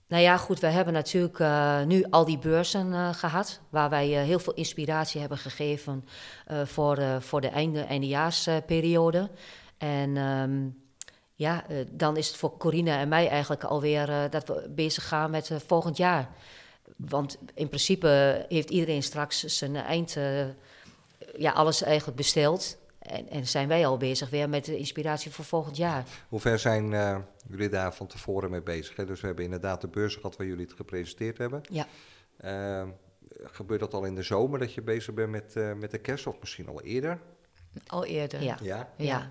Nou 0.07 0.22
ja, 0.22 0.37
goed, 0.37 0.61
we 0.61 0.66
hebben 0.66 0.92
natuurlijk 0.94 1.38
nu 1.87 2.05
al 2.11 2.24
die 2.24 2.38
beurzen 2.38 2.92
eh, 2.92 3.14
gehad, 3.14 3.61
waar 3.68 3.90
wij 3.90 4.07
heel 4.07 4.38
veel 4.38 4.55
inspiratie 4.55 5.20
hebben 5.20 5.38
gegeven 5.38 6.05
voor, 6.64 7.03
voor 7.20 7.40
de 7.40 7.48
einde, 7.48 7.81
eindejaarsperiode. 7.81 9.31
en 9.79 10.16
ehm, 10.16 10.83
ja, 11.34 11.68
eh, 11.68 11.76
dan 11.90 12.16
is 12.16 12.26
het 12.28 12.36
voor 12.36 12.56
Corina 12.56 12.98
en 12.98 13.08
mij 13.08 13.28
eigenlijk 13.28 13.64
alweer 13.64 14.08
eh, 14.08 14.30
dat 14.30 14.48
we 14.48 14.70
bezig 14.74 15.08
gaan 15.08 15.30
met 15.30 15.50
eh, 15.50 15.58
volgend 15.66 15.96
jaar. 15.96 16.30
Want 16.96 17.38
in 17.54 17.68
principe 17.68 18.44
heeft 18.48 18.70
iedereen 18.70 19.02
straks 19.02 19.44
zijn 19.44 19.76
eind, 19.76 20.16
eh, 20.16 20.46
ja, 21.36 21.52
alles 21.52 21.82
eigenlijk 21.82 22.16
besteld. 22.16 22.76
En, 22.98 23.28
en 23.28 23.46
zijn 23.46 23.68
wij 23.68 23.86
al 23.86 23.96
bezig 23.96 24.30
weer 24.30 24.48
met 24.48 24.64
de 24.64 24.76
inspiratie 24.76 25.30
voor 25.30 25.44
volgend 25.44 25.76
jaar. 25.76 26.04
Hoe 26.28 26.40
ver 26.40 26.58
zijn 26.58 26.92
eh, 26.92 27.18
jullie 27.48 27.68
daar 27.68 27.94
van 27.94 28.06
tevoren 28.06 28.50
mee 28.50 28.62
bezig? 28.62 28.96
Hè? 28.96 29.06
Dus 29.06 29.20
we 29.20 29.26
hebben 29.26 29.44
inderdaad 29.44 29.80
de 29.80 29.88
beurs 29.88 30.14
gehad 30.14 30.36
waar 30.36 30.46
jullie 30.46 30.64
het 30.64 30.74
gepresenteerd 30.74 31.38
hebben. 31.38 31.60
Ja. 31.70 31.86
Eh, 32.36 32.88
gebeurt 33.42 33.80
dat 33.80 33.94
al 33.94 34.04
in 34.04 34.14
de 34.14 34.22
zomer 34.22 34.58
dat 34.58 34.74
je 34.74 34.82
bezig 34.82 35.14
bent 35.14 35.30
met, 35.30 35.56
eh, 35.56 35.72
met 35.72 35.90
de 35.90 35.98
kerst 35.98 36.26
of 36.26 36.40
misschien 36.40 36.68
al 36.68 36.82
eerder? 36.82 37.20
Al 37.86 38.04
eerder. 38.04 38.42
Ja, 38.42 38.58
Ja. 38.62 38.76
ja, 38.76 38.88
ja. 38.96 39.30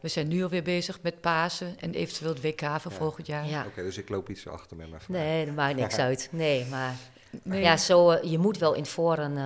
We 0.00 0.08
zijn 0.08 0.28
nu 0.28 0.42
alweer 0.42 0.62
bezig 0.62 1.02
met 1.02 1.20
Pasen 1.20 1.78
en 1.80 1.94
eventueel 1.94 2.30
het 2.34 2.42
WK 2.42 2.60
voor 2.60 2.92
Ja. 2.92 2.96
volgend 2.98 3.26
jaar. 3.26 3.46
ja. 3.46 3.64
Oké, 3.66 3.82
dus 3.82 3.98
ik 3.98 4.08
loop 4.08 4.30
iets 4.30 4.48
achter 4.48 4.76
met 4.76 4.88
mijn 4.88 5.00
vraag. 5.00 5.16
Nee, 5.18 5.46
dat 5.46 5.54
maakt 5.54 5.76
niks 5.76 5.96
uit. 6.08 6.28
Nee, 6.32 6.64
maar 6.66 6.94
Nee, 7.42 7.60
ja, 7.62 7.76
zo, 7.76 8.10
eh, 8.10 8.30
je 8.30 8.38
moet 8.38 8.58
wel 8.58 8.74
in 8.74 8.86
voren 8.86 9.30
eh, 9.36 9.42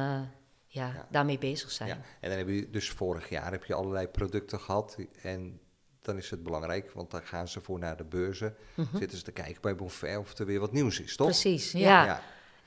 ja, 0.66 0.86
Ja. 0.86 1.06
daarmee 1.10 1.38
bezig 1.38 1.70
zijn. 1.70 1.88
Ja. 1.88 1.98
En 2.20 2.28
dan 2.28 2.38
heb 2.38 2.48
je 2.48 2.70
dus 2.70 2.90
vorig 2.90 3.28
jaar 3.28 3.50
heb 3.50 3.64
je 3.64 3.74
allerlei 3.74 4.06
producten 4.08 4.60
gehad. 4.60 4.96
En 5.22 5.60
dan 6.02 6.16
is 6.16 6.30
het 6.30 6.42
belangrijk, 6.42 6.90
want 6.92 7.10
dan 7.10 7.22
gaan 7.22 7.48
ze 7.48 7.60
voor 7.60 7.78
naar 7.78 7.96
de 7.96 8.04
beurzen. 8.04 8.54
Mhm. 8.74 8.96
Zitten 8.98 9.18
ze 9.18 9.24
te 9.24 9.32
kijken 9.32 9.60
bij 9.62 9.74
Bonfair 9.74 10.18
of 10.18 10.38
er 10.38 10.46
weer 10.46 10.60
wat 10.60 10.72
nieuws 10.72 11.00
is, 11.00 11.16
toch? 11.16 11.26
Precies, 11.26 11.72
Ja. 11.72 12.22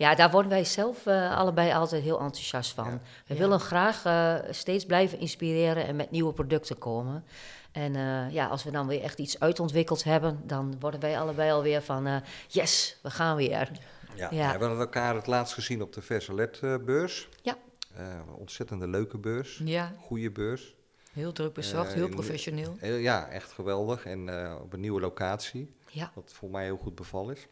Ja. 0.10 0.16
daar 0.16 0.32
worden 0.32 0.52
wij 0.52 0.64
zelf 0.66 1.06
eh, 1.06 1.38
allebei 1.38 1.74
altijd 1.74 2.04
heel 2.04 2.20
enthousiast 2.20 2.72
van. 2.74 2.86
Ja. 2.86 3.00
We 3.28 3.34
Ja. 3.34 3.40
willen 3.40 3.60
graag 3.60 4.06
eh, 4.06 4.36
steeds 4.54 4.86
blijven 4.86 5.20
inspireren 5.20 5.86
en 5.86 5.96
met 5.96 6.12
nieuwe 6.12 6.34
producten 6.34 6.78
komen. 6.78 7.24
En 7.72 7.96
eh, 7.96 8.32
ja, 8.34 8.48
als 8.48 8.64
we 8.64 8.72
dan 8.72 8.88
weer 8.88 9.02
echt 9.02 9.20
iets 9.20 9.40
uitontwikkeld 9.40 10.04
hebben, 10.04 10.42
dan 10.46 10.76
worden 10.80 11.00
wij 11.00 11.20
allebei 11.20 11.52
alweer 11.52 11.82
van 11.82 12.06
eh, 12.08 12.16
yes, 12.48 12.98
we 13.02 13.10
gaan 13.10 13.36
weer. 13.36 13.72
Ja. 14.16 14.28
Ja. 14.32 14.46
We 14.46 14.50
hebben 14.60 14.80
elkaar 14.80 15.16
het 15.16 15.28
laatst 15.28 15.54
gezien 15.54 15.82
op 15.82 15.94
de 15.94 16.02
Versalet 16.02 16.60
eh, 16.62 16.76
beurs. 16.86 17.30
Ja. 17.42 17.56
Eh, 17.96 18.06
een 18.06 18.34
ontzettende 18.36 18.88
leuke 18.88 19.18
beurs. 19.18 19.62
Ja, 19.64 19.94
Goede 20.00 20.32
beurs. 20.32 20.76
heel 21.14 21.32
druk 21.32 21.54
bezocht, 21.54 21.94
heel 21.94 22.10
professioneel. 22.10 22.76
Heel- 22.80 22.96
ja, 22.96 23.28
echt 23.28 23.52
geweldig. 23.52 24.06
En 24.06 24.30
eh, 24.44 24.56
op 24.62 24.74
een 24.74 24.80
nieuwe 24.80 25.00
locatie. 25.00 25.74
Ja, 25.90 26.12
Wat 26.16 26.32
voor 26.34 26.50
mij 26.50 26.64
heel 26.64 26.78
goed 26.78 26.96
bevallen 26.96 27.36
is. 27.36 27.48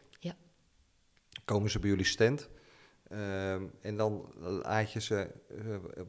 Ja. 1.32 1.40
Komen 1.44 1.70
ze 1.70 1.78
bij 1.78 1.88
jullie 1.90 2.04
stand. 2.04 2.48
Ehm, 3.08 3.62
en 3.80 3.96
dan 3.96 4.32
laat 4.38 4.92
je 4.92 5.00
ze 5.00 5.16
eh, 5.48 5.56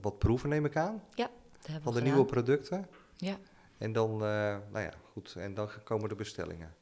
wat 0.02 0.20
proeven, 0.20 0.50
neem 0.50 0.66
ik 0.66 0.76
aan. 0.76 1.02
dat 1.16 1.30
hebben 1.62 1.84
Van 1.84 1.94
de 1.94 2.00
gedaan. 2.00 2.04
nieuwe 2.04 2.26
producten. 2.26 2.88
Ja. 3.18 3.38
En 3.78 3.94
dan, 3.94 4.12
eh, 4.14 4.20
nou 4.72 4.84
ja, 4.84 4.92
goed. 5.12 5.36
En 5.38 5.54
dan 5.54 5.70
komen 5.84 6.10
de 6.10 6.16
bestellingen. 6.16 6.74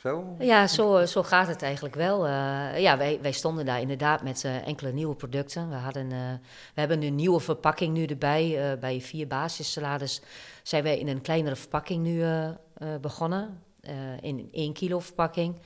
Zo? 0.00 0.36
Ja, 0.38 0.66
zo, 0.66 1.04
zo 1.06 1.22
gaat 1.22 1.46
het 1.48 1.62
eigenlijk 1.62 1.94
wel. 1.94 2.26
Eh, 2.26 2.78
ja, 2.80 2.96
wij, 2.98 3.18
wij 3.22 3.32
stonden 3.32 3.66
daar 3.66 3.80
inderdaad 3.80 4.22
met 4.22 4.44
eh, 4.44 4.66
enkele 4.66 4.92
nieuwe 4.92 5.14
producten. 5.14 5.68
We, 5.68 5.74
hadden, 5.74 6.12
eh, 6.12 6.32
we 6.74 6.80
hebben 6.80 7.02
een 7.02 7.14
nieuwe 7.14 7.40
verpakking 7.40 7.94
nu 7.94 8.04
erbij. 8.04 8.70
Eh, 8.72 8.78
bij 8.78 9.00
vier 9.00 9.26
basissalades 9.26 10.22
zijn 10.62 10.82
wij 10.82 10.98
in 10.98 11.08
een 11.08 11.20
kleinere 11.20 11.56
verpakking 11.56 12.02
nu 12.04 12.22
eh, 12.22 12.48
eh, 12.48 12.54
begonnen. 13.00 13.62
Eh, 13.80 14.16
in 14.20 14.38
een 14.38 14.48
1 14.52 14.72
kilo 14.72 14.98
verpakking. 14.98 15.60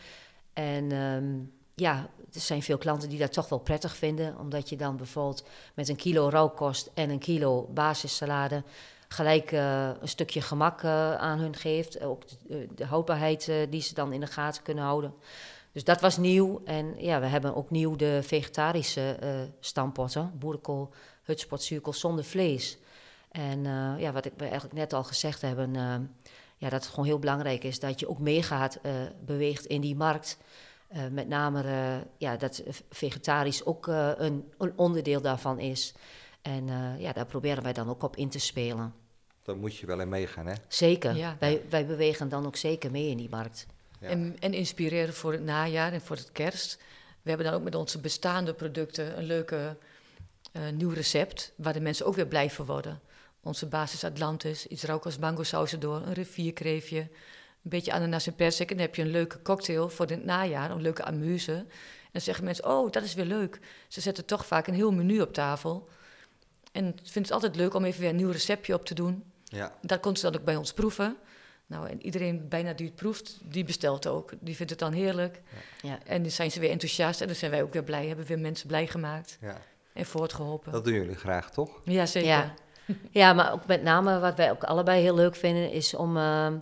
En 0.53 0.93
ehm, 0.93 1.39
ja, 1.75 2.09
er 2.33 2.41
zijn 2.41 2.63
veel 2.63 2.79
klanten 2.79 3.09
die 3.09 3.19
dat 3.19 3.33
toch 3.33 3.49
wel 3.49 3.59
prettig 3.59 3.97
vinden. 3.97 4.39
Omdat 4.39 4.69
je 4.69 4.77
dan 4.77 4.97
bijvoorbeeld 4.97 5.45
met 5.75 5.89
een 5.89 5.97
kilo 5.97 6.29
rauwkost 6.29 6.91
en 6.95 7.11
een 7.11 7.19
kilo 7.19 7.69
basissalade 7.75 8.63
gelijk 9.09 9.53
eh, 9.53 9.91
een 10.01 10.09
stukje 10.09 10.41
gemak 10.41 10.83
eh, 10.83 11.15
aan 11.15 11.39
hun 11.39 11.57
geeft. 11.57 12.03
Ook 12.03 12.23
de, 12.47 12.69
de 12.75 12.85
houdbaarheid 12.85 13.49
eh, 13.49 13.57
die 13.71 13.83
ze 13.83 13.95
dan 13.95 14.13
in 14.13 14.21
de 14.21 14.27
gaten 14.27 14.63
kunnen 14.63 14.85
houden. 14.85 15.15
Dus 15.73 15.85
dat 15.85 16.01
was 16.01 16.17
nieuw. 16.17 16.63
En 16.65 16.95
ja, 16.99 17.21
we 17.21 17.27
hebben 17.27 17.55
ook 17.55 17.71
nieuw 17.71 17.97
de 17.97 18.21
vegetarische 18.23 19.17
eh 19.21 19.41
stampotten. 19.61 20.33
Boerenkool, 20.39 20.91
hutspotzuurkool 21.23 21.93
zonder 21.93 22.25
vlees. 22.25 22.79
En 23.33 23.67
eh, 23.67 23.95
ja, 23.99 24.13
wat 24.13 24.25
ik 24.25 24.33
eigenlijk 24.41 24.75
net 24.75 24.93
al 24.93 25.05
gezegd 25.05 25.43
eh, 25.43 25.51
ja, 26.57 26.69
dat 26.69 26.73
het 26.73 26.87
gewoon 26.87 27.05
heel 27.05 27.19
belangrijk 27.19 27.65
is 27.65 27.81
dat 27.81 28.01
je 28.01 28.09
ook 28.09 28.19
meegaat, 28.19 28.79
eh, 28.83 28.93
beweegt 29.25 29.67
in 29.67 29.81
die 29.81 29.97
markt. 29.97 30.39
Eh, 30.93 31.07
met 31.11 31.29
name 31.29 31.63
eh, 31.63 31.97
ja, 32.17 32.37
dat 32.37 32.63
vegetarisch 32.91 33.65
ook 33.65 33.89
eh, 33.89 34.11
een, 34.17 34.53
een 34.59 34.73
onderdeel 34.77 35.21
daarvan 35.21 35.59
is. 35.59 35.95
En 36.43 36.69
eh, 36.69 37.01
ja, 37.01 37.13
daar 37.13 37.27
proberen 37.27 37.63
wij 37.63 37.73
dan 37.73 37.89
ook 37.89 38.03
op 38.03 38.17
in 38.17 38.29
te 38.29 38.39
spelen. 38.39 38.95
Dan 39.43 39.59
moet 39.59 39.77
je 39.77 39.87
wel 39.87 40.01
in 40.01 40.09
meegaan, 40.09 40.47
hè? 40.47 40.55
Zeker. 40.69 41.17
Ja. 41.17 41.37
Wij, 41.39 41.63
wij 41.69 41.87
bewegen 41.87 42.29
dan 42.29 42.47
ook 42.47 42.57
zeker 42.57 42.91
mee 42.91 43.09
in 43.09 43.17
die 43.17 43.29
markt. 43.29 43.67
Ja. 44.01 44.09
En, 44.09 44.37
en 44.39 44.55
inspireren 44.55 45.15
voor 45.15 45.33
het 45.33 45.43
najaar 45.43 45.93
en 45.93 46.01
voor 46.01 46.17
het 46.17 46.33
kerst. 46.33 46.79
We 47.23 47.29
hebben 47.29 47.47
dan 47.47 47.55
ook 47.55 47.63
met 47.63 47.75
onze 47.75 48.01
bestaande 48.01 48.55
producten 48.55 49.19
een 49.19 49.25
leuke 49.25 49.77
eh, 50.53 50.63
nieuw 50.69 50.91
recept, 50.91 51.53
waar 51.57 51.73
de 51.73 51.81
mensen 51.81 52.07
ook 52.07 52.15
weer 52.15 52.27
blij 52.27 52.51
van 52.51 52.67
worden. 52.67 53.01
Onze 53.43 53.67
basis 53.67 54.05
Atlantis, 54.05 54.67
iets 54.67 54.83
rauw 54.83 54.99
als 54.99 55.19
mango 55.19 55.43
saus 55.43 55.73
erdoor, 55.73 55.97
een 55.97 56.13
rivierkreefje, 56.13 57.09
een 57.63 57.71
beetje 57.71 57.93
ananas 57.93 58.27
en 58.27 58.35
persik. 58.35 58.71
En 58.71 58.77
dan 58.77 58.87
heb 58.87 58.95
je 58.95 59.03
een 59.03 59.11
leuke 59.11 59.43
cocktail 59.43 59.89
voor 59.89 60.07
het 60.07 60.25
najaar, 60.25 60.71
een 60.71 60.83
leuke 60.83 61.05
amuse. 61.05 61.53
En 61.53 62.19
dan 62.19 62.21
zeggen 62.21 62.45
mensen, 62.45 62.69
oh, 62.69 62.91
dat 62.91 63.03
is 63.03 63.15
weer 63.15 63.25
leuk. 63.25 63.59
Ze 63.89 64.01
zetten 64.01 64.25
toch 64.25 64.47
vaak 64.47 64.67
een 64.67 64.75
heel 64.75 64.93
menu 64.93 65.21
op 65.21 65.33
tafel. 65.33 65.89
En 66.73 66.87
ik 66.87 66.95
vind 67.03 67.25
het 67.25 67.35
altijd 67.35 67.57
leuk 67.57 67.75
om 67.75 67.85
even 67.85 68.01
weer 68.01 68.11
een 68.11 68.17
nieuw 68.17 68.31
receptje 68.31 68.75
op 68.75 68.85
te 68.85 68.95
doen. 68.95 69.25
Ja. 69.45 69.79
Dat 69.81 70.01
kon 70.01 70.17
ze 70.17 70.23
dan 70.31 70.41
ook 70.41 70.45
bij 70.45 70.57
ons 70.57 70.73
proeven. 70.73 71.17
Nou, 71.67 71.89
en 71.89 72.05
iedereen 72.05 72.49
bijna 72.49 72.73
die 72.73 72.87
het 72.87 72.95
proeft, 72.95 73.39
die 73.43 73.65
bestelt 73.65 74.07
ook. 74.07 74.33
Die 74.41 74.57
vindt 74.57 74.71
het 74.71 74.81
dan 74.81 74.93
heerlijk. 74.93 75.41
Ja. 75.83 75.99
En 76.07 76.23
dan 76.23 76.31
zijn 76.31 76.51
ze 76.51 76.61
weer 76.61 76.71
enthousiast 76.71 77.21
en 77.21 77.27
dan 77.27 77.37
zijn 77.37 77.51
wij 77.51 77.63
ook 77.63 77.73
weer 77.73 77.85
blij. 77.85 78.07
Hebben 78.07 78.27
weer 78.27 78.39
mensen 78.39 78.67
blij 78.67 78.87
gemaakt 78.87 79.39
ja. 79.41 79.57
en 79.93 80.07
voortgeholpen. 80.07 80.73
Dat 80.73 80.85
doen 80.85 80.95
jullie 80.95 81.15
graag, 81.15 81.51
toch? 81.51 81.81
Ja, 81.85 82.07
zeker. 82.07 82.29
Ja. 82.29 82.55
Ja, 83.11 83.33
maar 83.33 83.53
ook 83.53 83.67
met 83.67 83.83
name 83.83 84.19
wat 84.19 84.37
wij 84.37 84.51
ook 84.51 84.65
allebei 84.65 85.03
heel 85.03 85.15
leuk 85.15 85.37
vinden 85.37 85.71
is 85.71 85.95
om... 85.95 86.17
eh, 86.17 86.53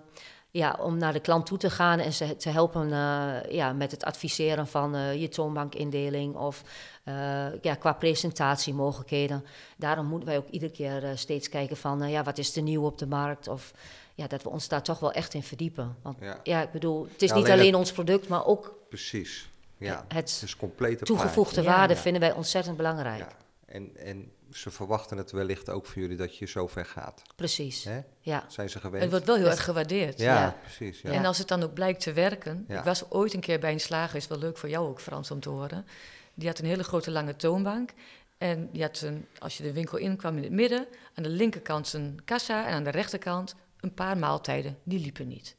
ja, 0.51 0.77
om 0.81 0.97
naar 0.97 1.13
de 1.13 1.21
klant 1.21 1.47
toe 1.47 1.59
te 1.59 1.71
gaan 1.71 1.99
en 1.99 2.13
ze 2.13 2.37
te 2.37 2.49
helpen 2.49 2.93
eh, 2.93 3.53
ja, 3.53 3.73
met 3.73 3.91
het 3.91 4.05
adviseren 4.05 4.67
van 4.67 4.97
uh, 4.97 5.21
je 5.21 5.29
toonbankindeling 5.29 6.35
of 6.35 6.63
uh, 7.05 7.15
ja, 7.63 7.75
qua 7.75 7.93
presentatiemogelijkheden. 7.93 9.45
Daarom 9.77 10.07
moeten 10.07 10.29
wij 10.29 10.39
ook 10.39 10.49
iedere 10.49 10.73
keer 10.73 11.13
steeds 11.15 11.49
kijken 11.49 11.77
van 11.77 12.11
ja, 12.11 12.23
wat 12.23 12.39
is 12.39 12.57
er 12.57 12.63
nieuw 12.63 12.85
op 12.85 12.99
de 12.99 13.07
markt 13.07 13.49
of 13.49 13.73
ja, 14.15 14.27
dat 14.27 14.43
we 14.43 14.49
ons 14.49 14.69
daar 14.69 14.83
toch 14.83 14.99
wel 14.99 15.13
echt 15.13 15.35
in 15.35 15.43
verdiepen. 15.43 15.97
Want 16.03 16.19
ja, 16.43 16.63
ik 16.63 16.71
bedoel, 16.71 17.07
het 17.13 17.23
is 17.23 17.33
niet 17.33 17.51
alleen, 17.51 17.75
ons 17.75 17.93
product, 17.93 18.29
maar 18.29 18.47
ook 18.47 18.75
precies. 18.89 19.49
Ja, 19.77 20.05
het, 20.09 20.41
is 20.45 20.57
complete 20.57 21.05
toegevoegde 21.05 21.63
waarde 21.63 21.97
vinden 21.97 22.21
wij 22.21 22.33
ontzettend 22.33 22.77
belangrijk. 22.77 23.27
En, 23.67 23.97
en 23.97 24.33
ze 24.53 24.71
verwachten 24.71 25.17
het 25.17 25.31
wellicht 25.31 25.71
ook 25.71 25.87
van 25.87 26.03
jullie 26.03 26.17
dat 26.17 26.37
je 26.37 26.47
zo 26.47 26.67
ver 26.67 26.87
gaat. 26.87 27.23
Precies. 27.37 27.85
Hè? 27.85 28.01
Ja. 28.21 28.45
Zijn 28.49 28.71
ze 28.71 28.81
gewend? 28.81 29.03
Het 29.03 29.11
wordt 29.11 29.27
wel 29.27 29.37
heel 29.37 29.51
erg 29.51 29.65
gewaardeerd. 29.65 30.19
Ja, 30.19 30.57
precies. 30.63 31.01
Ja. 31.01 31.11
En 31.11 31.25
als 31.25 31.39
het 31.39 31.49
dan 31.49 31.63
ook 31.63 31.75
blijkt 31.75 32.01
te 32.01 32.13
werken. 32.13 32.65
Ik 32.69 32.83
was 32.85 33.11
ooit 33.11 33.35
een 33.35 33.41
keer 33.41 33.59
bij 33.61 33.73
een 33.73 33.81
slager, 33.81 34.17
is 34.17 34.27
wel 34.27 34.39
leuk 34.39 34.59
voor 34.59 34.69
jou 34.69 34.89
ook, 34.89 35.01
Frans, 35.01 35.31
om 35.31 35.41
te 35.41 35.49
horen. 35.49 35.87
Die 36.35 36.49
had 36.49 36.59
een 36.59 36.65
hele 36.65 36.85
grote 36.85 37.11
lange 37.11 37.37
toonbank. 37.37 37.91
En 38.39 38.69
die 38.73 38.83
had 38.83 39.01
een, 39.01 39.27
als 39.39 39.57
je 39.57 39.63
de 39.63 39.73
winkel 39.73 39.99
inkwam 39.99 40.37
in 40.37 40.43
het 40.43 40.53
midden, 40.53 40.87
aan 41.15 41.23
de 41.23 41.29
linkerkant 41.29 41.89
zijn 41.89 42.21
kassa 42.25 42.67
en 42.67 42.73
aan 42.73 42.85
de 42.85 42.91
rechterkant 42.91 43.55
een 43.81 43.95
paar 43.95 44.19
maaltijden. 44.19 44.79
Die 44.83 45.01
liepen 45.01 45.29
niet. 45.29 45.57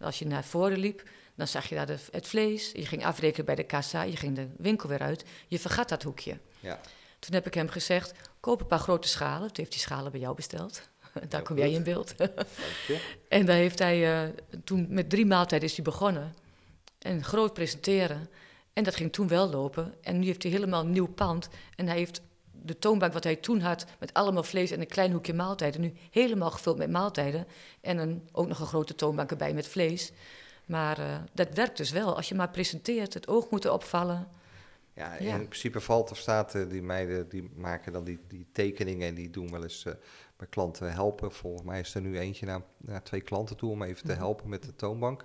Als 0.00 0.18
je 0.18 0.26
naar 0.26 0.44
voren 0.44 0.78
liep, 0.78 1.02
dan 1.34 1.46
zag 1.46 1.68
je 1.68 1.74
daar 1.74 1.86
de, 1.86 1.98
het 2.10 2.28
vlees. 2.28 2.72
Je 2.72 2.86
ging 2.86 3.04
afrekenen 3.04 3.46
bij 3.46 3.54
de 3.54 3.64
kassa, 3.64 4.02
je 4.02 4.16
ging 4.16 4.36
de 4.36 4.48
winkel 4.56 4.88
weer 4.88 5.00
uit. 5.00 5.24
Je 5.48 5.58
vergat 5.58 5.88
dat 5.88 6.02
hoekje. 6.02 6.38
Ja. 6.60 6.80
Toen 7.20 7.34
heb 7.34 7.46
ik 7.46 7.54
hem 7.54 7.68
gezegd, 7.68 8.12
koop 8.40 8.60
een 8.60 8.66
paar 8.66 8.78
grote 8.78 9.08
schalen. 9.08 9.46
Toen 9.46 9.56
heeft 9.56 9.72
hij 9.72 9.82
schalen 9.82 10.10
bij 10.10 10.20
jou 10.20 10.34
besteld. 10.34 10.88
Daar 11.28 11.42
kom 11.42 11.56
jij 11.58 11.70
in 11.70 11.82
beeld. 11.82 12.14
en 13.28 13.46
daar 13.46 13.56
heeft 13.56 13.78
hij, 13.78 14.24
uh, 14.24 14.34
toen 14.64 14.86
met 14.88 15.10
drie 15.10 15.26
maaltijden 15.26 15.68
is 15.68 15.74
hij 15.74 15.84
begonnen. 15.84 16.34
En 16.98 17.24
groot 17.24 17.52
presenteren. 17.52 18.28
En 18.72 18.84
dat 18.84 18.94
ging 18.94 19.12
toen 19.12 19.28
wel 19.28 19.50
lopen. 19.50 19.94
En 20.02 20.18
nu 20.18 20.26
heeft 20.26 20.42
hij 20.42 20.52
helemaal 20.52 20.80
een 20.80 20.92
nieuw 20.92 21.08
pand. 21.08 21.48
En 21.76 21.86
hij 21.86 21.96
heeft 21.96 22.20
de 22.62 22.78
toonbank 22.78 23.12
wat 23.12 23.24
hij 23.24 23.36
toen 23.36 23.60
had, 23.60 23.84
met 23.98 24.14
allemaal 24.14 24.42
vlees 24.42 24.70
en 24.70 24.80
een 24.80 24.86
klein 24.86 25.12
hoekje 25.12 25.34
maaltijden, 25.34 25.80
nu 25.80 25.92
helemaal 26.10 26.50
gevuld 26.50 26.78
met 26.78 26.90
maaltijden. 26.90 27.46
En 27.80 27.98
een, 27.98 28.28
ook 28.32 28.46
nog 28.46 28.60
een 28.60 28.66
grote 28.66 28.94
toonbank 28.94 29.30
erbij 29.30 29.54
met 29.54 29.68
vlees. 29.68 30.12
Maar 30.66 30.98
uh, 30.98 31.06
dat 31.32 31.48
werkt 31.54 31.76
dus 31.76 31.90
wel. 31.90 32.16
Als 32.16 32.28
je 32.28 32.34
maar 32.34 32.50
presenteert, 32.50 33.14
het 33.14 33.28
oog 33.28 33.50
moet 33.50 33.68
opvallen. 33.68 34.28
Ja, 35.00 35.14
in 35.34 35.48
principe 35.48 35.80
valt 35.80 36.10
of 36.10 36.18
staat, 36.18 36.54
uh, 36.54 36.70
die 36.70 36.82
meiden 36.82 37.28
die 37.28 37.50
maken 37.54 37.92
dan 37.92 38.04
die, 38.04 38.18
die 38.28 38.46
tekeningen 38.52 39.08
en 39.08 39.14
die 39.14 39.30
doen 39.30 39.50
wel 39.50 39.62
eens 39.62 39.84
uh, 39.84 39.92
bij 40.36 40.46
klanten 40.46 40.92
helpen. 40.92 41.32
Volgens 41.32 41.64
mij 41.64 41.80
is 41.80 41.94
er 41.94 42.00
nu 42.00 42.18
eentje 42.18 42.46
naar, 42.46 42.60
naar 42.76 43.02
twee 43.02 43.20
klanten 43.20 43.56
toe 43.56 43.70
om 43.70 43.82
even 43.82 44.04
te 44.04 44.12
mhm. 44.12 44.20
helpen 44.20 44.48
met 44.48 44.62
de 44.62 44.76
toonbank. 44.76 45.24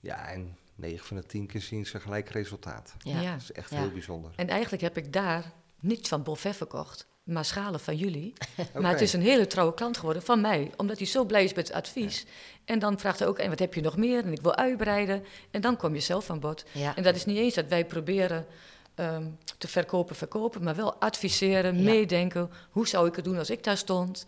Ja, 0.00 0.28
en 0.28 0.56
9 0.74 1.06
van 1.06 1.16
de 1.16 1.26
10 1.26 1.46
keer 1.46 1.60
zien 1.60 1.86
ze 1.86 2.00
gelijk 2.00 2.28
resultaat. 2.28 2.94
Ja. 2.98 3.32
Dat 3.32 3.40
is 3.40 3.52
echt 3.52 3.70
heel 3.70 3.90
bijzonder. 3.90 4.32
En 4.36 4.48
eigenlijk 4.48 4.82
heb 4.82 4.96
ik 4.96 5.12
daar 5.12 5.52
niets 5.80 6.08
van 6.08 6.22
Bonfet 6.22 6.56
verkocht, 6.56 7.06
maar 7.22 7.44
schalen 7.44 7.80
van 7.80 7.96
jullie. 7.96 8.32
Maar 8.80 8.90
het 8.90 9.00
is 9.00 9.12
een 9.12 9.22
hele 9.22 9.46
trouwe 9.46 9.74
klant 9.74 9.96
geworden 9.96 10.22
van 10.22 10.40
mij, 10.40 10.72
omdat 10.76 10.98
hij 10.98 11.06
zo 11.06 11.24
blij 11.24 11.44
is 11.44 11.54
met 11.54 11.68
het 11.68 11.76
advies. 11.76 12.26
En 12.66 12.78
dan 12.78 12.98
vraagt 12.98 13.18
hij 13.18 13.28
ook, 13.28 13.38
en 13.38 13.48
wat 13.48 13.58
heb 13.58 13.74
je 13.74 13.80
nog 13.80 13.96
meer? 13.96 14.24
En 14.24 14.32
ik 14.32 14.40
wil 14.42 14.56
uitbreiden. 14.56 15.24
En 15.50 15.60
dan 15.60 15.76
kom 15.76 15.94
je 15.94 16.00
zelf 16.00 16.30
aan 16.30 16.40
bod. 16.40 16.64
En 16.96 17.02
dat 17.02 17.14
is 17.14 17.24
niet 17.24 17.36
eens 17.36 17.54
dat 17.54 17.66
wij 17.68 17.84
proberen 17.84 18.46
ehm, 18.94 19.24
te 19.58 19.68
verkopen, 19.68 20.16
verkopen, 20.16 20.62
maar 20.62 20.74
wel 20.74 20.94
adviseren, 20.94 21.82
meedenken. 21.82 22.50
Hoe 22.70 22.88
zou 22.88 23.08
ik 23.08 23.16
het 23.16 23.24
doen 23.24 23.38
als 23.38 23.50
ik 23.50 23.64
daar 23.64 23.76
stond? 23.76 24.26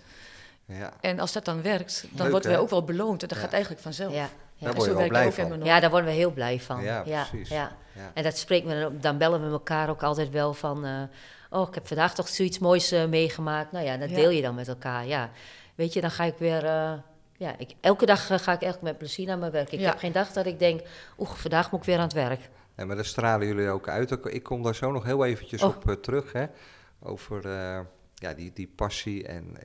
Ja. 0.65 0.93
En 1.01 1.19
als 1.19 1.33
dat 1.33 1.45
dan 1.45 1.63
werkt, 1.63 2.05
dan 2.11 2.31
worden 2.31 2.51
wij 2.51 2.59
ook 2.59 2.71
wel 2.71 2.85
beloond. 2.85 3.23
En 3.23 3.29
dat 3.29 3.39
gaat 3.39 3.53
eigenlijk 3.53 3.83
vanzelf. 3.83 4.13
Ja. 4.13 4.29
Daar 4.59 4.75
word 4.75 4.89
je 4.89 4.97
wel 4.97 5.09
blij 5.09 5.33
van. 5.33 5.65
Ja, 5.65 5.81
daar 5.81 5.91
worden 5.91 6.11
we 6.11 6.17
heel 6.17 6.33
blij 6.33 6.61
van. 6.61 6.83
Ja, 6.83 7.03
precies. 7.03 7.49
Ja, 7.49 7.77
En 8.15 8.23
dat 8.23 8.39
spreekt 8.39 8.67
me, 8.67 8.91
dan 9.01 9.19
bellen 9.19 9.45
we 9.45 9.51
elkaar 9.51 9.91
ook 9.91 10.03
altijd 10.03 10.31
wel 10.31 10.55
van... 10.55 10.87
Uh, 10.87 11.03
oh, 11.51 11.69
ik 11.69 11.75
heb 11.75 11.87
vandaag 11.87 12.15
toch 12.15 12.29
zoiets 12.29 12.59
moois 12.59 12.93
uh, 12.93 13.05
meegemaakt. 13.05 13.73
Nou 13.73 13.85
ja, 13.85 13.97
dat 13.97 14.09
deel 14.09 14.31
je 14.31 14.43
dan 14.43 14.55
met 14.55 14.69
elkaar, 14.69 15.07
ja. 15.07 15.31
Weet 15.75 15.93
je, 15.93 16.01
dan 16.01 16.11
ga 16.11 16.25
ik 16.25 16.35
weer... 16.39 16.65
Uh, 16.65 16.93
ja, 17.39 17.59
ik, 17.59 17.75
elke 17.81 18.07
dag 18.07 18.27
ga 18.27 18.35
ik 18.35 18.47
eigenlijk 18.47 18.83
met 18.83 18.99
plezier 18.99 19.27
naar 19.27 19.39
mijn 19.39 19.53
werk. 19.53 19.73
Ik 19.73 19.81
heb 19.81 19.99
geen 19.99 20.13
dag 20.13 20.33
dat 20.33 20.47
ik 20.47 20.59
denk, 20.59 20.81
oeh, 21.19 21.31
vandaag 21.31 21.71
moet 21.71 21.81
ik 21.81 21.87
weer 21.87 21.97
aan 21.97 22.03
het 22.03 22.13
werk. 22.13 22.51
Ja, 22.77 22.85
maar 22.85 22.97
daar 22.97 23.05
stralen 23.05 23.47
jullie 23.47 23.69
ook 23.69 23.89
uit. 23.89 24.27
Ik 24.27 24.43
kom 24.43 24.63
daar 24.63 24.75
zo 24.75 24.93
nog 24.93 25.05
heel 25.05 25.25
eventjes 25.25 25.63
oh. 25.63 25.77
op 25.77 26.03
terug, 26.03 26.33
hè. 26.33 26.47
Over 27.01 27.49
ja, 28.15 28.35
die, 28.35 28.53
die 28.53 28.73
passie 28.77 29.27
en 29.27 29.57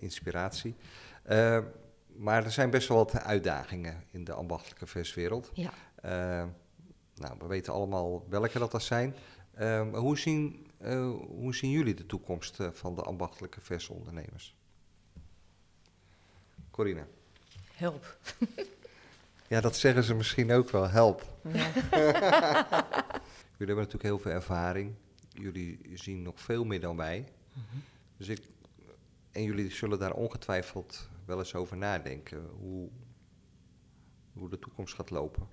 inspiratie. 0.00 0.74
maar 2.16 2.44
er 2.44 2.50
zijn 2.50 2.70
best 2.70 2.88
wel 2.88 2.96
wat 2.96 3.20
uitdagingen 3.20 4.04
in 4.10 4.24
de 4.24 4.32
ambachtelijke 4.32 4.86
verswereld. 4.86 5.50
Ja. 5.52 5.70
nou, 7.14 7.34
we 7.38 7.46
weten 7.46 7.72
allemaal 7.72 8.26
welke 8.28 8.58
dat, 8.58 8.70
dat 8.70 8.82
zijn. 8.82 9.14
hoe 9.92 10.18
zien 10.18 10.68
uh, 10.82 11.10
hoe 11.26 11.54
zien 11.54 11.70
jullie 11.70 11.94
de 11.94 12.06
toekomst 12.06 12.60
uh, 12.60 12.68
van 12.72 12.94
de 12.94 13.02
ambachtelijke 13.02 13.60
versondernemers? 13.60 14.56
Corina. 16.70 17.06
Help. 17.78 18.16
ja, 19.48 19.60
dat 19.60 19.76
zeggen 19.76 20.04
ze 20.04 20.14
misschien 20.14 20.52
ook 20.52 20.70
wel, 20.70 20.88
help. 20.88 21.38
Ja. 21.42 21.52
jullie 23.58 23.74
hebben 23.74 23.76
natuurlijk 23.76 24.02
heel 24.02 24.18
veel 24.18 24.32
ervaring. 24.32 24.94
Jullie 25.28 25.80
zien 25.94 26.22
nog 26.22 26.40
veel 26.40 26.64
meer 26.64 26.80
dan 26.80 26.96
wij. 26.96 27.18
Mm 27.52 27.62
-hmm. 27.70 27.82
Dus 28.16 28.28
ik, 28.28 28.40
en 29.32 29.42
jullie 29.42 29.70
zullen 29.70 29.98
daar 29.98 30.12
ongetwijfeld 30.12 31.08
wel 31.24 31.38
eens 31.38 31.54
over 31.54 31.76
nadenken. 31.76 32.50
Hoe, 32.60 32.88
hoe 34.32 34.48
de 34.48 34.58
toekomst 34.58 34.94
gaat 34.94 35.10
lopen. 35.10 35.48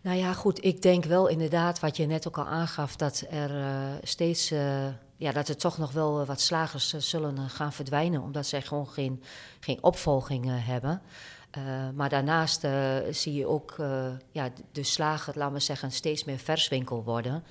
Nou 0.00 0.18
ja, 0.18 0.32
goed, 0.32 0.64
ik 0.64 0.82
denk 0.82 1.04
wel 1.04 1.28
inderdaad 1.28 1.80
wat 1.80 1.96
je 1.96 2.06
net 2.06 2.26
ook 2.26 2.38
al 2.38 2.46
aangaf, 2.46 2.96
dat 2.96 3.24
er 3.30 3.50
uh, 3.50 3.94
steeds, 4.02 4.52
uh, 4.52 4.88
ja, 5.16 5.32
dat 5.32 5.48
er 5.48 5.56
toch 5.56 5.78
nog 5.78 5.92
wel 5.92 6.24
wat 6.24 6.40
slagers 6.40 6.94
uh, 6.94 7.00
zullen 7.00 7.50
gaan 7.50 7.72
verdwijnen, 7.72 8.22
omdat 8.22 8.46
zij 8.46 8.62
gewoon 8.62 8.88
geen, 8.88 9.22
geen 9.60 9.82
opvolging 9.82 10.46
hebben. 10.48 11.02
maar 11.94 12.08
daarnaast 12.08 12.66
zie 13.10 13.34
je 13.34 13.46
ook 13.46 13.74
ja, 14.30 14.50
de 14.72 14.82
slager, 14.82 15.38
laten 15.38 15.54
we 15.54 15.60
zeggen, 15.60 15.92
steeds 15.92 16.24
meer 16.24 16.38
verswinkel 16.38 17.04
worden. 17.04 17.44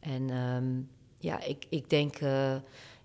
En 0.00 0.30
um, 0.30 0.90
ja, 1.18 1.42
ik, 1.42 1.66
ik 1.68 1.90
denk 1.90 2.18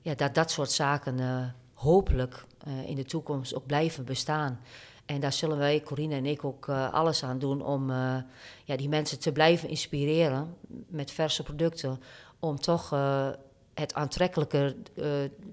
ja, 0.01 0.15
dat 0.15 0.33
dat 0.35 0.51
soort 0.51 0.71
zaken 0.71 1.55
hopelijk 1.73 2.45
in 2.85 2.95
de 2.95 3.05
toekomst 3.05 3.55
ook 3.55 3.65
blijven 3.65 4.05
bestaan. 4.05 4.59
En 5.05 5.19
daar 5.19 5.33
zullen 5.33 5.57
wij, 5.57 5.81
Corine 5.81 6.15
en 6.15 6.25
ik, 6.25 6.43
ook 6.43 6.69
alles 6.69 7.23
aan 7.23 7.39
doen 7.39 7.61
om 7.61 7.91
ja, 8.65 8.75
die 8.77 8.89
mensen 8.89 9.19
te 9.19 9.31
blijven 9.31 9.69
inspireren 9.69 10.55
met 10.87 11.11
verse 11.11 11.43
producten. 11.43 12.01
Om 12.39 12.59
toch 12.59 12.91
het 13.79 13.93
aantrekkelijker 13.93 14.75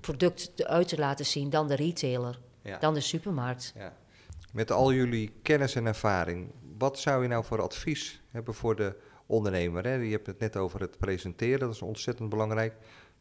product 0.00 0.64
uit 0.64 0.88
te 0.88 0.98
laten 0.98 1.26
zien 1.26 1.50
dan 1.50 1.68
de 1.68 1.74
retailer, 1.74 2.40
ja. 2.62 2.78
dan 2.78 2.94
de 2.94 3.00
supermarkt. 3.00 3.72
Ja. 3.76 3.96
Met 4.52 4.70
al 4.70 4.92
jullie 4.92 5.32
kennis 5.42 5.74
en 5.74 5.86
ervaring, 5.86 6.52
wat 6.78 6.98
zou 6.98 7.22
je 7.22 7.28
nou 7.28 7.44
voor 7.44 7.62
advies 7.62 8.20
hebben 8.30 8.54
voor 8.54 8.76
de 8.76 8.96
ondernemer? 9.26 9.84
Hè? 9.84 9.94
Je 9.94 10.12
hebt 10.12 10.26
het 10.26 10.38
net 10.38 10.56
over 10.56 10.80
het 10.80 10.98
presenteren, 10.98 11.58
dat 11.58 11.74
is 11.74 11.82
ontzettend 11.82 12.28
belangrijk. 12.28 12.74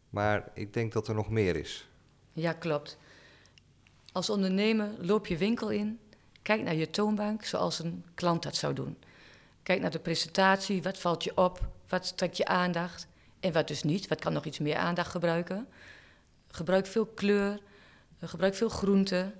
Maar 0.10 0.50
ik 0.54 0.74
denk 0.74 0.94
dat 0.94 1.08
er 1.08 1.16
nog 1.16 1.30
meer 1.30 1.56
is. 1.56 1.90
Ja, 2.34 2.54
klopt. 2.54 2.98
Als 4.12 4.30
ondernemer 4.30 4.90
loop 5.00 5.28
je 5.28 5.38
winkel 5.38 5.70
in 5.70 6.00
Kijk 6.46 6.62
naar 6.62 6.76
je 6.76 6.90
toonbank 6.90 7.44
zoals 7.44 7.80
een 7.80 8.06
klant 8.14 8.44
dat 8.44 8.56
zou 8.56 8.74
doen. 8.74 8.98
Kijk 9.64 9.82
naar 9.82 9.92
de 9.92 10.00
presentatie, 10.00 10.84
wat 10.84 10.98
valt 10.98 11.24
je 11.24 11.38
op, 11.38 11.60
wat 11.88 12.18
trekt 12.18 12.38
je 12.38 12.46
aandacht 12.46 13.08
en 13.46 13.52
wat 13.52 13.68
dus 13.68 13.84
niet, 13.84 14.08
wat 14.08 14.20
kan 14.20 14.34
nog 14.34 14.46
iets 14.46 14.60
meer 14.60 14.76
aandacht 14.76 15.12
gebruiken. 15.12 15.68
Gebruik 16.48 16.86
veel 16.86 17.06
kleur, 17.06 17.60
eh, 18.20 18.30
gebruik 18.30 18.56
veel 18.56 18.70
groente, 18.70 19.32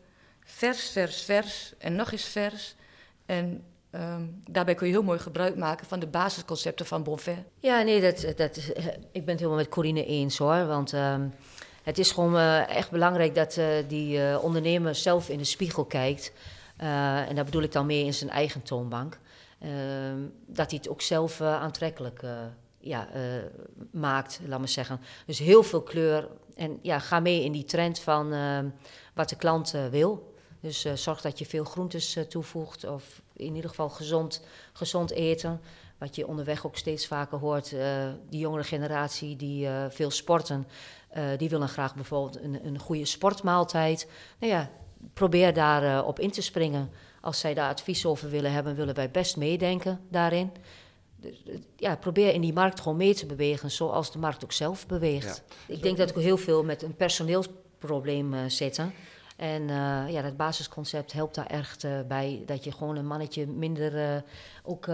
vers, 0.44 0.90
vers, 0.90 1.22
vers 1.22 1.74
en 1.78 1.96
nog 1.96 2.12
eens 2.12 2.24
vers. 2.24 2.76
En 3.26 3.64
um, 3.92 4.42
daarbij 4.50 4.76
kun 4.76 4.88
je 4.88 4.94
heel 4.94 5.04
mooi 5.04 5.20
gebruik 5.20 5.56
maken 5.56 5.88
van 5.88 6.00
de 6.00 6.08
basisconcepten 6.08 6.86
van 6.86 7.04
Bonfait. 7.04 7.44
Ja, 7.60 7.82
nee, 7.82 8.02
dat, 8.02 8.38
dat, 8.38 8.58
eh, 8.58 8.86
ik 8.88 9.26
ben 9.26 9.28
het 9.28 9.40
helemaal 9.40 9.56
met 9.56 9.70
Corine 9.70 10.06
eens 10.06 10.38
hoor. 10.38 10.66
Want 10.66 10.94
um, 10.94 11.34
het 11.84 11.98
is 11.98 12.12
gewoon 12.12 12.36
uh, 12.36 12.70
echt 12.70 12.92
belangrijk 12.92 13.36
dat 13.36 13.60
die 13.88 14.40
ondernemer 14.40 14.96
zelf 14.96 15.30
in 15.30 15.38
de 15.38 15.44
spiegel 15.44 15.86
kijkt. 15.86 16.32
En 16.78 17.36
daar 17.36 17.46
bedoel 17.46 17.62
ik 17.62 17.72
dan 17.72 17.86
meer 17.86 18.06
in 18.06 18.14
zijn 18.14 18.30
eigen 18.30 18.62
toonbank. 18.62 19.20
Uh, 19.60 19.70
dat 20.46 20.70
hij 20.70 20.80
het 20.82 20.90
ook 20.90 21.02
zelf 21.02 21.42
aantrekkelijk 21.42 22.22
ja, 22.86 23.08
maakt, 23.92 24.40
laat 24.48 24.60
maar 24.60 24.68
zeggen. 24.68 25.02
Dus 25.26 25.40
heel 25.40 25.64
veel 25.64 25.82
kleur. 25.82 26.30
En 26.56 26.80
ja, 26.82 27.00
ga 27.00 27.20
mee 27.20 27.44
in 27.44 27.52
die 27.52 27.64
trend 27.64 28.00
van 28.00 28.34
wat 29.14 29.30
de 29.30 29.36
klant 29.36 29.76
wil. 29.92 30.34
Dus 30.60 30.86
zorg 30.94 31.22
dat 31.22 31.40
je 31.40 31.46
veel 31.46 31.64
groentes 31.64 32.18
toevoegt. 32.30 32.84
Of 32.84 33.22
in 33.34 33.56
ieder 33.56 33.70
geval 33.70 33.90
gezond, 33.90 34.46
gezond 34.74 35.12
eten. 35.12 35.62
Wat 35.98 36.16
je 36.16 36.28
onderweg 36.28 36.66
ook 36.66 36.78
steeds 36.78 37.08
vaker 37.08 37.38
hoort. 37.38 37.76
die 38.30 38.40
jongere 38.40 38.64
generatie 38.64 39.36
die 39.36 39.68
veel 39.90 40.12
sporten. 40.12 40.68
die 41.38 41.50
willen 41.50 41.70
graag 41.70 41.96
bijvoorbeeld 41.96 42.44
een, 42.44 42.66
een 42.66 42.80
goede 42.80 43.06
sportmaaltijd. 43.06 44.08
Nou 44.40 44.54
ja, 44.54 44.70
probeer 45.14 45.54
daarop 45.54 46.08
op 46.08 46.20
in 46.20 46.32
te 46.32 46.42
springen. 46.42 46.90
Als 47.22 47.40
zij 47.40 47.54
daar 47.54 47.70
advies 47.70 48.06
over 48.06 48.30
willen 48.30 48.52
hebben, 48.52 48.76
willen 48.76 48.96
wij 48.96 49.12
best 49.12 49.38
meedenken 49.38 50.00
daarin. 50.10 50.52
Eh, 51.26 51.58
ja, 51.76 51.96
probeer 51.96 52.34
in 52.34 52.42
die 52.42 52.54
markt 52.54 52.80
gewoon 52.80 52.98
mee 52.98 53.14
te 53.14 53.26
bewegen, 53.26 53.72
zoals 53.72 54.12
de 54.12 54.20
markt 54.20 54.44
ook 54.44 54.52
zelf 54.52 54.88
beweegt. 54.88 55.44
Ik 55.68 55.82
denk 55.82 55.98
dat 55.98 56.10
ik 56.10 56.16
heel 56.16 56.38
veel 56.38 56.64
met 56.64 56.82
een 56.82 56.96
personeelsprobleem 56.96 58.34
uh, 58.34 58.46
zitten. 58.48 58.94
En 59.38 59.62
uh, 59.62 60.06
ja, 60.10 60.22
dat 60.22 60.38
basisconcept 60.38 61.14
helpt 61.14 61.36
daar 61.36 61.48
echt 61.48 61.84
uh, 61.84 62.00
bij. 62.08 62.44
Dat 62.46 62.64
je 62.64 62.72
gewoon 62.72 62.96
een 62.96 63.08
mannetje 63.08 63.48
minder 63.48 64.24
ook 64.64 64.86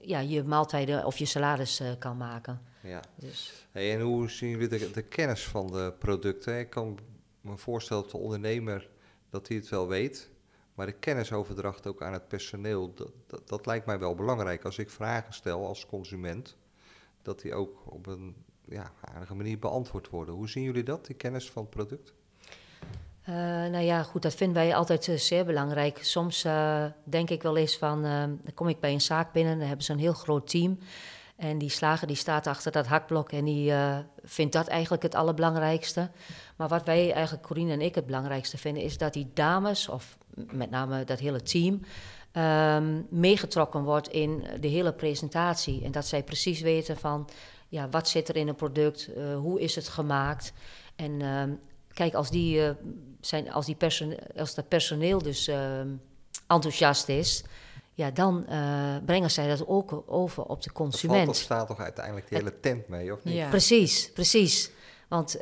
ja, 0.00 0.18
je 0.20 0.42
maaltijden 0.42 1.04
of 1.04 1.16
je 1.16 1.24
salaris 1.24 1.82
kan 1.98 2.16
maken. 2.16 2.60
Ja. 2.82 3.00
Dus. 3.16 3.66
Hey, 3.70 3.94
en 3.94 4.00
hoe 4.00 4.30
zien 4.30 4.50
jullie 4.50 4.68
de, 4.68 4.90
de, 4.90 5.02
kennis 5.02 5.44
van 5.44 5.66
de 5.66 5.94
producten? 5.98 6.58
Ik 6.58 6.70
kan 6.70 6.98
me 7.40 7.56
voorstellen 7.56 8.02
dat 8.02 8.12
de 8.12 8.18
ondernemer 8.18 8.88
dat 9.30 9.48
hij 9.48 9.56
het 9.56 9.68
wel 9.68 9.88
weet. 9.88 10.30
Maar 10.74 10.86
de 10.86 10.92
kennisoverdracht 10.92 11.86
ook 11.86 12.02
aan 12.02 12.12
het 12.12 12.28
personeel, 12.28 12.94
dat, 12.94 13.48
dat, 13.48 13.66
lijkt 13.66 13.86
mij 13.86 13.98
wel 13.98 14.14
belangrijk. 14.14 14.64
Als 14.64 14.78
ik 14.78 14.90
vragen 14.90 15.34
stel 15.34 15.66
als 15.66 15.86
consument, 15.86 16.56
dat 17.22 17.40
die 17.40 17.54
ook 17.54 17.82
op 17.84 18.06
een 18.06 18.36
ja, 18.64 18.92
aardige 19.00 19.34
manier 19.34 19.58
beantwoord 19.58 20.08
worden. 20.08 20.34
Hoe 20.34 20.48
zien 20.48 20.62
jullie 20.62 20.82
dat, 20.82 21.06
die 21.06 21.16
kennis 21.16 21.50
van 21.50 21.62
het 21.62 21.70
product? 21.70 22.12
Uh, 23.28 23.36
nou 23.36 23.78
ja, 23.78 24.02
goed, 24.02 24.22
dat 24.22 24.34
vinden 24.34 24.62
wij 24.62 24.74
altijd 24.74 25.06
uh, 25.06 25.16
zeer 25.16 25.44
belangrijk. 25.44 25.98
Soms 26.04 26.44
uh, 26.44 26.84
denk 27.04 27.30
ik 27.30 27.42
wel 27.42 27.56
eens 27.56 27.78
van, 27.78 28.02
dan 28.02 28.54
kom 28.54 28.68
ik 28.68 28.80
bij 28.80 28.92
een 28.92 29.00
zaak 29.00 29.32
binnen, 29.32 29.58
dan 29.58 29.66
hebben 29.66 29.84
ze 29.84 29.92
een 29.92 29.98
heel 29.98 30.12
groot 30.12 30.50
team. 30.50 30.78
En 31.42 31.58
die 31.58 31.68
slager 31.68 32.06
die 32.06 32.16
staat 32.16 32.46
achter 32.46 32.72
dat 32.72 32.86
hakblok 32.86 33.32
en 33.32 33.44
die 33.44 33.72
vindt 34.24 34.52
dat 34.52 34.66
eigenlijk 34.66 35.02
het 35.02 35.14
allerbelangrijkste. 35.14 36.10
Maar 36.56 36.68
wat 36.68 36.84
wij 36.84 37.12
eigenlijk, 37.12 37.46
Corine 37.46 37.72
en 37.72 37.80
ik, 37.80 37.94
het 37.94 38.06
belangrijkste 38.06 38.58
vinden, 38.58 38.82
is 38.82 38.98
dat 38.98 39.12
die 39.12 39.30
dames, 39.34 39.88
of 39.88 40.18
met 40.50 40.70
name 40.70 41.04
dat 41.04 41.18
hele 41.18 41.42
team, 41.42 41.80
um, 42.32 43.06
meegetrokken 43.10 43.82
wordt 43.82 44.08
in 44.08 44.44
de 44.60 44.68
hele 44.68 44.92
presentatie. 44.92 45.84
En 45.84 45.90
dat 45.90 46.06
zij 46.06 46.22
precies 46.22 46.60
weten 46.60 46.96
van, 46.96 47.28
ja, 47.68 47.88
wat 47.88 48.08
zit 48.08 48.28
er 48.28 48.36
in 48.36 48.48
een 48.48 48.54
product, 48.54 49.10
hoe 49.36 49.60
is 49.60 49.74
het 49.74 49.88
gemaakt. 49.88 50.52
En 50.96 51.20
uh, 51.20 51.42
kijk, 51.92 52.14
als, 52.14 52.30
die, 52.30 52.58
uh, 52.58 52.70
zijn, 53.20 53.52
als, 53.52 53.66
die 53.66 53.76
als 54.36 54.54
dat 54.54 54.68
personeel 54.68 55.22
dus 55.22 55.48
uh, 55.48 55.80
enthousiast 56.46 57.08
is, 57.08 57.44
ja, 57.92 58.10
dan 58.10 58.46
uh, 58.48 58.96
brengen 59.04 59.30
zij 59.30 59.48
dat 59.48 59.66
ook 59.66 60.02
over 60.06 60.44
op 60.44 60.62
de 60.62 60.72
consument. 60.72 61.26
Dat 61.26 61.36
staat 61.36 61.66
toch 61.66 61.80
uiteindelijk 61.80 62.28
die 62.28 62.38
hele 62.38 62.60
tent 62.60 62.88
mee, 62.88 63.12
of 63.12 63.24
niet? 63.24 63.34
Ja. 63.34 63.48
Precies, 63.48 64.10
precies. 64.12 64.70
Want 65.08 65.38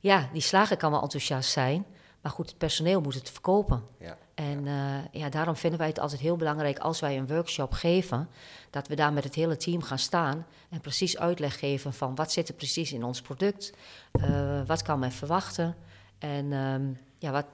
ja, 0.00 0.28
die 0.32 0.42
slager 0.42 0.76
kan 0.76 0.90
wel 0.90 1.02
enthousiast 1.02 1.50
zijn, 1.50 1.86
maar 2.20 2.32
goed, 2.32 2.48
het 2.48 2.58
personeel 2.58 3.00
moet 3.00 3.14
het 3.14 3.30
verkopen. 3.30 3.82
Ja. 3.98 4.16
En 4.34 4.64
ja. 4.64 5.08
ja, 5.12 5.28
daarom 5.28 5.56
vinden 5.56 5.78
wij 5.78 5.88
het 5.88 5.98
altijd 5.98 6.20
heel 6.20 6.36
belangrijk 6.36 6.78
als 6.78 7.00
wij 7.00 7.18
een 7.18 7.26
workshop 7.26 7.72
geven, 7.72 8.28
dat 8.70 8.88
we 8.88 8.94
daar 8.94 9.12
met 9.12 9.24
het 9.24 9.34
hele 9.34 9.56
team 9.56 9.82
gaan 9.82 9.98
staan 9.98 10.46
en 10.70 10.80
precies 10.80 11.18
uitleg 11.18 11.58
geven 11.58 11.92
van 11.92 12.14
wat 12.14 12.32
zit 12.32 12.48
er 12.48 12.54
precies 12.54 12.92
in 12.92 13.04
ons 13.04 13.20
product, 13.20 13.72
uh, 14.12 14.60
wat 14.66 14.82
kan 14.82 14.98
men 14.98 15.12
verwachten 15.12 15.76
en 16.18 16.52
um, 16.52 16.98
ja, 17.18 17.30
wat, 17.30 17.46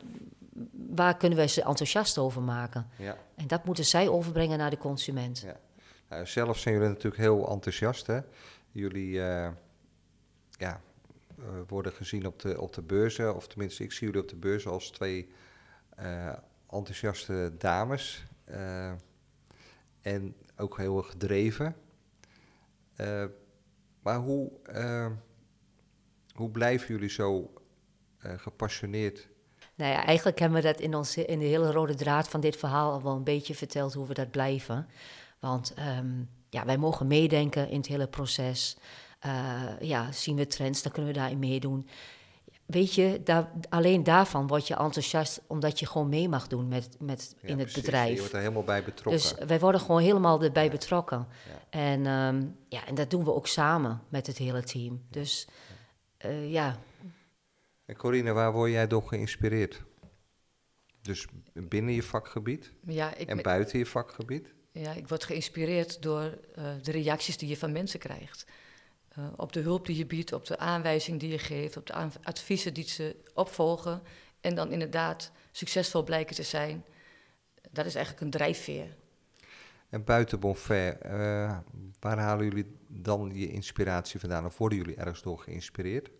waar 0.72 1.16
kunnen 1.16 1.38
wij 1.38 1.48
ze 1.48 1.62
enthousiast 1.62 2.18
over 2.18 2.42
maken. 2.42 2.88
Ja. 2.98 3.16
En 3.34 3.46
dat 3.46 3.64
moeten 3.64 3.84
zij 3.84 4.08
overbrengen 4.08 4.58
naar 4.58 4.70
de 4.70 4.78
consument. 4.78 5.38
Ja. 5.38 5.56
Nou, 6.08 6.26
zelf 6.26 6.58
zijn 6.58 6.74
jullie 6.74 6.88
natuurlijk 6.88 7.22
heel 7.22 7.50
enthousiast. 7.50 8.06
Hè? 8.06 8.20
Jullie 8.70 9.12
uh, 9.12 9.48
ja, 10.50 10.80
uh, 11.38 11.44
worden 11.66 11.92
gezien 11.92 12.26
op 12.26 12.40
de, 12.40 12.60
op 12.60 12.74
de 12.74 12.82
beurzen, 12.82 13.36
of 13.36 13.48
tenminste, 13.48 13.82
ik 13.82 13.92
zie 13.92 14.06
jullie 14.06 14.22
op 14.22 14.28
de 14.28 14.36
beurzen 14.36 14.70
als 14.70 14.90
twee 14.90 15.32
enthousiaste 16.70 17.52
dames. 17.58 18.26
en 20.00 20.34
ook 20.56 20.76
heel 20.76 20.98
erg 20.98 21.10
gedreven. 21.10 21.76
Maar 24.02 24.18
hoe, 24.18 24.50
hoe 26.34 26.50
blijven 26.50 26.88
jullie 26.88 27.08
zo 27.08 27.52
gepassioneerd? 28.18 29.29
Nou 29.80 29.92
ja, 29.92 30.04
eigenlijk 30.04 30.38
hebben 30.38 30.62
we 30.62 30.66
dat 30.66 30.80
in, 30.80 30.94
ons, 30.94 31.16
in 31.16 31.38
de 31.38 31.44
hele 31.44 31.72
rode 31.72 31.94
draad 31.94 32.28
van 32.28 32.40
dit 32.40 32.56
verhaal 32.56 32.92
al 32.92 33.02
wel 33.02 33.16
een 33.16 33.24
beetje 33.24 33.54
verteld 33.54 33.94
hoe 33.94 34.06
we 34.06 34.14
dat 34.14 34.30
blijven. 34.30 34.88
Want 35.38 35.74
um, 35.98 36.28
ja, 36.50 36.64
wij 36.64 36.78
mogen 36.78 37.06
meedenken 37.06 37.68
in 37.68 37.76
het 37.76 37.86
hele 37.86 38.06
proces. 38.06 38.76
ja, 39.80 40.12
zien 40.12 40.36
we 40.36 40.46
trends, 40.46 40.82
dan 40.82 40.92
kunnen 40.92 41.12
we 41.12 41.18
daarin 41.18 41.38
meedoen 41.38 41.88
weet 42.70 42.94
je, 42.94 43.20
daar, 43.24 43.50
alleen 43.68 44.02
daarvan 44.02 44.46
word 44.46 44.66
je 44.66 44.74
enthousiast, 44.74 45.40
omdat 45.46 45.78
je 45.78 45.86
gewoon 45.86 46.08
mee 46.08 46.28
mag 46.28 46.46
doen 46.46 46.68
met, 46.68 46.96
met 46.98 47.34
in 47.40 47.58
het 47.58 47.72
bedrijf. 47.72 48.12
Je 48.12 48.18
wordt 48.18 48.32
er 48.32 48.40
helemaal 48.40 48.62
bij 48.62 48.84
betrokken. 48.84 49.22
Dus 49.22 49.46
wij 49.46 49.58
worden 49.58 49.80
gewoon 49.80 50.00
helemaal 50.00 50.42
erbij 50.42 50.64
ja. 50.64 50.70
betrokken. 50.70 51.26
Ja. 51.46 51.78
En, 51.80 52.06
um, 52.06 52.56
ja, 52.68 52.86
en 52.86 52.94
dat 52.94 53.10
doen 53.10 53.24
we 53.24 53.34
ook 53.34 53.46
samen 53.46 54.02
met 54.08 54.26
het 54.26 54.38
hele 54.38 54.62
team. 54.62 55.02
Dus 55.10 55.48
uh, 56.26 56.50
ja. 56.52 56.76
En 57.90 57.96
Corine, 57.96 58.32
waar 58.32 58.52
word 58.52 58.70
jij 58.70 58.86
door 58.86 59.02
geïnspireerd? 59.02 59.82
Dus 61.02 61.26
binnen 61.52 61.94
je 61.94 62.02
vakgebied 62.02 62.72
ja, 62.80 63.14
ik 63.14 63.28
en 63.28 63.42
buiten 63.42 63.78
je 63.78 63.86
vakgebied? 63.86 64.54
Ja, 64.72 64.92
ik 64.92 65.08
word 65.08 65.24
geïnspireerd 65.24 66.02
door 66.02 66.38
uh, 66.58 66.64
de 66.82 66.90
reacties 66.90 67.36
die 67.36 67.48
je 67.48 67.56
van 67.56 67.72
mensen 67.72 67.98
krijgt. 67.98 68.44
Uh, 69.18 69.26
op 69.36 69.52
de 69.52 69.60
hulp 69.60 69.86
die 69.86 69.96
je 69.96 70.06
biedt, 70.06 70.32
op 70.32 70.46
de 70.46 70.58
aanwijzing 70.58 71.20
die 71.20 71.30
je 71.30 71.38
geeft, 71.38 71.76
op 71.76 71.86
de 71.86 71.94
adviezen 72.22 72.74
die 72.74 72.88
ze 72.88 73.16
opvolgen. 73.34 74.02
En 74.40 74.54
dan 74.54 74.72
inderdaad 74.72 75.32
succesvol 75.50 76.02
blijken 76.04 76.36
te 76.36 76.42
zijn. 76.42 76.84
Dat 77.70 77.86
is 77.86 77.94
eigenlijk 77.94 78.24
een 78.24 78.30
drijfveer. 78.30 78.96
En 79.88 80.04
buiten 80.04 80.40
Bonfair, 80.40 80.98
uh, 81.04 81.58
waar 82.00 82.18
halen 82.18 82.44
jullie 82.44 82.76
dan 82.88 83.30
je 83.34 83.50
inspiratie 83.50 84.20
vandaan? 84.20 84.44
Of 84.46 84.58
worden 84.58 84.78
jullie 84.78 84.96
ergens 84.96 85.22
door 85.22 85.38
geïnspireerd? 85.38 86.10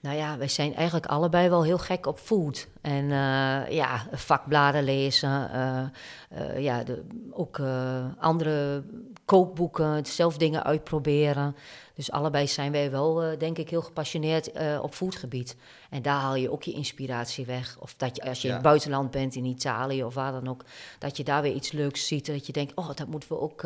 Nou 0.00 0.16
ja, 0.16 0.38
wij 0.38 0.48
zijn 0.48 0.74
eigenlijk 0.74 1.06
allebei 1.06 1.48
wel 1.48 1.64
heel 1.64 1.78
gek 1.78 2.06
op 2.06 2.18
food. 2.18 2.68
En 2.80 3.04
uh, 3.04 3.70
ja, 3.70 4.06
vakbladen 4.12 4.84
lezen. 4.84 5.50
Uh, 5.54 5.82
uh, 6.40 6.58
ja, 6.62 6.84
de, 6.84 7.04
ook 7.30 7.60
andere 8.18 8.84
kookboeken, 9.24 10.06
zelf 10.06 10.36
dingen 10.36 10.64
uitproberen. 10.64 11.56
Dus 11.94 12.10
allebei 12.10 12.46
zijn 12.46 12.72
wij 12.72 12.90
wel, 12.90 13.38
denk 13.38 13.58
ik, 13.58 13.70
heel 13.70 13.82
gepassioneerd 13.82 14.52
op 14.80 14.94
foodgebied. 14.94 15.56
En 15.90 16.02
daar 16.02 16.20
haal 16.20 16.34
je 16.34 16.50
ook 16.50 16.62
je 16.62 16.72
inspiratie 16.72 17.46
weg. 17.46 17.76
Of 17.80 17.94
dat 17.96 18.16
je, 18.16 18.22
als 18.22 18.42
je 18.42 18.48
ja. 18.48 18.54
in 18.54 18.60
het 18.60 18.68
buitenland 18.68 19.10
bent, 19.10 19.34
in 19.34 19.44
Italië 19.44 20.04
of 20.04 20.14
waar 20.14 20.32
dan 20.32 20.48
ook, 20.48 20.64
dat 20.98 21.16
je 21.16 21.24
daar 21.24 21.42
weer 21.42 21.54
iets 21.54 21.72
leuks 21.72 22.06
ziet. 22.06 22.26
Dat 22.26 22.46
je 22.46 22.52
denkt, 22.52 22.74
oh, 22.74 22.90
dat 22.94 23.06
moeten 23.06 23.28
we 23.28 23.40
ook 23.40 23.64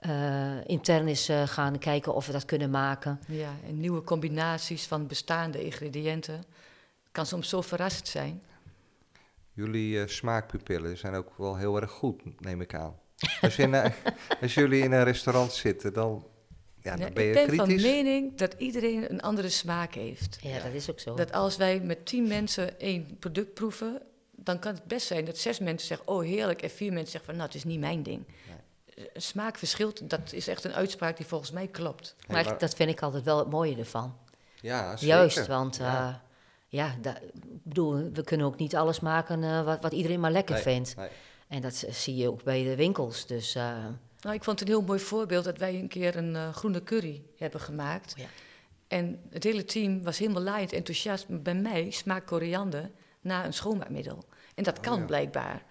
uh, 0.00 0.68
intern 0.68 1.06
eens 1.06 1.30
uh, 1.30 1.46
gaan 1.46 1.78
kijken 1.78 2.14
of 2.14 2.26
we 2.26 2.32
dat 2.32 2.44
kunnen 2.44 2.70
maken. 2.70 3.20
Ja, 3.26 3.54
en 3.66 3.80
nieuwe 3.80 4.02
combinaties 4.02 4.86
van 4.86 5.06
bestaande 5.06 5.64
ingrediënten. 5.64 6.44
Kan 7.12 7.26
soms 7.26 7.48
zo 7.48 7.60
verrassend 7.60 8.08
zijn. 8.08 8.42
Jullie 9.52 9.96
uh, 9.96 10.06
smaakpupillen 10.06 10.98
zijn 10.98 11.14
ook 11.14 11.32
wel 11.36 11.56
heel 11.56 11.80
erg 11.80 11.90
goed, 11.90 12.40
neem 12.40 12.60
ik 12.60 12.74
aan. 12.74 12.94
Als, 13.40 13.56
je 13.56 13.92
als 14.42 14.54
jullie 14.54 14.82
in 14.82 14.92
een 14.92 15.04
restaurant 15.04 15.52
zitten, 15.52 15.92
dan, 15.92 16.26
ja, 16.82 16.96
dan 16.96 17.12
ben 17.12 17.24
je 17.24 17.28
ik 17.28 17.34
ben 17.34 17.46
kritisch. 17.46 17.82
van 17.82 17.90
mening 17.90 18.36
dat 18.36 18.54
iedereen 18.58 19.10
een 19.12 19.20
andere 19.20 19.48
smaak 19.48 19.94
heeft. 19.94 20.38
Ja, 20.42 20.58
dat 20.60 20.72
is 20.72 20.90
ook 20.90 21.00
zo. 21.00 21.14
Dat 21.14 21.32
als 21.32 21.56
wij 21.56 21.80
met 21.80 22.06
tien 22.06 22.28
mensen 22.28 22.80
één 22.80 23.16
product 23.18 23.54
proeven, 23.54 24.02
dan 24.30 24.58
kan 24.58 24.74
het 24.74 24.84
best 24.84 25.06
zijn 25.06 25.24
dat 25.24 25.38
zes 25.38 25.58
mensen 25.58 25.86
zeggen, 25.86 26.08
oh 26.08 26.22
heerlijk, 26.22 26.62
en 26.62 26.70
vier 26.70 26.92
mensen 26.92 27.10
zeggen 27.10 27.24
van, 27.24 27.34
nou, 27.34 27.46
het 27.46 27.56
is 27.56 27.64
niet 27.64 27.80
mijn 27.80 28.02
ding. 28.02 28.24
Smaak 29.14 29.58
verschilt, 29.58 30.10
dat 30.10 30.32
is 30.32 30.48
echt 30.48 30.64
een 30.64 30.74
uitspraak 30.74 31.16
die 31.16 31.26
volgens 31.26 31.50
mij 31.50 31.66
klopt. 31.66 32.16
Maar, 32.26 32.44
maar 32.44 32.58
dat 32.58 32.74
vind 32.74 32.90
ik 32.90 33.02
altijd 33.02 33.24
wel 33.24 33.38
het 33.38 33.50
mooie 33.50 33.76
ervan. 33.76 34.16
Ja, 34.60 34.96
zeker. 34.96 35.16
Juist, 35.16 35.46
want 35.46 35.76
ja, 35.76 36.08
uh, 36.08 36.14
ja 36.68 36.94
da, 37.00 37.18
bedoel, 37.62 38.10
we 38.12 38.24
kunnen 38.24 38.46
ook 38.46 38.56
niet 38.56 38.76
alles 38.76 39.00
maken 39.00 39.42
uh, 39.42 39.64
wat, 39.64 39.82
wat, 39.82 39.92
iedereen 39.92 40.20
maar 40.20 40.30
lekker 40.30 40.54
nee, 40.54 40.62
vindt. 40.62 40.96
Nee. 40.96 41.08
En 41.48 41.60
dat 41.60 41.84
zie 41.90 42.16
je 42.16 42.28
ook 42.28 42.42
bij 42.42 42.64
de 42.64 42.76
winkels. 42.76 43.26
Dus, 43.26 43.56
uh, 43.56 43.62
nou, 44.20 44.34
ik 44.34 44.44
vond 44.44 44.60
het 44.60 44.68
een 44.68 44.74
heel 44.74 44.84
mooi 44.84 45.00
voorbeeld 45.00 45.44
dat 45.44 45.58
wij 45.58 45.74
een 45.74 45.88
keer 45.88 46.16
een 46.16 46.54
groene 46.54 46.82
curry 46.82 47.22
hebben 47.36 47.60
gemaakt. 47.60 48.14
Ja. 48.16 48.26
En 48.88 49.20
het 49.30 49.44
hele 49.44 49.64
team 49.64 50.02
was 50.02 50.18
helemaal 50.18 50.42
laaiend 50.42 50.72
enthousiast. 50.72 51.42
Bij 51.42 51.54
mij 51.54 51.90
smaakt 51.90 52.26
koriander 52.26 52.90
na 53.20 53.44
een 53.44 53.52
schoonmaakmiddel. 53.52 54.24
En 54.54 54.64
dat 54.64 54.80
kan 54.80 54.92
oh, 54.92 54.98
ja. 54.98 55.04
blijkbaar. 55.04 55.62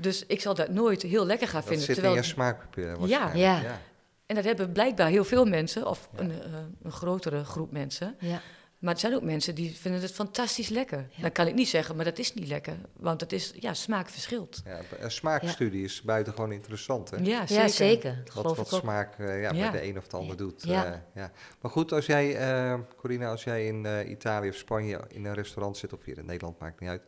Dus 0.00 0.26
ik 0.26 0.40
zal 0.40 0.54
dat 0.54 0.68
nooit 0.68 1.02
heel 1.02 1.26
lekker 1.26 1.48
gaan 1.48 1.60
dat 1.60 1.68
vinden. 1.68 1.86
Zit 1.86 1.94
terwijl 1.94 2.16
in 2.16 2.22
je 2.22 2.28
smaakpapier. 2.28 3.06
Ja. 3.06 3.30
ja. 3.34 3.60
ja. 3.60 3.80
En 4.26 4.36
dat 4.36 4.44
hebben 4.44 4.72
blijkbaar 4.72 5.08
heel 5.08 5.24
veel 5.24 5.44
mensen, 5.44 5.86
of 5.86 6.08
ja. 6.12 6.20
een, 6.20 6.30
uh, 6.30 6.36
een, 6.82 6.92
grotere 6.92 7.44
groep 7.44 7.72
mensen. 7.72 8.16
Ja. 8.18 8.40
Maar 8.78 8.94
er 8.94 9.00
zijn 9.00 9.14
ook 9.14 9.22
mensen 9.22 9.54
die 9.54 9.76
vinden 9.76 10.00
het 10.00 10.12
fantastisch 10.12 10.68
lekker. 10.68 11.06
Ja. 11.10 11.22
Dan 11.22 11.32
kan 11.32 11.46
ik 11.46 11.54
niet 11.54 11.68
zeggen, 11.68 11.96
maar 11.96 12.04
dat 12.04 12.18
is 12.18 12.34
niet 12.34 12.48
lekker. 12.48 12.76
Want 12.96 13.20
het 13.20 13.32
is, 13.32 13.52
ja, 13.58 13.74
smaak 13.74 14.08
verschilt. 14.08 14.62
Ja, 14.64 14.80
een 15.00 15.10
smaakstudie 15.10 15.84
is 15.84 16.02
buitengewoon 16.02 16.52
interessant, 16.52 17.10
hè? 17.10 17.16
Ja, 17.16 17.46
zeker. 17.46 17.62
Ja, 17.62 17.68
zeker. 17.68 18.22
Wat, 18.34 18.56
wat 18.56 18.68
smaak 18.68 19.18
uh, 19.18 19.42
ja, 19.42 19.50
bij 19.52 19.70
de 19.70 19.82
een 19.82 19.98
of 19.98 20.06
de 20.06 20.16
ander 20.16 20.36
doet. 20.36 20.62
Ja. 20.62 20.86
Uh, 20.86 20.96
ja. 21.14 21.32
Maar 21.60 21.70
goed, 21.70 21.92
als 21.92 22.06
jij, 22.06 22.52
uh, 22.72 22.80
Corina, 22.96 23.30
als 23.30 23.44
jij 23.44 23.66
in 23.66 24.10
Italië 24.10 24.48
of 24.48 24.54
Spanje 24.54 25.00
in 25.08 25.24
een 25.24 25.34
restaurant 25.34 25.76
zit... 25.76 25.92
of 25.92 26.04
hier 26.04 26.18
in 26.18 26.26
Nederland, 26.26 26.58
maakt 26.58 26.80
niet 26.80 26.88
uit... 26.88 27.02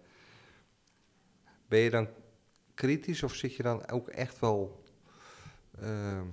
ben 1.69 1.79
je 1.79 1.91
dan 1.91 2.09
kritisch 2.75 3.23
of 3.23 3.35
zit 3.35 3.57
je 3.57 3.63
dan 3.63 3.89
ook 3.91 4.09
echt 4.09 4.41
wel 4.41 4.83
ehm, 5.81 6.25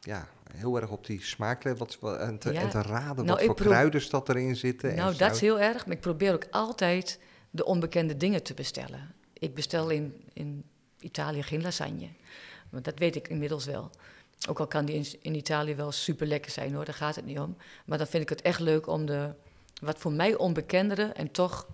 ja, 0.00 0.28
heel 0.52 0.80
erg 0.80 0.90
op 0.90 1.06
die 1.06 1.22
smaak 1.22 1.62
wat, 1.62 1.98
en, 2.18 2.38
te, 2.38 2.52
Ja, 2.52 2.60
en 2.60 2.68
te 2.68 2.82
raden 2.82 3.24
nou, 3.24 3.36
wat 3.36 3.46
voor 3.46 3.54
kruiden 3.54 4.10
dat 4.10 4.28
erin 4.28 4.56
zitten? 4.56 4.90
en 4.90 4.96
Nou, 4.96 5.16
dat 5.16 5.34
is 5.34 5.40
heel 5.40 5.60
erg. 5.60 5.86
Maar 5.86 5.94
ik 5.94 6.00
probeer 6.00 6.32
ook 6.32 6.46
altijd 6.50 7.18
de 7.50 7.64
onbekende 7.64 8.16
dingen 8.16 8.42
te 8.42 8.54
bestellen. 8.54 9.14
Ik 9.32 9.54
bestel 9.54 9.90
in, 9.90 10.24
in 10.32 10.64
Italië 10.98 11.42
geen 11.42 11.62
lasagne. 11.62 12.08
Want 12.70 12.84
dat 12.84 12.98
weet 12.98 13.16
ik 13.16 13.28
inmiddels 13.28 13.64
wel. 13.64 13.90
Ook 14.48 14.60
al 14.60 14.66
kan 14.66 14.84
die 14.84 14.96
in, 14.96 15.06
in 15.20 15.34
Italië 15.34 15.74
wel 15.74 15.92
super 15.92 16.26
lekker 16.26 16.50
zijn 16.50 16.74
hoor, 16.74 16.84
daar 16.84 16.94
gaat 16.94 17.16
het 17.16 17.24
niet 17.24 17.38
om. 17.38 17.56
Maar 17.84 17.98
dan 17.98 18.06
vind 18.06 18.22
ik 18.22 18.28
het 18.28 18.42
echt 18.42 18.60
leuk 18.60 18.86
om 18.86 19.06
de 19.06 19.34
wat 19.80 19.98
voor 19.98 20.12
mij 20.12 20.36
onbekendere 20.36 21.02
en 21.02 21.30
toch 21.30 21.66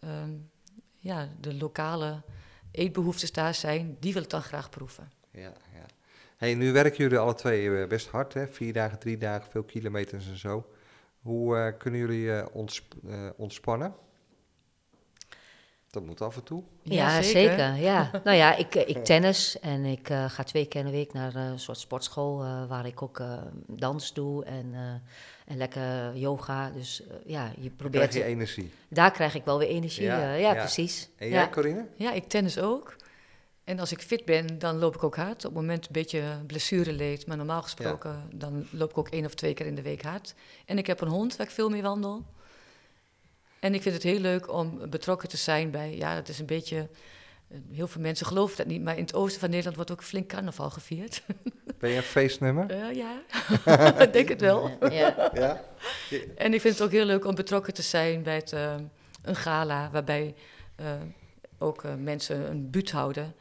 ehm, 0.00 0.30
ja, 0.96 1.28
de 1.40 1.54
lokale 1.54 2.22
eetbehoeftes 2.78 3.32
daar 3.32 3.54
zijn, 3.54 3.96
die 4.00 4.12
wil 4.12 4.22
ik 4.22 4.30
dan 4.30 4.42
graag 4.42 4.70
proeven. 4.70 5.10
Ja, 5.30 5.52
ja. 5.74 5.86
Hey, 6.36 6.54
nu 6.54 6.72
werken 6.72 6.96
jullie 6.96 7.18
alle 7.18 7.34
twee 7.34 7.80
eh, 7.80 7.88
best 7.88 8.08
hard, 8.08 8.34
hè? 8.34 8.46
Vier 8.46 8.72
dagen, 8.72 8.98
drie 8.98 9.18
dagen, 9.18 9.50
veel 9.50 9.62
kilometers 9.62 10.28
en 10.28 10.36
zo. 10.36 10.66
Hoe 11.20 11.56
eh, 11.56 11.78
kunnen 11.78 12.00
jullie 12.00 12.32
eh, 12.32 12.46
ontspannen? 13.36 13.94
Dat 15.90 16.04
moet 16.04 16.20
af 16.20 16.36
en 16.36 16.42
toe. 16.42 16.62
Ja, 16.82 17.22
zeker. 17.22 17.74
Ja. 17.74 18.10
nou 18.24 18.36
ja, 18.36 18.56
ik, 18.56 18.74
eh, 18.74 18.88
ik 18.88 19.04
tennis 19.04 19.58
en 19.60 19.84
ik 19.84 20.08
eh, 20.10 20.24
ga 20.30 20.42
twee 20.42 20.66
keer 20.66 20.80
in 20.80 20.86
de 20.86 20.92
week 20.92 21.12
naar 21.12 21.34
eh, 21.34 21.46
een 21.46 21.58
soort 21.58 21.78
sportschool 21.78 22.42
eh, 22.42 22.68
waar 22.68 22.86
ik 22.86 23.02
ook 23.02 23.18
eh, 23.20 23.32
dans 23.66 24.12
doe 24.12 24.44
en, 24.44 24.70
eh, 24.72 24.80
en 25.52 25.56
lekker 25.56 26.16
yoga. 26.16 26.70
Dus 26.70 27.02
ja, 27.26 27.44
je 27.44 27.52
Krijg 27.54 27.76
probeert... 27.76 28.14
je 28.14 28.24
energie. 28.24 28.70
Daar 28.88 29.10
krijg 29.10 29.34
ik 29.34 29.44
wel 29.44 29.58
weer 29.58 29.68
energie. 29.68 30.04
Ja, 30.04 30.18
Ja, 30.20 30.32
ja, 30.34 30.54
ja. 30.54 30.54
precies. 30.54 31.08
En 31.16 31.28
ja. 31.28 31.34
jij, 31.34 31.50
Corine? 31.50 31.86
Ja, 31.96 32.12
ik 32.12 32.28
tennis 32.28 32.58
ook. 32.58 32.96
En 33.64 33.78
als 33.78 33.92
ik 33.92 34.00
fit 34.00 34.24
ben, 34.24 34.58
dan 34.58 34.78
loop 34.78 34.94
ik 34.94 35.04
ook 35.04 35.16
hard. 35.16 35.36
Op 35.36 35.42
het 35.42 35.52
moment 35.52 35.86
een 35.86 35.92
beetje 35.92 36.22
blessure 36.46 36.92
leed, 36.92 37.26
maar 37.26 37.36
normaal 37.36 37.62
gesproken, 37.62 38.28
dan 38.34 38.66
loop 38.70 38.90
ik 38.90 38.98
ook 38.98 39.08
één 39.08 39.24
of 39.24 39.34
twee 39.34 39.54
keer 39.54 39.66
in 39.66 39.74
de 39.74 39.82
week 39.82 40.02
hard. 40.02 40.34
En 40.64 40.78
ik 40.78 40.86
heb 40.86 41.00
een 41.00 41.08
hond 41.08 41.36
waar 41.36 41.46
ik 41.46 41.52
veel 41.52 41.68
mee 41.68 41.82
wandel. 41.82 42.24
En 43.60 43.74
ik 43.74 43.82
vind 43.82 43.94
het 43.94 44.04
heel 44.04 44.18
leuk 44.18 44.52
om 44.52 44.90
betrokken 44.90 45.28
te 45.28 45.36
zijn 45.36 45.70
bij, 45.70 45.96
ja, 45.96 46.14
dat 46.14 46.28
is 46.28 46.38
een 46.38 46.46
beetje, 46.46 46.88
eh, 47.48 47.58
heel 47.72 47.88
veel 47.88 48.00
mensen 48.00 48.26
geloven 48.26 48.56
dat 48.56 48.66
niet, 48.66 48.82
maar 48.82 48.96
in 48.96 49.02
het 49.02 49.14
oosten 49.14 49.40
van 49.40 49.48
Nederland 49.48 49.76
wordt 49.76 49.90
ook 49.90 50.02
flink 50.02 50.28
carnaval 50.28 50.70
gevierd. 50.70 51.22
Ben 51.78 51.90
je 51.90 51.96
een 51.96 52.02
feestnummer? 52.02 52.70
Eh, 52.70 52.94
ja, 52.94 53.22
ik 54.04 54.12
denk 54.12 54.28
het 54.28 54.40
wel. 54.40 54.70
Ja. 54.90 55.30
Ja. 55.34 55.62
En 56.36 56.54
ik 56.54 56.60
vind 56.60 56.74
het 56.74 56.82
ook 56.82 56.92
heel 56.92 57.04
leuk 57.04 57.24
om 57.24 57.34
betrokken 57.34 57.74
te 57.74 57.82
zijn 57.82 58.22
bij 58.22 58.34
het, 58.34 58.52
eh, 58.52 58.74
een 59.22 59.36
gala 59.36 59.90
waarbij 59.90 60.34
eh, 60.76 60.92
ook 61.58 61.82
mensen 61.98 62.50
een 62.50 62.70
buurt 62.70 62.90
houden. 62.90 63.34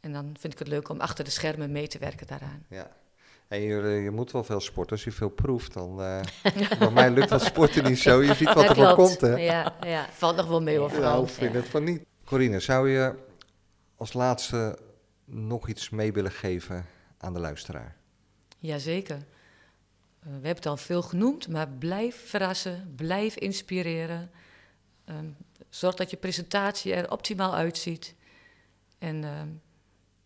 En 0.00 0.12
dan 0.12 0.34
vind 0.38 0.52
ik 0.52 0.58
het 0.58 0.68
leuk 0.68 0.88
om 0.88 1.00
achter 1.00 1.24
de 1.24 1.30
schermen 1.30 1.72
mee 1.72 1.88
te 1.88 1.98
werken 1.98 2.26
daaraan. 2.26 2.64
ja. 2.68 2.90
En 3.54 3.60
je, 3.62 4.02
je 4.02 4.10
moet 4.10 4.32
wel 4.32 4.44
veel 4.44 4.60
sporten. 4.60 4.92
Als 4.96 5.04
je 5.04 5.12
veel 5.12 5.28
proeft, 5.28 5.72
dan... 5.72 6.02
eh 6.02 6.20
bij 6.78 6.90
mij 6.90 7.10
lukt 7.10 7.28
dat 7.28 7.42
sporten 7.42 7.84
niet 7.84 7.98
zo. 7.98 8.22
Je 8.22 8.34
ziet 8.34 8.52
wat 8.52 8.68
er 8.68 8.76
wel 8.76 8.94
komt, 8.94 9.20
hè? 9.20 9.34
Ja, 9.34 9.74
ja. 9.80 10.08
Valt 10.10 10.36
nog 10.36 10.46
wel 10.46 10.62
mee 10.62 10.78
hoor, 10.78 10.92
Ja. 11.00 11.16
ik 11.16 11.28
vind 11.28 11.54
het 11.54 11.68
van 11.68 11.84
niet. 11.84 12.02
Corine, 12.24 12.60
zou 12.60 12.90
je 12.90 13.14
als 13.96 14.12
laatste 14.12 14.78
nog 15.24 15.68
iets 15.68 15.90
mee 15.90 16.12
willen 16.12 16.30
geven 16.30 16.86
aan 17.18 17.32
de 17.32 17.40
luisteraar? 17.40 17.96
Jazeker. 18.58 19.16
Eh, 19.16 19.22
we 20.22 20.30
hebben 20.30 20.54
het 20.54 20.66
al 20.66 20.76
veel 20.76 21.02
genoemd, 21.02 21.48
maar 21.48 21.68
blijf 21.68 22.28
verrassen, 22.28 22.92
blijf 22.96 23.36
inspireren. 23.36 24.30
Ehm, 25.04 25.26
zorg 25.68 25.94
dat 25.94 26.10
je 26.10 26.16
presentatie 26.16 26.94
er 26.94 27.10
optimaal 27.10 27.54
uitziet. 27.54 28.14
En 28.98 29.24
ehm, 29.24 29.48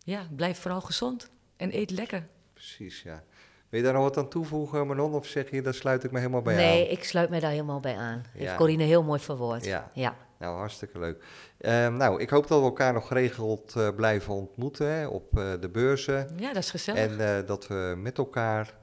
ja, 0.03 0.27
blijf 0.35 0.59
vooral 0.59 0.81
gezond 0.81 1.29
en 1.57 1.75
eet 1.75 1.91
lekker. 1.91 2.27
Precies, 2.59 3.01
ja. 3.01 3.23
Wil 3.69 3.79
je 3.79 3.85
daar 3.85 3.93
nog 3.93 4.03
wat 4.03 4.17
aan 4.17 4.29
toevoegen, 4.29 4.87
Manon? 4.87 5.13
Of 5.13 5.25
zeg 5.25 5.51
je, 5.51 5.61
daar 5.61 5.73
sluit 5.73 6.03
ik 6.03 6.11
me 6.11 6.17
helemaal 6.17 6.41
bij 6.41 6.55
Nee, 6.55 6.85
aan? 6.85 6.91
ik 6.91 7.03
sluit 7.03 7.29
mij 7.29 7.39
daar 7.39 7.51
helemaal 7.51 7.79
bij 7.79 7.95
aan. 7.95 8.23
Ja. 8.33 8.39
Heeft 8.39 8.55
Corine 8.55 8.83
heel 8.83 9.03
mooi 9.03 9.19
verwoord. 9.19 9.65
Ja. 9.65 9.91
ja. 9.93 10.15
Nou, 10.39 10.57
hartstikke 10.57 10.99
leuk. 10.99 11.23
Ehm, 11.57 11.97
nou, 11.97 12.21
ik 12.21 12.29
hoop 12.29 12.47
dat 12.47 12.59
we 12.59 12.65
elkaar 12.65 12.93
nog 12.93 13.07
geregeld 13.07 13.75
eh, 13.75 13.89
blijven 13.95 14.33
ontmoeten 14.33 14.87
hè, 14.87 15.07
op 15.07 15.37
eh, 15.37 15.51
de 15.59 15.69
beurzen. 15.69 16.29
Ja, 16.35 16.53
dat 16.53 16.63
is 16.63 16.69
gezellig. 16.69 16.99
En 16.99 17.37
eh, 17.37 17.47
dat 17.47 17.67
we 17.67 17.93
met 17.97 18.17
elkaar 18.17 18.73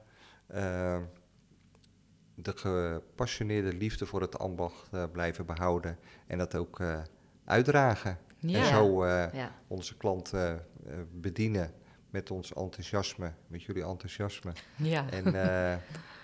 ehm, 0.47 1.01
de 2.35 2.51
gepassioneerde 2.55 3.73
liefde 3.73 4.05
voor 4.05 4.21
het 4.21 4.39
ambacht 4.39 5.11
blijven 5.11 5.45
behouden. 5.45 5.97
En 6.27 6.37
dat 6.37 6.55
ook 6.55 6.81
uitdragen. 7.45 8.17
ja. 8.37 8.59
En 8.59 8.65
zo 8.65 9.05
onze 9.67 9.97
klanten 9.97 10.65
bedienen 11.11 11.73
met 12.17 12.31
ons 12.31 12.53
enthousiasme, 12.53 13.31
met 13.47 13.63
jullie 13.63 13.83
enthousiasme. 13.83 14.51
ja. 14.75 15.05
En 15.09 15.25
eh, 15.35 15.77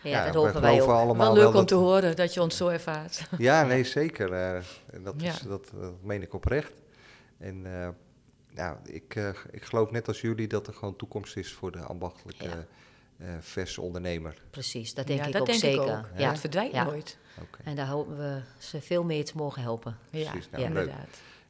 Ja, 0.03 0.09
ja, 0.09 0.25
dat 0.25 0.33
hopen 0.35 0.61
wij 0.61 0.81
ook. 0.81 0.89
allemaal 0.89 1.33
Wel 1.33 1.35
leuk 1.43 1.47
om 1.47 1.53
dat- 1.53 1.67
te 1.67 1.75
horen 1.75 2.15
dat 2.15 2.33
je 2.33 2.41
ons 2.41 2.57
zo 2.57 2.67
ervaart. 2.67 3.27
Ja, 3.37 3.63
nee, 3.63 3.83
zeker. 3.83 4.33
eh, 4.33 4.55
en 4.91 5.03
dat, 5.03 5.13
Ja. 5.17 5.31
is, 5.31 5.39
dat, 5.39 5.71
dat 5.79 6.01
meen 6.01 6.21
ik 6.21 6.33
oprecht. 6.33 6.71
En 7.37 7.81
eh, 7.81 7.89
nou, 8.55 8.77
ik, 8.83 9.15
eh, 9.15 9.29
ik 9.51 9.63
geloof 9.63 9.91
net 9.91 10.07
als 10.07 10.21
jullie 10.21 10.47
dat 10.47 10.67
er 10.67 10.73
gewoon 10.73 10.95
toekomst 10.95 11.37
is 11.37 11.53
voor 11.53 11.71
de 11.71 11.79
ambachtelijke 11.79 12.43
Ja. 12.43 12.65
eh, 13.17 13.27
verse 13.39 13.81
ondernemer. 13.81 14.41
Precies, 14.49 14.93
dat 14.93 15.07
denk 15.07 15.19
ja, 15.19 15.25
ik 15.25 15.31
dat 15.31 15.41
ook 15.41 15.47
denk 15.47 15.59
zeker. 15.59 15.83
ik 15.83 15.89
ook. 15.97 16.09
Ja. 16.17 16.29
Het 16.29 16.39
verdwijnt 16.39 16.73
Ja. 16.73 16.83
nooit. 16.83 17.17
Oké. 17.41 17.59
En 17.63 17.75
daar 17.75 17.87
hopen 17.87 18.17
we 18.17 18.41
ze 18.57 18.81
veel 18.81 19.03
meer 19.03 19.25
te 19.25 19.33
mogen 19.37 19.61
helpen. 19.61 19.97
Ja, 20.09 20.29
Precies, 20.31 20.49
nou, 20.51 20.63
inderdaad. 20.63 21.07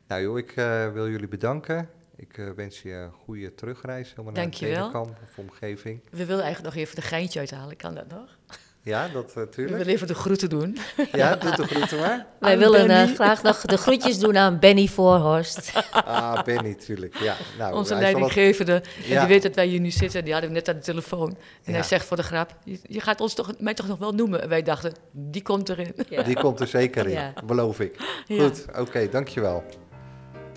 Nou 0.07 0.21
joh, 0.21 0.37
ik 0.37 0.51
eh, 0.51 0.91
wil 0.91 1.09
jullie 1.09 1.27
bedanken. 1.27 1.89
Ik 2.29 2.37
eh, 2.37 2.49
wens 2.55 2.81
je 2.81 2.91
een 2.93 3.11
goede 3.11 3.55
terugreis 3.55 4.09
helemaal 4.09 4.31
naar. 4.33 4.49
Tegenkamp 4.49 5.17
of 5.29 5.37
omgeving. 5.37 6.01
We 6.11 6.25
willen 6.25 6.43
eigenlijk 6.43 6.75
nog 6.75 6.83
even 6.83 6.95
de 6.95 7.01
geintje 7.01 7.39
uithalen. 7.39 7.75
Kan 7.77 7.95
dat 7.95 8.07
nog? 8.07 8.37
Ja, 8.81 9.07
dat 9.07 9.33
We 9.33 9.39
natuurlijk. 9.39 9.77
willen 9.77 9.93
even 9.93 10.07
de 10.07 10.13
groeten 10.15 10.49
doen. 10.49 10.77
ja, 11.11 11.35
doe 11.35 11.55
de 11.55 11.63
groeten 11.67 11.99
maar. 11.99 12.25
Wij 12.39 12.53
Aan 12.53 12.59
willen 12.59 12.89
eh, 12.89 13.13
graag 13.13 13.43
nog 13.43 13.61
de 13.61 13.77
groetjes 13.77 14.19
doen 14.19 14.37
aan 14.37 14.59
Benny 14.59 14.87
Voorhorst. 14.87 15.71
Ah, 15.91 16.43
Benny, 16.43 16.73
tuurlijk. 16.73 17.15
Ja, 17.17 17.35
nou, 17.57 17.75
Onze 17.75 17.95
leidinggevende. 17.95 18.73
En 18.73 18.83
Ja. 19.05 19.19
die 19.19 19.27
weet 19.29 19.43
dat 19.43 19.55
wij 19.55 19.65
hier 19.67 19.79
nu 19.79 19.91
zitten. 19.91 20.23
Die 20.23 20.31
hadden 20.33 20.49
we 20.51 20.55
net 20.55 20.69
aan 20.69 20.75
de 20.75 20.81
telefoon. 20.81 21.29
En 21.29 21.37
Ja. 21.63 21.71
hij 21.71 21.83
zegt 21.83 22.05
voor 22.05 22.17
de 22.17 22.23
grap: 22.23 22.55
Je, 22.63 22.79
je 22.83 22.99
gaat 23.01 23.21
ons 23.21 23.33
toch, 23.33 23.51
mij 23.59 23.73
toch 23.73 23.87
nog 23.87 23.97
wel 23.97 24.11
noemen? 24.11 24.41
En 24.41 24.49
wij 24.49 24.61
dachten: 24.61 24.93
Die 25.11 25.41
komt 25.41 25.69
erin. 25.69 25.93
Ja. 26.09 26.23
Die 26.23 26.35
komt 26.39 26.59
er 26.59 26.67
zeker 26.67 27.05
in, 27.05 27.11
Ja. 27.11 27.33
beloof 27.45 27.79
ik. 27.79 27.95
Ja. 28.27 28.43
Goed, 28.43 28.65
oké, 28.79 29.09
dankjewel. 29.09 29.63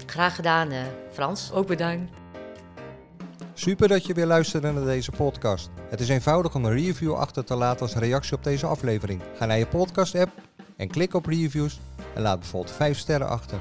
Graag 0.06 0.34
gedaan, 0.34 0.70
eh, 0.70 0.80
Frans. 1.12 1.52
Ook 1.52 1.66
bedankt. 1.66 2.12
Super 3.54 3.88
dat 3.88 4.06
je 4.06 4.14
weer 4.14 4.26
luisterde 4.26 4.72
naar 4.72 4.84
deze 4.84 5.10
podcast. 5.10 5.70
Het 5.90 6.00
is 6.00 6.08
eenvoudig 6.08 6.54
om 6.54 6.64
een 6.64 6.72
review 6.72 7.14
achter 7.14 7.44
te 7.44 7.54
laten 7.54 7.80
als 7.80 7.94
reactie 7.94 8.36
op 8.36 8.44
deze 8.44 8.66
aflevering. 8.66 9.22
Ga 9.34 9.46
naar 9.46 9.58
je 9.58 9.66
podcast-app 9.66 10.30
en 10.76 10.88
klik 10.88 11.14
op 11.14 11.26
reviews 11.26 11.80
en 12.14 12.22
laat 12.22 12.38
bijvoorbeeld 12.38 12.74
5 12.74 12.98
sterren 12.98 13.28
achter. 13.28 13.58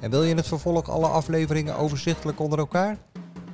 En 0.00 0.10
wil 0.10 0.22
je 0.22 0.30
in 0.30 0.36
het 0.36 0.48
vervolg 0.48 0.88
alle 0.88 1.06
afleveringen 1.06 1.76
overzichtelijk 1.76 2.40
onder 2.40 2.58
elkaar? 2.58 2.98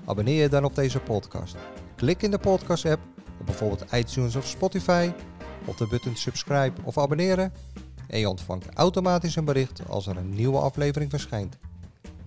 Abonneer 0.04 0.42
je 0.42 0.48
dan 0.48 0.64
op 0.64 0.74
deze 0.74 0.98
podcast. 0.98 1.56
Klik 1.96 2.22
in 2.22 2.30
de 2.30 2.38
podcast-app 2.38 3.02
op 3.40 3.46
bijvoorbeeld 3.46 3.92
iTunes 3.92 4.36
of 4.36 4.46
Spotify 4.46 5.12
op 5.64 5.76
de 5.76 5.86
button 5.86 6.16
subscribe 6.16 6.80
of 6.84 6.98
abonneren 6.98 7.52
en 8.06 8.18
je 8.18 8.28
ontvangt 8.28 8.74
automatisch 8.74 9.36
een 9.36 9.44
bericht 9.44 9.88
als 9.88 10.06
er 10.06 10.16
een 10.16 10.34
nieuwe 10.34 10.58
aflevering 10.58 11.10
verschijnt. 11.10 11.58